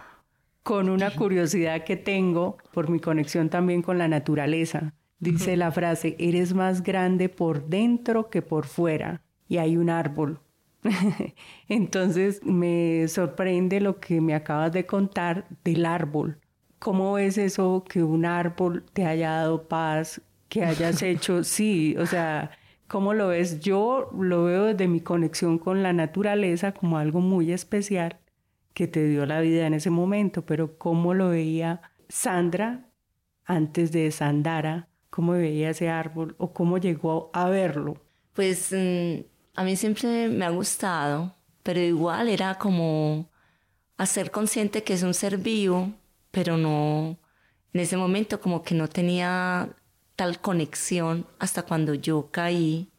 con 0.64 0.90
una 0.90 1.12
curiosidad 1.12 1.84
que 1.84 1.98
tengo 1.98 2.58
por 2.74 2.90
mi 2.90 3.00
conexión 3.00 3.50
también 3.50 3.82
con 3.82 3.98
la 3.98 4.08
naturaleza. 4.08 4.94
Dice 5.20 5.58
la 5.58 5.72
frase, 5.72 6.16
eres 6.18 6.54
más 6.54 6.82
grande 6.82 7.30
por 7.30 7.68
dentro 7.68 8.30
que 8.30 8.42
por 8.42 8.66
fuera. 8.66 9.22
Y 9.48 9.58
hay 9.58 9.78
un 9.78 9.90
árbol. 9.90 10.40
Entonces 11.68 12.42
me 12.44 13.08
sorprende 13.08 13.82
lo 13.82 14.00
que 14.00 14.22
me 14.22 14.34
acabas 14.34 14.72
de 14.72 14.86
contar 14.86 15.46
del 15.64 15.86
árbol. 15.86 16.40
¿Cómo 16.80 17.18
es 17.18 17.38
eso 17.38 17.84
que 17.88 18.02
un 18.02 18.26
árbol 18.26 18.86
te 18.94 19.06
haya 19.06 19.32
dado 19.32 19.68
paz, 19.68 20.22
que 20.48 20.64
hayas 20.64 21.02
hecho? 21.04 21.44
Sí, 21.44 21.96
o 21.98 22.06
sea, 22.06 22.52
¿cómo 22.90 23.14
lo 23.14 23.30
ves? 23.30 23.62
Yo 23.62 24.10
lo 24.20 24.44
veo 24.44 24.66
desde 24.66 24.90
mi 24.90 25.00
conexión 25.00 25.60
con 25.60 25.82
la 25.82 25.94
naturaleza 25.94 26.74
como 26.74 26.98
algo 26.98 27.22
muy 27.22 27.54
especial 27.54 28.18
que 28.74 28.88
te 28.88 29.08
dio 29.08 29.26
la 29.26 29.40
vida 29.40 29.68
en 29.68 29.74
ese 29.74 29.90
momento, 29.90 30.46
pero 30.46 30.78
¿cómo 30.78 31.14
lo 31.14 31.30
veía 31.30 31.82
Sandra 32.10 32.90
antes 33.46 33.92
de 33.92 34.12
Sandara? 34.12 34.90
¿Cómo 35.10 35.34
veía 35.34 35.70
ese 35.70 35.90
árbol 35.90 36.36
o 36.38 36.52
cómo 36.52 36.78
llegó 36.78 37.30
a 37.34 37.48
verlo? 37.50 37.98
Pues 38.34 38.72
mm, 38.72 39.22
a 39.56 39.64
mí 39.64 39.76
siempre 39.76 40.28
me 40.28 40.46
ha 40.46 40.50
gustado, 40.50 41.36
pero 41.64 41.80
igual 41.80 42.28
era 42.30 42.56
como 42.56 43.30
hacer 43.98 44.32
consciente 44.32 44.84
que 44.84 44.94
es 44.94 45.04
un 45.04 45.14
ser 45.14 45.38
vivo, 45.38 45.92
pero 46.32 46.58
no, 46.58 47.18
en 47.74 47.82
ese 47.82 47.98
momento 47.98 48.40
como 48.40 48.64
que 48.64 48.76
no 48.76 48.88
tenía 48.88 49.70
tal 50.20 50.42
conexión 50.42 51.26
hasta 51.40 51.64
cuando 51.64 51.94
yo 51.94 52.28
caí, 52.30 52.92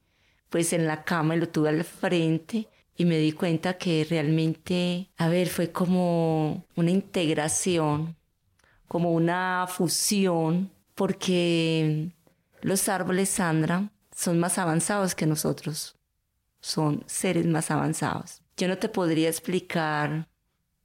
pues 0.48 0.72
en 0.72 0.86
la 0.86 1.04
cama 1.04 1.36
y 1.36 1.38
lo 1.38 1.50
tuve 1.50 1.68
al 1.68 1.84
frente 1.84 2.66
y 2.96 3.04
me 3.04 3.18
di 3.18 3.32
cuenta 3.32 3.76
que 3.76 4.06
realmente, 4.08 5.10
a 5.18 5.28
ver, 5.28 5.50
fue 5.50 5.70
como 5.70 6.64
una 6.76 6.90
integración, 6.90 8.16
como 8.88 9.12
una 9.12 9.66
fusión 9.68 10.70
porque 10.94 12.10
los 12.62 12.88
árboles 12.88 13.28
Sandra 13.28 13.90
son 14.16 14.38
más 14.38 14.56
avanzados 14.56 15.14
que 15.14 15.26
nosotros, 15.26 15.96
son 16.62 17.04
seres 17.04 17.44
más 17.44 17.70
avanzados. 17.70 18.40
Yo 18.56 18.66
no 18.66 18.78
te 18.78 18.88
podría 18.88 19.28
explicar, 19.28 20.26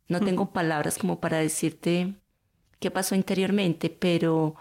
no 0.10 0.20
tengo 0.20 0.52
palabras 0.52 0.98
como 0.98 1.22
para 1.22 1.38
decirte 1.38 2.14
qué 2.82 2.92
pasó 2.92 3.16
interiormente, 3.16 3.90
pero 3.90 4.58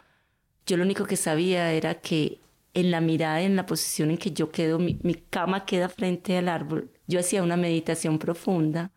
yo 0.66 0.76
lo 0.76 0.84
único 0.84 1.04
que 1.04 1.16
sabía 1.16 1.72
era 1.72 1.94
que 1.96 2.40
en 2.74 2.90
la 2.90 3.00
mirada, 3.00 3.42
en 3.42 3.56
la 3.56 3.66
posición 3.66 4.10
en 4.10 4.18
que 4.18 4.32
yo 4.32 4.50
quedo, 4.50 4.78
mi, 4.78 4.96
cama 5.30 5.64
queda 5.64 5.88
frente 5.88 6.36
al 6.36 6.48
árbol, 6.48 6.90
yo 7.06 7.20
hacía 7.20 7.42
una 7.42 7.56
meditación 7.56 8.18
profunda 8.18 8.90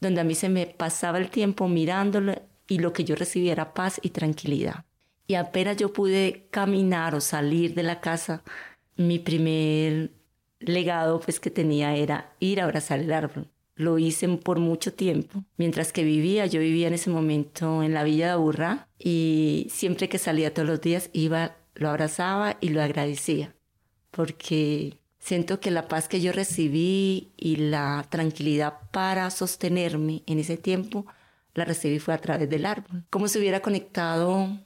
donde 0.00 0.20
a 0.20 0.24
mí 0.24 0.34
se 0.34 0.48
me 0.48 0.66
pasaba 0.66 1.18
el 1.18 1.28
tiempo 1.28 1.66
mirándolo 1.68 2.40
y 2.68 2.78
lo 2.78 2.92
que 2.92 3.04
yo 3.04 3.16
recibía 3.16 3.52
era 3.52 3.74
paz 3.74 3.98
y 4.02 4.10
tranquilidad. 4.10 4.84
Y 5.26 5.34
apenas 5.34 5.76
yo 5.76 5.92
pude 5.92 6.46
caminar 6.50 7.14
o 7.14 7.20
salir 7.20 7.74
de 7.74 7.82
la 7.82 8.00
casa, 8.00 8.42
mi 8.96 9.18
primer 9.18 10.12
legado 10.60 11.20
pues 11.20 11.40
que 11.40 11.50
tenía 11.50 11.96
era 11.96 12.32
ir 12.38 12.60
a 12.60 12.64
abrazar 12.64 13.00
el 13.00 13.12
árbol. 13.12 13.48
Lo 13.78 13.96
hice 13.96 14.26
por 14.28 14.58
mucho 14.58 14.92
tiempo. 14.92 15.44
Mientras 15.56 15.92
que 15.92 16.02
vivía, 16.02 16.46
yo 16.46 16.58
vivía 16.58 16.88
en 16.88 16.94
ese 16.94 17.10
momento 17.10 17.84
en 17.84 17.94
la 17.94 18.02
villa 18.02 18.26
de 18.26 18.32
Aburrá 18.32 18.88
y 18.98 19.68
siempre 19.70 20.08
que 20.08 20.18
salía 20.18 20.52
todos 20.52 20.66
los 20.66 20.80
días 20.80 21.10
iba, 21.12 21.56
lo 21.76 21.88
abrazaba 21.88 22.56
y 22.60 22.70
lo 22.70 22.82
agradecía. 22.82 23.54
Porque 24.10 24.98
siento 25.20 25.60
que 25.60 25.70
la 25.70 25.86
paz 25.86 26.08
que 26.08 26.20
yo 26.20 26.32
recibí 26.32 27.30
y 27.36 27.54
la 27.54 28.04
tranquilidad 28.10 28.80
para 28.90 29.30
sostenerme 29.30 30.24
en 30.26 30.40
ese 30.40 30.56
tiempo, 30.56 31.06
la 31.54 31.64
recibí 31.64 32.00
fue 32.00 32.14
a 32.14 32.18
través 32.18 32.50
del 32.50 32.66
árbol. 32.66 33.04
Como 33.10 33.28
si 33.28 33.38
hubiera 33.38 33.60
conectado 33.60 34.58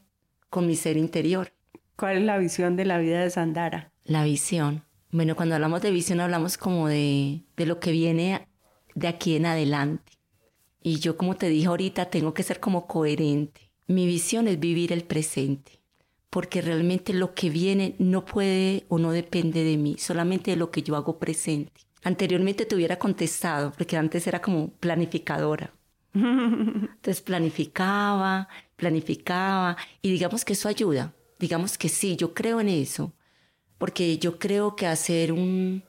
con 0.48 0.66
mi 0.66 0.74
ser 0.74 0.96
interior. 0.96 1.52
¿Cuál 1.96 2.16
es 2.16 2.22
la 2.22 2.38
visión 2.38 2.76
de 2.76 2.86
la 2.86 2.96
vida 2.96 3.20
de 3.20 3.28
Sandara? 3.28 3.92
La 4.04 4.24
visión. 4.24 4.84
Bueno, 5.10 5.36
cuando 5.36 5.54
hablamos 5.54 5.82
de 5.82 5.90
visión 5.90 6.20
hablamos 6.20 6.56
como 6.56 6.88
de, 6.88 7.42
de 7.58 7.66
lo 7.66 7.78
que 7.78 7.92
viene 7.92 8.48
de 8.94 9.08
aquí 9.08 9.36
en 9.36 9.46
adelante. 9.46 10.12
Y 10.82 10.98
yo, 10.98 11.16
como 11.16 11.36
te 11.36 11.48
dije 11.48 11.66
ahorita, 11.66 12.06
tengo 12.06 12.34
que 12.34 12.42
ser 12.42 12.60
como 12.60 12.86
coherente. 12.86 13.70
Mi 13.86 14.06
visión 14.06 14.48
es 14.48 14.58
vivir 14.58 14.92
el 14.92 15.04
presente, 15.04 15.80
porque 16.30 16.60
realmente 16.60 17.12
lo 17.12 17.34
que 17.34 17.50
viene 17.50 17.94
no 17.98 18.24
puede 18.24 18.84
o 18.88 18.98
no 18.98 19.12
depende 19.12 19.64
de 19.64 19.76
mí, 19.76 19.96
solamente 19.98 20.52
de 20.52 20.56
lo 20.56 20.70
que 20.70 20.82
yo 20.82 20.96
hago 20.96 21.18
presente. 21.18 21.72
Anteriormente 22.02 22.66
te 22.66 22.74
hubiera 22.74 22.98
contestado, 22.98 23.72
porque 23.76 23.96
antes 23.96 24.26
era 24.26 24.40
como 24.42 24.70
planificadora. 24.70 25.72
Entonces 26.14 27.20
planificaba, 27.20 28.48
planificaba 28.76 29.76
y 30.02 30.10
digamos 30.10 30.44
que 30.44 30.54
eso 30.54 30.68
ayuda. 30.68 31.14
Digamos 31.38 31.78
que 31.78 31.88
sí, 31.88 32.16
yo 32.16 32.34
creo 32.34 32.60
en 32.60 32.68
eso. 32.68 33.12
Porque 33.78 34.18
yo 34.18 34.38
creo 34.38 34.76
que 34.76 34.86
hacer 34.86 35.32
un 35.32 35.84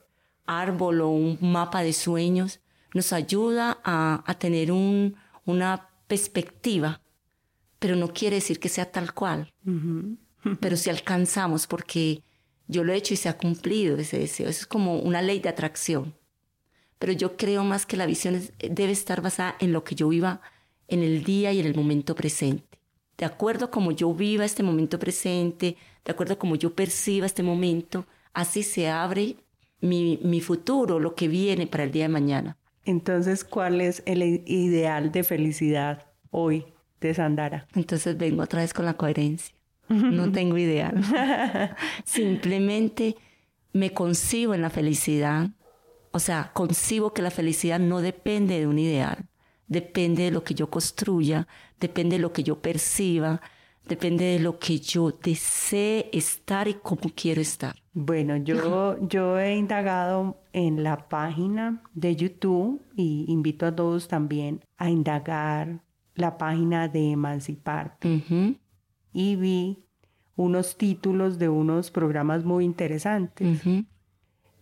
árbol 0.45 1.01
o 1.01 1.09
un 1.09 1.37
mapa 1.41 1.83
de 1.83 1.93
sueños 1.93 2.59
nos 2.93 3.13
ayuda 3.13 3.79
a, 3.83 4.35
tener 4.39 4.71
un, 4.71 5.15
una 5.45 5.89
perspectiva, 6.07 7.01
pero 7.79 7.95
no 7.95 8.13
quiere 8.13 8.37
decir 8.37 8.59
que 8.59 8.69
sea 8.69 8.91
tal 8.91 9.13
cual. 9.13 9.51
pero 10.59 10.77
si 10.77 10.89
alcanzamos, 10.89 11.67
porque 11.67 12.23
yo 12.67 12.83
lo 12.83 12.93
he 12.93 12.97
hecho 12.97 13.13
y 13.13 13.17
se 13.17 13.29
ha 13.29 13.37
cumplido 13.37 13.97
ese 13.97 14.19
deseo. 14.19 14.49
Eso 14.49 14.61
es 14.61 14.67
como 14.67 14.99
una 14.99 15.21
ley 15.21 15.39
de 15.39 15.49
atracción 15.49 16.13
pero 17.03 17.11
yo 17.11 17.35
creo 17.35 17.65
más 17.65 17.85
que 17.85 17.97
la 17.97 18.05
visión 18.05 18.41
debe 18.59 18.93
estar 18.93 19.21
basada 19.21 19.57
en 19.59 19.73
lo 19.73 19.83
que 19.83 19.93
yo 19.93 20.07
viva 20.07 20.39
en 20.87 21.03
el 21.03 21.25
día 21.25 21.51
y 21.51 21.59
en 21.59 21.65
el 21.65 21.75
momento 21.75 22.15
presente. 22.15 22.79
De 23.17 23.25
acuerdo 23.25 23.65
a 23.65 23.71
como 23.71 23.91
yo 23.91 24.13
viva 24.13 24.45
este 24.45 24.63
momento 24.63 24.97
presente, 24.97 25.75
de 26.05 26.11
acuerdo 26.13 26.35
a 26.35 26.39
como 26.39 26.55
yo 26.55 26.73
perciba 26.73 27.25
este 27.25 27.43
momento, 27.43 28.05
así 28.33 28.63
se 28.63 28.87
abre 28.87 29.35
mi, 29.81 30.17
mi 30.23 30.39
futuro, 30.39 30.97
lo 30.97 31.13
que 31.13 31.27
viene 31.27 31.67
para 31.67 31.83
el 31.83 31.91
día 31.91 32.05
de 32.05 32.07
mañana. 32.07 32.57
Entonces, 32.85 33.43
¿cuál 33.43 33.81
es 33.81 34.03
el 34.05 34.23
ideal 34.45 35.11
de 35.11 35.23
felicidad 35.23 36.07
hoy 36.31 36.65
de 36.99 37.13
Sandara? 37.13 37.67
Entonces 37.75 38.17
vengo 38.17 38.43
otra 38.43 38.61
vez 38.61 38.73
con 38.73 38.85
la 38.85 38.95
coherencia. 38.95 39.55
No 39.89 40.31
tengo 40.31 40.57
ideal. 40.57 41.03
Simplemente 42.05 43.15
me 43.73 43.91
concibo 43.91 44.53
en 44.53 44.61
la 44.61 44.69
felicidad, 44.69 45.49
o 46.11 46.19
sea, 46.19 46.51
concibo 46.53 47.13
que 47.13 47.21
la 47.21 47.31
felicidad 47.31 47.79
no 47.79 48.01
depende 48.01 48.59
de 48.59 48.67
un 48.67 48.79
ideal, 48.79 49.27
depende 49.67 50.23
de 50.23 50.31
lo 50.31 50.43
que 50.43 50.53
yo 50.53 50.69
construya, 50.69 51.47
depende 51.79 52.17
de 52.17 52.21
lo 52.21 52.31
que 52.31 52.43
yo 52.43 52.61
perciba, 52.61 53.41
depende 53.85 54.25
de 54.25 54.39
lo 54.39 54.59
que 54.59 54.79
yo 54.79 55.11
desee 55.11 56.09
estar 56.13 56.67
y 56.67 56.75
cómo 56.75 57.11
quiero 57.15 57.41
estar. 57.41 57.82
Bueno, 57.93 58.37
yo, 58.43 58.97
yo 59.07 59.39
he 59.39 59.55
indagado 59.55 60.41
en 60.51 60.83
la 60.83 61.09
página 61.09 61.81
de 61.93 62.15
YouTube 62.15 62.81
y 62.95 63.25
invito 63.27 63.65
a 63.65 63.75
todos 63.75 64.07
también 64.07 64.61
a 64.77 64.89
indagar 64.89 65.83
la 66.15 66.37
página 66.37 66.87
de 66.87 67.11
Emancipar. 67.11 67.97
Y 69.13 69.35
vi 69.35 69.85
unos 70.35 70.77
títulos 70.77 71.37
de 71.37 71.49
unos 71.49 71.91
programas 71.91 72.43
muy 72.43 72.65
interesantes 72.65 73.61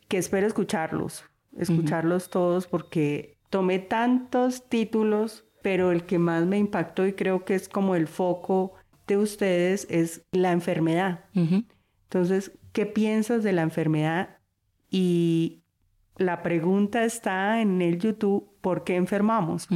que 0.07 0.17
espero 0.17 0.47
escucharlos 0.47 1.23
escucharlos 1.57 2.29
todos 2.29 2.67
porque 2.67 3.37
tomé 3.49 3.79
tantos 3.79 4.67
títulos, 4.69 5.45
pero 5.61 5.91
el 5.91 6.05
que 6.05 6.19
más 6.19 6.45
me 6.45 6.57
impactó 6.57 7.05
y 7.05 7.13
creo 7.13 7.45
que 7.45 7.55
es 7.55 7.69
como 7.69 7.95
el 7.95 8.07
foco 8.07 8.73
de 9.07 9.17
ustedes 9.17 9.87
es 9.89 10.23
la 10.31 10.51
enfermedad. 10.51 11.25
Entonces, 11.33 12.51
¿qué 12.71 12.85
piensas 12.85 13.43
de 13.43 13.53
la 13.53 13.61
enfermedad? 13.61 14.37
Y 14.89 15.63
la 16.17 16.43
pregunta 16.43 17.03
está 17.03 17.61
en 17.61 17.81
el 17.81 17.99
YouTube, 17.99 18.49
¿por 18.61 18.83
qué 18.83 18.95
enfermamos? 18.95 19.67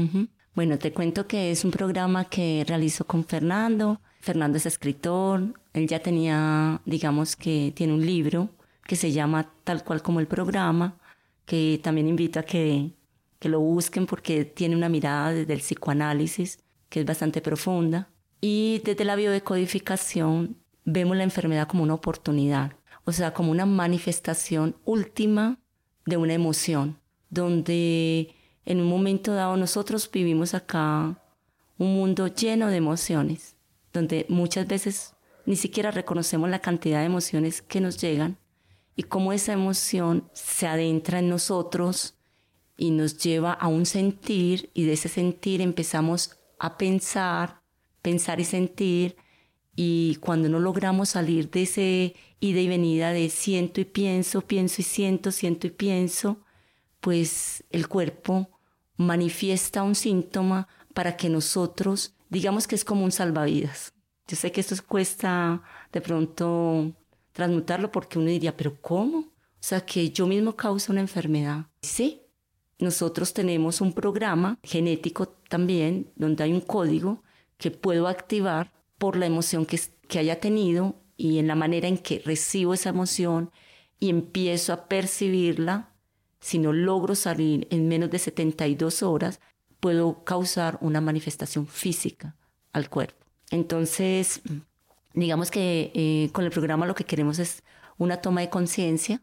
Bueno, 0.53 0.77
te 0.77 0.93
cuento 0.93 1.27
que 1.27 1.51
es 1.51 1.65
un 1.65 1.71
programa 1.71 2.25
que 2.25 2.63
realizó 2.67 3.05
con 3.05 3.25
Fernando. 3.25 3.99
Fernando 4.21 4.57
es 4.57 4.65
escritor, 4.65 5.53
él 5.73 5.87
ya 5.87 5.99
tenía, 5.99 6.81
digamos 6.85 7.35
que 7.35 7.73
tiene 7.75 7.93
un 7.93 8.05
libro 8.05 8.49
que 8.85 8.95
se 8.95 9.11
llama 9.11 9.51
tal 9.63 9.83
cual 9.83 10.01
como 10.01 10.19
el 10.19 10.27
programa, 10.27 10.97
que 11.45 11.79
también 11.83 12.07
invito 12.07 12.39
a 12.39 12.43
que, 12.43 12.91
que 13.39 13.49
lo 13.49 13.59
busquen 13.59 14.05
porque 14.05 14.45
tiene 14.45 14.75
una 14.75 14.89
mirada 14.89 15.31
desde 15.31 15.53
el 15.53 15.59
psicoanálisis 15.59 16.59
que 16.89 17.01
es 17.01 17.05
bastante 17.05 17.41
profunda. 17.41 18.09
Y 18.41 18.81
desde 18.83 19.05
la 19.05 19.15
biodecodificación 19.15 20.57
vemos 20.85 21.17
la 21.17 21.23
enfermedad 21.23 21.67
como 21.67 21.83
una 21.83 21.95
oportunidad, 21.95 22.73
o 23.05 23.11
sea, 23.11 23.33
como 23.33 23.51
una 23.51 23.65
manifestación 23.65 24.75
última 24.83 25.59
de 26.05 26.17
una 26.17 26.33
emoción, 26.33 26.99
donde 27.29 28.35
en 28.65 28.81
un 28.81 28.87
momento 28.87 29.33
dado 29.33 29.55
nosotros 29.57 30.09
vivimos 30.11 30.53
acá 30.53 31.21
un 31.77 31.95
mundo 31.95 32.27
lleno 32.27 32.67
de 32.67 32.77
emociones, 32.77 33.55
donde 33.93 34.25
muchas 34.29 34.67
veces 34.67 35.13
ni 35.45 35.55
siquiera 35.55 35.91
reconocemos 35.91 36.49
la 36.49 36.59
cantidad 36.59 36.99
de 36.99 37.05
emociones 37.05 37.61
que 37.61 37.79
nos 37.81 37.97
llegan 37.97 38.37
y 38.95 39.03
cómo 39.03 39.33
esa 39.33 39.53
emoción 39.53 40.29
se 40.33 40.67
adentra 40.67 41.19
en 41.19 41.29
nosotros 41.29 42.15
y 42.77 42.91
nos 42.91 43.17
lleva 43.17 43.53
a 43.53 43.67
un 43.67 43.85
sentir 43.85 44.69
y 44.73 44.85
de 44.85 44.93
ese 44.93 45.09
sentir 45.09 45.61
empezamos 45.61 46.37
a 46.59 46.77
pensar, 46.77 47.61
pensar 48.01 48.39
y 48.39 48.45
sentir 48.45 49.17
y 49.75 50.15
cuando 50.15 50.47
no 50.47 50.59
logramos 50.59 51.09
salir 51.09 51.49
de 51.49 51.63
ese 51.63 52.15
ida 52.39 52.59
y 52.59 52.67
venida 52.67 53.11
de 53.11 53.29
siento 53.29 53.81
y 53.81 53.85
pienso, 53.85 54.41
pienso 54.41 54.81
y 54.81 54.83
siento, 54.85 55.31
siento 55.31 55.67
y 55.67 55.71
pienso, 55.71 56.41
pues 57.01 57.63
el 57.71 57.87
cuerpo 57.87 58.49
manifiesta 58.97 59.83
un 59.83 59.95
síntoma 59.95 60.67
para 60.93 61.17
que 61.17 61.29
nosotros, 61.29 62.15
digamos 62.29 62.67
que 62.67 62.75
es 62.75 62.85
como 62.85 63.03
un 63.03 63.11
salvavidas. 63.11 63.93
Yo 64.27 64.37
sé 64.37 64.51
que 64.51 64.61
esto 64.61 64.75
cuesta 64.87 65.61
de 65.91 66.01
pronto 66.01 66.93
transmutarlo 67.33 67.91
porque 67.91 68.17
uno 68.17 68.29
diría, 68.29 68.55
pero 68.55 68.79
¿cómo? 68.81 69.19
O 69.19 69.67
sea, 69.67 69.81
que 69.81 70.09
yo 70.09 70.25
mismo 70.25 70.55
causa 70.55 70.91
una 70.91 71.01
enfermedad. 71.01 71.67
Sí, 71.81 72.21
nosotros 72.79 73.33
tenemos 73.33 73.81
un 73.81 73.93
programa 73.93 74.57
genético 74.63 75.27
también, 75.27 76.11
donde 76.15 76.43
hay 76.43 76.53
un 76.53 76.61
código 76.61 77.23
que 77.57 77.71
puedo 77.71 78.07
activar 78.07 78.71
por 78.97 79.15
la 79.17 79.25
emoción 79.25 79.65
que, 79.65 79.79
haya 80.17 80.39
tenido 80.39 80.95
y 81.17 81.39
en 81.39 81.47
la 81.47 81.55
manera 81.55 81.87
en 81.87 81.97
que 81.97 82.21
recibo 82.23 82.73
esa 82.73 82.89
emoción 82.89 83.51
y 83.99 84.09
empiezo 84.09 84.73
a 84.73 84.87
percibirla, 84.87 85.93
si 86.39 86.59
no 86.59 86.73
logro 86.73 87.15
salir 87.15 87.67
en 87.71 87.87
menos 87.87 88.11
de 88.11 88.19
72 88.19 89.03
horas, 89.03 89.39
puedo 89.79 90.23
causar 90.23 90.77
una 90.81 91.01
manifestación 91.01 91.67
física 91.67 92.35
al 92.71 92.89
cuerpo. 92.89 93.25
Entonces, 93.51 94.41
digamos 95.13 95.51
que 95.51 95.91
eh, 95.93 96.29
con 96.33 96.45
el 96.45 96.51
programa 96.51 96.85
lo 96.85 96.95
que 96.95 97.03
queremos 97.03 97.39
es 97.39 97.63
una 97.97 98.17
toma 98.17 98.41
de 98.41 98.49
conciencia 98.49 99.21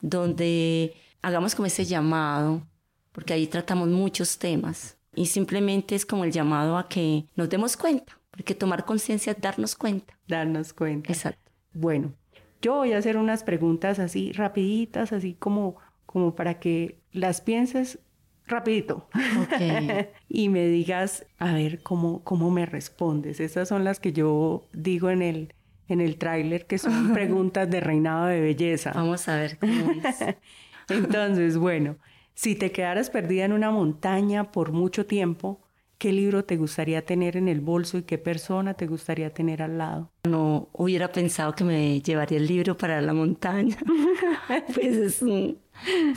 donde 0.00 0.94
hagamos 1.22 1.54
como 1.54 1.66
ese 1.66 1.84
llamado, 1.84 2.66
porque 3.12 3.32
ahí 3.32 3.46
tratamos 3.46 3.88
muchos 3.88 4.38
temas 4.38 4.96
y 5.14 5.26
simplemente 5.26 5.94
es 5.94 6.06
como 6.06 6.24
el 6.24 6.32
llamado 6.32 6.78
a 6.78 6.88
que 6.88 7.26
nos 7.36 7.48
demos 7.48 7.76
cuenta, 7.76 8.19
porque 8.40 8.54
tomar 8.54 8.86
conciencia 8.86 9.32
es 9.32 9.40
darnos 9.42 9.76
cuenta. 9.76 10.18
Darnos 10.26 10.72
cuenta. 10.72 11.12
Exacto. 11.12 11.52
Bueno, 11.74 12.14
yo 12.62 12.76
voy 12.76 12.94
a 12.94 12.96
hacer 12.96 13.18
unas 13.18 13.44
preguntas 13.44 13.98
así 13.98 14.32
rapiditas, 14.32 15.12
así 15.12 15.34
como, 15.34 15.76
como 16.06 16.34
para 16.34 16.58
que 16.58 17.02
las 17.12 17.42
pienses 17.42 17.98
rapidito. 18.46 19.10
y 20.30 20.48
me 20.48 20.66
digas, 20.68 21.26
a 21.36 21.52
ver, 21.52 21.82
cómo, 21.82 22.24
cómo 22.24 22.50
me 22.50 22.64
respondes. 22.64 23.40
Esas 23.40 23.68
son 23.68 23.84
las 23.84 24.00
que 24.00 24.14
yo 24.14 24.66
digo 24.72 25.10
en 25.10 25.20
el, 25.20 25.54
en 25.88 26.00
el 26.00 26.16
tráiler, 26.16 26.66
que 26.66 26.78
son 26.78 27.12
preguntas 27.12 27.68
de 27.68 27.80
reinado 27.80 28.24
de 28.24 28.40
belleza. 28.40 28.92
Vamos 28.94 29.28
a 29.28 29.36
ver 29.36 29.58
cómo 29.58 29.90
es. 29.90 30.24
Entonces, 30.88 31.58
bueno, 31.58 31.98
si 32.32 32.54
te 32.54 32.72
quedaras 32.72 33.10
perdida 33.10 33.44
en 33.44 33.52
una 33.52 33.70
montaña 33.70 34.50
por 34.50 34.72
mucho 34.72 35.04
tiempo, 35.04 35.60
¿qué 36.00 36.12
libro 36.12 36.44
te 36.44 36.56
gustaría 36.56 37.04
tener 37.04 37.36
en 37.36 37.46
el 37.46 37.60
bolso 37.60 37.98
y 37.98 38.02
qué 38.04 38.16
persona 38.16 38.72
te 38.72 38.86
gustaría 38.86 39.34
tener 39.34 39.60
al 39.60 39.76
lado? 39.76 40.10
No 40.24 40.70
hubiera 40.72 41.12
pensado 41.12 41.54
que 41.54 41.62
me 41.62 42.00
llevaría 42.00 42.38
el 42.38 42.46
libro 42.46 42.76
para 42.76 43.02
la 43.02 43.12
montaña. 43.12 43.76
pues 44.74 44.96
es 44.96 45.20
un 45.20 45.58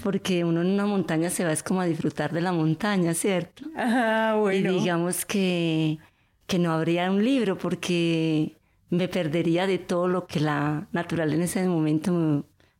porque 0.02 0.46
uno 0.46 0.62
en 0.62 0.68
una 0.68 0.86
montaña 0.86 1.30
se 1.30 1.44
va 1.44 1.52
es 1.52 1.64
como 1.64 1.82
a 1.82 1.86
disfrutar 1.86 2.32
de 2.32 2.40
la 2.40 2.54
montaña, 2.54 3.14
¿cierto? 3.14 3.66
Ah, 3.76 4.38
bueno. 4.40 4.72
Y 4.72 4.80
digamos 4.80 5.26
que, 5.26 6.00
que 6.48 6.60
no 6.60 6.72
habría 6.72 7.12
un 7.12 7.24
libro 7.24 7.58
porque 7.58 8.56
me 8.90 9.10
perdería 9.10 9.68
de 9.68 9.80
todo 9.80 10.08
lo 10.08 10.28
que 10.28 10.40
la 10.40 10.88
naturaleza 10.94 11.36
en 11.36 11.42
ese 11.44 11.68
momento 11.68 12.14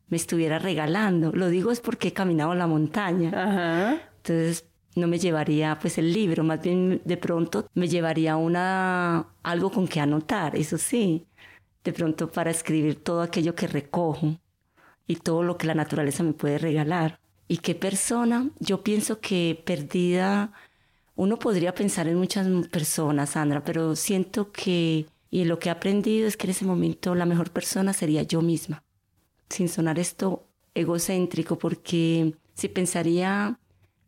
me, 0.08 0.16
estuviera 0.16 0.58
regalando. 0.58 1.32
Lo 1.32 1.48
digo 1.48 1.70
es 1.70 1.80
porque 1.80 2.08
he 2.08 2.12
caminado 2.12 2.54
la 2.54 2.66
montaña. 2.66 3.28
Ajá. 3.28 3.98
Entonces 4.18 4.64
no 4.94 5.08
me 5.08 5.18
llevaría 5.18 5.78
pues 5.80 5.98
el 5.98 6.12
libro, 6.12 6.44
más 6.44 6.62
bien 6.62 7.02
de 7.04 7.16
pronto 7.16 7.66
me 7.74 7.88
llevaría 7.88 8.36
una 8.36 9.26
algo 9.42 9.70
con 9.70 9.88
que 9.88 10.00
anotar, 10.00 10.56
eso 10.56 10.78
sí, 10.78 11.26
de 11.82 11.92
pronto 11.92 12.30
para 12.30 12.50
escribir 12.50 13.02
todo 13.02 13.22
aquello 13.22 13.54
que 13.54 13.66
recojo 13.66 14.36
y 15.06 15.16
todo 15.16 15.42
lo 15.42 15.58
que 15.58 15.66
la 15.66 15.74
naturaleza 15.74 16.22
me 16.22 16.32
puede 16.32 16.58
regalar. 16.58 17.20
¿Y 17.46 17.58
qué 17.58 17.74
persona? 17.74 18.50
Yo 18.58 18.82
pienso 18.82 19.20
que 19.20 19.62
perdida, 19.66 20.52
uno 21.14 21.38
podría 21.38 21.74
pensar 21.74 22.08
en 22.08 22.16
muchas 22.16 22.46
personas, 22.68 23.30
Sandra, 23.30 23.62
pero 23.62 23.96
siento 23.96 24.50
que, 24.50 25.06
y 25.30 25.44
lo 25.44 25.58
que 25.58 25.68
he 25.68 25.72
aprendido 25.72 26.26
es 26.26 26.36
que 26.36 26.46
en 26.46 26.52
ese 26.52 26.64
momento 26.64 27.14
la 27.14 27.26
mejor 27.26 27.50
persona 27.50 27.92
sería 27.92 28.22
yo 28.22 28.40
misma, 28.40 28.82
sin 29.50 29.68
sonar 29.68 29.98
esto 29.98 30.46
egocéntrico, 30.74 31.58
porque 31.58 32.34
si 32.54 32.68
pensaría 32.68 33.58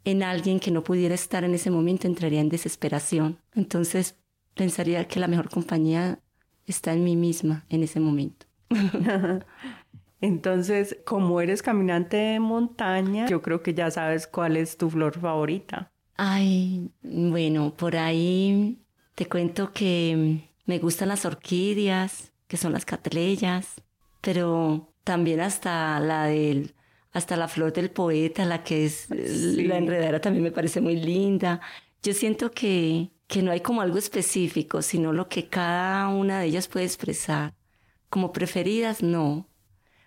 en 0.06 0.22
alguien 0.22 0.60
que 0.60 0.70
no 0.70 0.84
pudiera 0.84 1.16
estar 1.16 1.42
en 1.42 1.52
ese 1.52 1.70
momento, 1.70 2.06
entraría 2.06 2.40
en 2.40 2.48
desesperación. 2.48 3.38
Entonces, 3.54 4.14
pensaría 4.54 5.06
que 5.08 5.18
la 5.18 5.26
mejor 5.26 5.50
compañía 5.50 6.20
está 6.64 6.92
en 6.92 7.02
mí 7.02 7.16
misma 7.16 7.66
en 7.68 7.82
ese 7.82 7.98
momento. 7.98 8.46
Entonces, 10.20 10.96
como 11.04 11.40
eres 11.40 11.60
caminante 11.60 12.16
de 12.16 12.40
montaña, 12.40 13.26
yo 13.26 13.42
creo 13.42 13.62
que 13.64 13.74
ya 13.74 13.90
sabes 13.90 14.28
cuál 14.28 14.56
es 14.56 14.76
tu 14.78 14.88
flor 14.88 15.18
favorita. 15.18 15.90
Ay, 16.16 16.88
bueno, 17.02 17.74
por 17.76 17.96
ahí 17.96 18.78
te 19.16 19.26
cuento 19.26 19.72
que 19.72 20.48
me 20.66 20.78
gustan 20.78 21.08
las 21.08 21.24
orquídeas, 21.24 22.32
que 22.46 22.56
son 22.56 22.72
las 22.72 22.84
catleyas, 22.84 23.82
pero 24.20 24.92
también 25.02 25.40
hasta 25.40 25.98
la 25.98 26.26
del 26.26 26.75
hasta 27.16 27.36
la 27.36 27.48
flor 27.48 27.72
del 27.72 27.90
poeta, 27.90 28.44
la 28.44 28.62
que 28.62 28.84
es 28.84 29.08
la 29.10 29.78
enredadera 29.78 30.20
también 30.20 30.44
me 30.44 30.52
parece 30.52 30.80
muy 30.80 30.96
linda. 30.96 31.60
Yo 32.02 32.12
siento 32.12 32.50
que 32.50 33.10
que 33.26 33.42
no 33.42 33.50
hay 33.50 33.60
como 33.60 33.80
algo 33.80 33.98
específico, 33.98 34.82
sino 34.82 35.12
lo 35.12 35.28
que 35.28 35.48
cada 35.48 36.08
una 36.08 36.40
de 36.40 36.46
ellas 36.46 36.68
puede 36.68 36.86
expresar. 36.86 37.54
Como 38.08 38.32
preferidas, 38.32 39.02
no. 39.02 39.48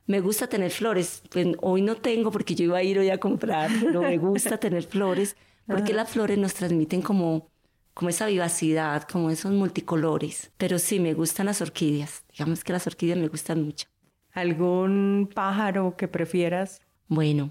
Me 0.05 0.21
gusta 0.21 0.47
tener 0.47 0.71
flores. 0.71 1.21
Pues 1.29 1.47
hoy 1.61 1.81
no 1.81 1.95
tengo 1.95 2.31
porque 2.31 2.55
yo 2.55 2.65
iba 2.65 2.77
a 2.77 2.83
ir 2.83 2.97
hoy 2.97 3.09
a 3.09 3.19
comprar, 3.19 3.69
pero 3.81 4.01
me 4.01 4.17
gusta 4.17 4.57
tener 4.59 4.83
flores 4.83 5.35
porque 5.67 5.93
las 5.93 6.09
flores 6.09 6.37
nos 6.37 6.53
transmiten 6.53 7.01
como, 7.01 7.49
como 7.93 8.09
esa 8.09 8.25
vivacidad, 8.25 9.03
como 9.03 9.29
esos 9.29 9.51
multicolores. 9.51 10.51
Pero 10.57 10.79
sí, 10.79 10.99
me 10.99 11.13
gustan 11.13 11.47
las 11.47 11.61
orquídeas. 11.61 12.23
Digamos 12.31 12.63
que 12.63 12.73
las 12.73 12.87
orquídeas 12.87 13.19
me 13.19 13.27
gustan 13.27 13.63
mucho. 13.63 13.87
¿Algún 14.31 15.29
pájaro 15.33 15.95
que 15.97 16.07
prefieras? 16.07 16.81
Bueno, 17.09 17.49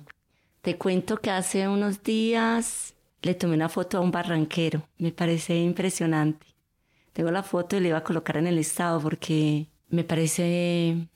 te 0.63 0.79
cuento 0.79 1.17
que 1.17 1.33
hace 1.33 1.67
unos 1.67 2.05
días 2.05 2.95
le 3.23 3.35
tomé 3.35 3.55
una 3.57 3.69
foto 3.69 3.99
a 3.99 4.01
un 4.01 4.13
barranquero. 4.13 4.89
Me 4.99 5.11
parece 5.11 5.57
impresionante. 5.57 6.47
Tengo 7.13 7.33
la 7.33 7.43
foto 7.43 7.77
y 7.77 7.81
le 7.81 7.89
iba 7.89 7.99
a 7.99 8.05
colocar 8.05 8.37
en 8.37 8.47
el 8.47 8.57
estado 8.57 9.01
porque 9.01 9.67
me 9.89 10.05
parece 10.05 11.09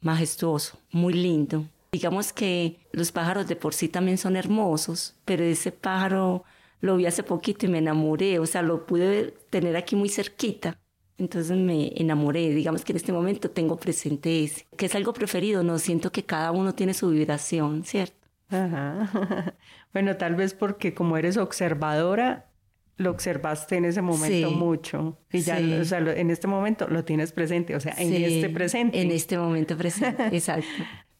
majestuoso, 0.00 0.76
muy 0.90 1.14
lindo. 1.14 1.66
Digamos 1.92 2.32
que 2.32 2.80
los 2.90 3.12
pájaros 3.12 3.46
de 3.46 3.54
por 3.54 3.74
sí 3.74 3.88
también 3.88 4.18
son 4.18 4.34
hermosos, 4.34 5.14
pero 5.24 5.44
ese 5.44 5.70
pájaro 5.70 6.42
lo 6.80 6.96
vi 6.96 7.06
hace 7.06 7.22
poquito 7.22 7.66
y 7.66 7.68
me 7.68 7.78
enamoré, 7.78 8.40
o 8.40 8.46
sea, 8.46 8.62
lo 8.62 8.86
pude 8.86 9.36
tener 9.50 9.76
aquí 9.76 9.94
muy 9.94 10.08
cerquita. 10.08 10.80
Entonces 11.18 11.56
me 11.56 11.92
enamoré, 11.96 12.50
digamos 12.50 12.84
que 12.84 12.92
en 12.92 12.96
este 12.96 13.12
momento 13.12 13.48
tengo 13.50 13.76
presente 13.76 14.42
ese, 14.44 14.66
que 14.76 14.86
es 14.86 14.94
algo 14.94 15.12
preferido, 15.12 15.62
no 15.62 15.78
siento 15.78 16.10
que 16.10 16.24
cada 16.24 16.50
uno 16.50 16.74
tiene 16.74 16.92
su 16.94 17.10
vibración, 17.10 17.84
¿cierto? 17.84 18.16
Ajá. 18.50 19.54
Bueno, 19.92 20.16
tal 20.16 20.34
vez 20.34 20.54
porque 20.54 20.92
como 20.92 21.16
eres 21.16 21.36
observadora, 21.36 22.50
lo 22.96 23.12
observaste 23.12 23.76
en 23.76 23.84
ese 23.84 24.02
momento 24.02 24.48
Sí, 24.48 24.54
mucho 24.56 25.18
y 25.32 25.38
ya 25.40 25.58
sí. 25.58 25.72
o 25.72 25.84
sea, 25.84 26.00
lo- 26.00 26.10
en 26.10 26.30
este 26.32 26.48
momento 26.48 26.88
lo 26.88 27.04
tienes 27.04 27.30
presente, 27.30 27.76
o 27.76 27.80
sea, 27.80 27.94
en 27.98 28.08
Sí, 28.08 28.24
este 28.24 28.48
presente. 28.48 29.00
En 29.00 29.12
este 29.12 29.38
momento 29.38 29.76
presente, 29.76 30.26
exacto. 30.36 30.66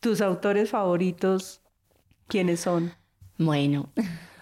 ¿Tus 0.01 0.21
autores 0.21 0.71
favoritos 0.71 1.63
quiénes 2.27 2.59
son? 2.61 2.93
Bueno, 3.39 3.91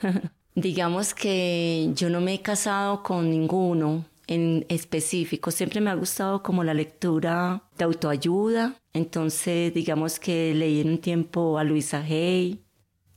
digamos 0.54 1.12
que 1.14 1.90
yo 1.94 2.08
no 2.10 2.20
me 2.22 2.34
he 2.34 2.40
casado 2.42 3.02
con 3.02 3.28
ninguno 3.30 4.04
en 4.26 4.66
específico. 4.68 5.50
Siempre 5.50 5.80
me 5.80 5.90
ha 5.90 5.94
gustado 5.94 6.42
como 6.42 6.64
la 6.64 6.74
lectura 6.74 7.64
de 7.76 7.84
autoayuda. 7.84 8.76
Entonces, 8.92 9.72
digamos 9.74 10.18
que 10.18 10.54
leí 10.54 10.80
en 10.80 10.90
un 10.90 10.98
tiempo 10.98 11.58
a 11.58 11.64
Luisa 11.64 11.98
Hay. 11.98 12.64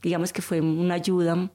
Digamos 0.02 0.32
que 0.32 0.42
fue 0.42 0.60
una 0.60 0.94
ayuda 0.94 1.50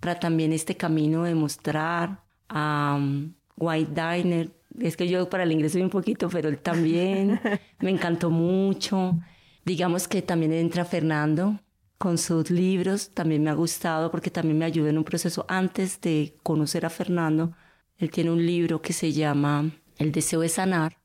para 0.00 0.18
también 0.18 0.52
este 0.52 0.76
camino 0.76 1.24
de 1.24 1.34
mostrar 1.34 2.22
a 2.48 2.96
um, 2.98 3.34
White 3.56 3.92
Diner. 3.92 4.50
Es 4.78 4.96
que 4.96 5.08
yo 5.08 5.28
para 5.28 5.42
el 5.42 5.52
inglés 5.52 5.72
soy 5.72 5.82
un 5.82 5.90
poquito, 5.90 6.28
pero 6.28 6.48
él 6.48 6.58
también 6.58 7.40
me 7.80 7.90
encantó 7.90 8.30
mucho. 8.30 9.18
Digamos 9.64 10.08
que 10.08 10.22
también 10.22 10.52
entra 10.52 10.84
Fernando 10.84 11.60
con 11.98 12.16
sus 12.16 12.50
libros, 12.50 13.10
también 13.10 13.42
me 13.42 13.50
ha 13.50 13.54
gustado 13.54 14.10
porque 14.10 14.30
también 14.30 14.56
me 14.56 14.64
ayudó 14.64 14.88
en 14.88 14.98
un 14.98 15.04
proceso 15.04 15.44
antes 15.48 16.00
de 16.00 16.36
conocer 16.42 16.86
a 16.86 16.90
Fernando. 16.90 17.52
Él 17.98 18.10
tiene 18.10 18.30
un 18.30 18.46
libro 18.46 18.80
que 18.80 18.92
se 18.92 19.12
llama 19.12 19.72
El 19.96 20.12
deseo 20.12 20.40
de 20.40 20.48
sanar 20.48 20.98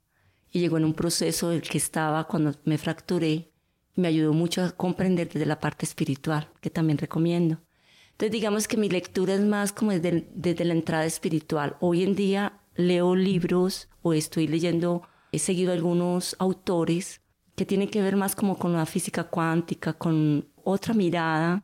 y 0.51 0.59
llegó 0.59 0.77
en 0.77 0.85
un 0.85 0.93
proceso 0.93 1.49
del 1.49 1.63
que 1.63 1.79
estaba 1.79 2.27
cuando 2.27 2.53
me 2.65 2.77
fracturé 2.77 3.49
me 3.95 4.07
ayudó 4.07 4.33
mucho 4.33 4.63
a 4.63 4.71
comprender 4.71 5.29
desde 5.29 5.45
la 5.45 5.59
parte 5.59 5.85
espiritual, 5.85 6.49
que 6.61 6.69
también 6.69 6.97
recomiendo. 6.97 7.59
Entonces 8.11 8.31
digamos 8.31 8.67
que 8.67 8.77
mi 8.77 8.89
lectura 8.89 9.33
es 9.33 9.41
más 9.41 9.71
como 9.71 9.91
desde, 9.91 10.27
desde 10.33 10.65
la 10.65 10.73
entrada 10.73 11.05
espiritual. 11.05 11.77
Hoy 11.79 12.03
en 12.03 12.15
día 12.15 12.61
leo 12.75 13.15
libros 13.15 13.89
o 14.01 14.13
estoy 14.13 14.47
leyendo, 14.47 15.03
he 15.31 15.39
seguido 15.39 15.73
algunos 15.73 16.35
autores 16.39 17.21
que 17.55 17.65
tienen 17.65 17.89
que 17.89 18.01
ver 18.01 18.15
más 18.15 18.35
como 18.35 18.57
con 18.57 18.73
la 18.73 18.85
física 18.85 19.25
cuántica, 19.25 19.93
con 19.93 20.47
otra 20.63 20.93
mirada 20.93 21.63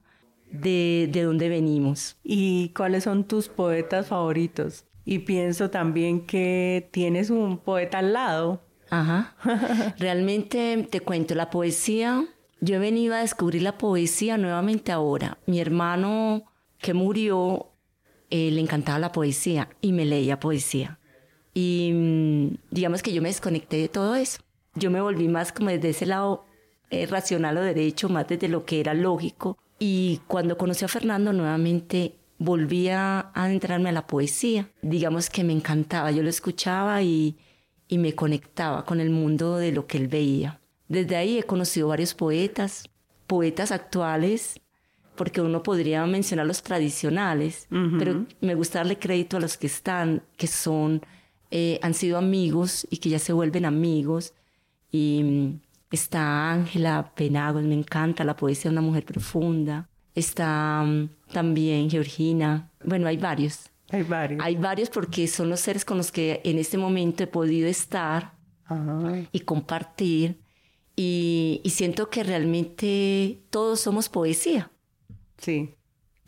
de, 0.52 1.10
de 1.12 1.24
dónde 1.24 1.50
venimos. 1.50 2.18
¿Y 2.24 2.70
cuáles 2.70 3.04
son 3.04 3.26
tus 3.26 3.48
poetas 3.48 4.08
favoritos? 4.08 4.86
Y 5.12 5.18
pienso 5.18 5.72
también 5.72 6.28
que 6.28 6.88
tienes 6.92 7.32
un 7.32 7.58
poeta 7.58 7.98
al 7.98 8.14
lado. 8.14 8.62
Ajá. 8.92 9.34
Realmente 9.98 10.88
te 10.88 11.02
cuento, 11.02 11.34
la 11.34 11.50
poesía, 11.50 12.28
yo 12.62 12.76
he 12.76 12.78
venido 12.78 13.16
a 13.16 13.22
descubrir 13.22 13.64
la 13.64 13.80
poesía 13.80 14.38
nuevamente 14.38 14.92
ahora. 14.92 15.40
Mi 15.48 15.60
hermano 15.60 16.44
que 16.78 16.94
murió, 16.94 17.72
eh, 18.30 18.52
le 18.52 18.62
encantaba 18.62 19.00
la 19.00 19.12
poesía 19.12 19.70
y 19.82 19.94
me 19.94 20.06
leía 20.06 20.40
poesía. 20.40 21.00
Y 21.56 21.92
mm, 21.92 22.58
digamos 22.70 23.02
que 23.02 23.12
yo 23.12 23.24
me 23.24 23.30
desconecté 23.30 23.78
de 23.78 23.90
todo 23.90 24.14
eso. 24.14 24.44
Yo 24.76 24.92
me 24.92 25.02
volví 25.02 25.28
más 25.28 25.52
como 25.52 25.72
desde 25.72 25.90
ese 25.90 26.06
lado 26.06 26.46
eh, 26.92 27.08
racional 27.08 27.58
o 27.58 27.62
derecho, 27.62 28.10
más 28.10 28.28
desde 28.28 28.48
lo 28.48 28.64
que 28.64 28.80
era 28.80 28.94
lógico. 28.94 29.58
Y 29.80 30.22
cuando 30.28 30.56
conocí 30.56 30.86
a 30.86 30.88
Fernando 30.88 31.34
nuevamente 31.34 32.19
volví 32.40 32.90
a 32.90 33.32
adentrarme 33.34 33.90
a 33.90 33.92
la 33.92 34.08
poesía. 34.08 34.70
Digamos 34.82 35.30
que 35.30 35.44
me 35.44 35.54
encantaba, 35.54 36.12
yo 36.12 36.24
lo 36.24 36.30
escuchaba 36.30 37.04
y, 37.04 37.38
y 37.88 37.98
me 38.00 38.16
conectaba 38.16 38.86
con 38.86 39.00
el 39.00 39.12
mundo 39.12 39.58
de 39.58 39.72
lo 39.72 39.86
que 39.86 39.98
él 39.98 40.08
veía. 40.08 40.60
Desde 40.88 41.18
ahí 41.18 41.38
he 41.38 41.44
conocido 41.44 41.90
varios 41.90 42.16
poetas, 42.16 42.90
poetas 43.28 43.72
actuales, 43.72 44.60
porque 45.16 45.42
uno 45.42 45.62
podría 45.64 46.06
mencionar 46.06 46.46
los 46.46 46.64
tradicionales, 46.64 47.68
pero 48.00 48.26
me 48.40 48.56
gusta 48.56 48.80
darle 48.80 48.98
crédito 48.98 49.36
a 49.36 49.42
los 49.42 49.58
que 49.58 49.68
están, 49.68 50.24
que 50.38 50.48
son, 50.48 51.02
eh, 51.52 51.78
han 51.82 51.94
sido 51.94 52.18
amigos 52.18 52.88
y 52.90 52.98
que 52.98 53.10
ya 53.10 53.20
se 53.20 53.34
vuelven 53.34 53.66
amigos. 53.66 54.34
Y 54.92 55.22
mm, 55.24 55.60
está 55.92 56.52
Ángela 56.52 57.12
Penagos, 57.16 57.64
me 57.64 57.76
encanta 57.76 58.24
la 58.24 58.38
poesía 58.38 58.72
de 58.72 58.78
una 58.78 58.82
mujer 58.82 59.04
profunda. 59.04 59.89
Está 60.16 60.84
mm, 60.84 61.10
también 61.32 61.90
Georgina. 61.90 62.70
Bueno, 62.84 63.08
hay 63.08 63.18
varios. 63.18 63.70
Hay 63.92 64.04
varios. 64.04 64.44
Hay 64.44 64.56
varios 64.56 64.90
porque 64.90 65.28
son 65.28 65.50
los 65.50 65.60
seres 65.62 65.86
con 65.86 65.98
los 65.98 66.12
que 66.12 66.42
en 66.44 66.58
este 66.60 66.78
momento 66.78 67.24
he 67.24 67.28
podido 67.28 67.68
estar 67.68 68.34
Ajá. 68.66 69.24
y 69.32 69.40
compartir. 69.42 70.40
Y, 70.96 71.62
y 71.64 71.70
siento 71.70 72.10
que 72.10 72.24
realmente 72.24 73.40
todos 73.50 73.80
somos 73.80 74.10
poesía. 74.10 74.70
Sí. 75.38 75.74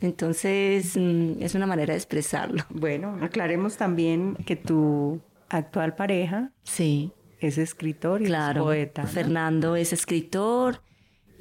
Entonces 0.00 0.96
mm, 0.96 1.42
es 1.42 1.54
una 1.54 1.66
manera 1.66 1.92
de 1.92 1.98
expresarlo. 1.98 2.64
Bueno, 2.70 3.18
aclaremos 3.22 3.76
también 3.76 4.36
que 4.46 4.56
tu 4.56 5.20
actual 5.48 5.94
pareja 5.94 6.50
Sí, 6.64 7.12
es 7.38 7.58
escritor 7.58 8.22
y 8.22 8.26
claro. 8.26 8.62
es 8.62 8.64
poeta. 8.64 9.02
¿no? 9.02 9.08
Fernando 9.08 9.76
es 9.76 9.92
escritor 9.92 10.80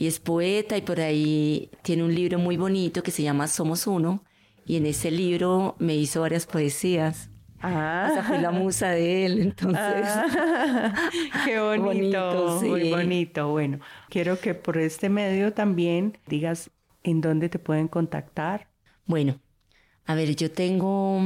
y 0.02 0.08
es 0.08 0.20
poeta 0.20 0.76
y 0.78 0.82
por 0.82 1.00
ahí 1.00 1.70
tiene 1.84 2.04
un 2.04 2.16
libro 2.16 2.40
muy 2.40 2.58
bonito 2.58 3.04
que 3.04 3.12
se 3.12 3.22
llama 3.22 3.48
Somos 3.48 3.86
Uno. 3.86 4.24
Y 4.66 4.78
en 4.78 4.88
ese 4.88 5.12
libro 5.12 5.76
me 5.78 5.94
hizo 5.96 6.22
varias 6.22 6.48
poesías. 6.48 7.30
Ah, 7.60 8.10
Esa 8.12 8.24
fue 8.24 8.42
la 8.42 8.50
musa 8.50 8.90
de 8.90 9.28
él, 9.28 9.40
entonces. 9.40 9.78
Ah, 9.78 10.96
qué 11.46 11.60
bonito, 11.60 11.84
Bonito, 11.86 12.60
sí. 12.62 12.68
muy 12.68 12.90
bonito. 12.90 13.50
Bueno, 13.50 13.80
quiero 14.10 14.40
que 14.40 14.56
por 14.56 14.80
este 14.80 15.08
medio 15.10 15.54
también 15.54 16.18
digas 16.26 16.72
en 17.04 17.22
dónde 17.22 17.48
te 17.48 17.60
pueden 17.60 17.88
contactar. 17.88 18.70
Bueno, 19.06 19.40
a 20.08 20.16
ver, 20.16 20.36
yo 20.36 20.50
tengo 20.50 21.22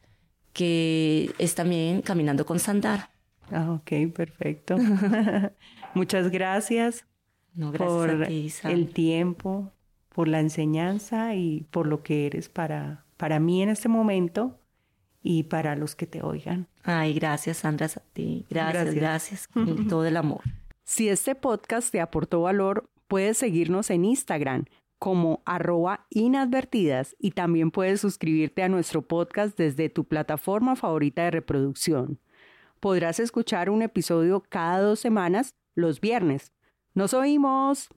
que 0.54 1.32
es 1.38 1.56
también 1.56 2.02
Caminando 2.02 2.46
con 2.46 2.60
Sandara. 2.60 3.12
Ah, 3.52 3.72
ok, 3.72 4.12
perfecto. 4.14 4.78
Muchas 5.94 6.30
gracias 6.32 7.06
No, 7.54 7.72
gracias 7.72 8.08
por 8.08 8.10
a 8.10 8.28
ti, 8.28 8.50
Sam. 8.50 8.72
el 8.72 8.92
tiempo, 8.94 9.72
por 10.10 10.28
la 10.28 10.40
enseñanza 10.40 11.36
y 11.36 11.66
por 11.72 11.88
lo 11.88 12.02
que 12.04 12.26
eres 12.26 12.50
para, 12.50 13.06
para 13.18 13.40
mí 13.40 13.62
en 13.62 13.70
este 13.70 13.88
momento 13.90 14.60
y 15.22 15.44
para 15.44 15.76
los 15.76 15.96
que 15.96 16.08
te 16.08 16.22
oigan. 16.24 16.68
Ay, 16.90 17.14
gracias, 17.16 17.58
Sandra, 17.58 17.88
a 17.88 18.00
ti. 18.14 18.46
Gracias, 18.50 18.96
Gracias. 18.96 18.96
gracias, 18.96 19.48
con 19.54 19.90
todo 19.90 20.06
el 20.06 20.16
amor. 20.16 20.42
Si 20.86 21.10
este 21.10 21.36
podcast 21.36 21.92
te 21.92 22.00
aportó 22.00 22.44
valor, 22.44 22.90
puedes 23.10 23.38
seguirnos 23.38 23.90
en 23.90 24.06
Instagram 24.06 24.64
como 24.98 25.42
arroba 25.46 26.08
inadvertidas 26.10 27.14
y 27.20 27.32
también 27.32 27.72
puedes 27.72 28.00
suscribirte 28.00 28.64
a 28.64 28.70
nuestro 28.70 29.02
podcast 29.02 29.58
desde 29.58 29.90
tu 29.90 30.06
plataforma 30.06 30.78
favorita 30.78 31.24
de 31.26 31.32
reproducción. 31.32 32.22
Podrás 32.80 33.20
escuchar 33.20 33.70
un 33.70 33.82
episodio 33.82 34.42
cada 34.48 34.80
dos 34.80 35.02
semanas 35.02 35.56
los 35.76 36.00
viernes. 36.00 36.54
¡Nos 36.94 37.14
oímos! 37.14 37.90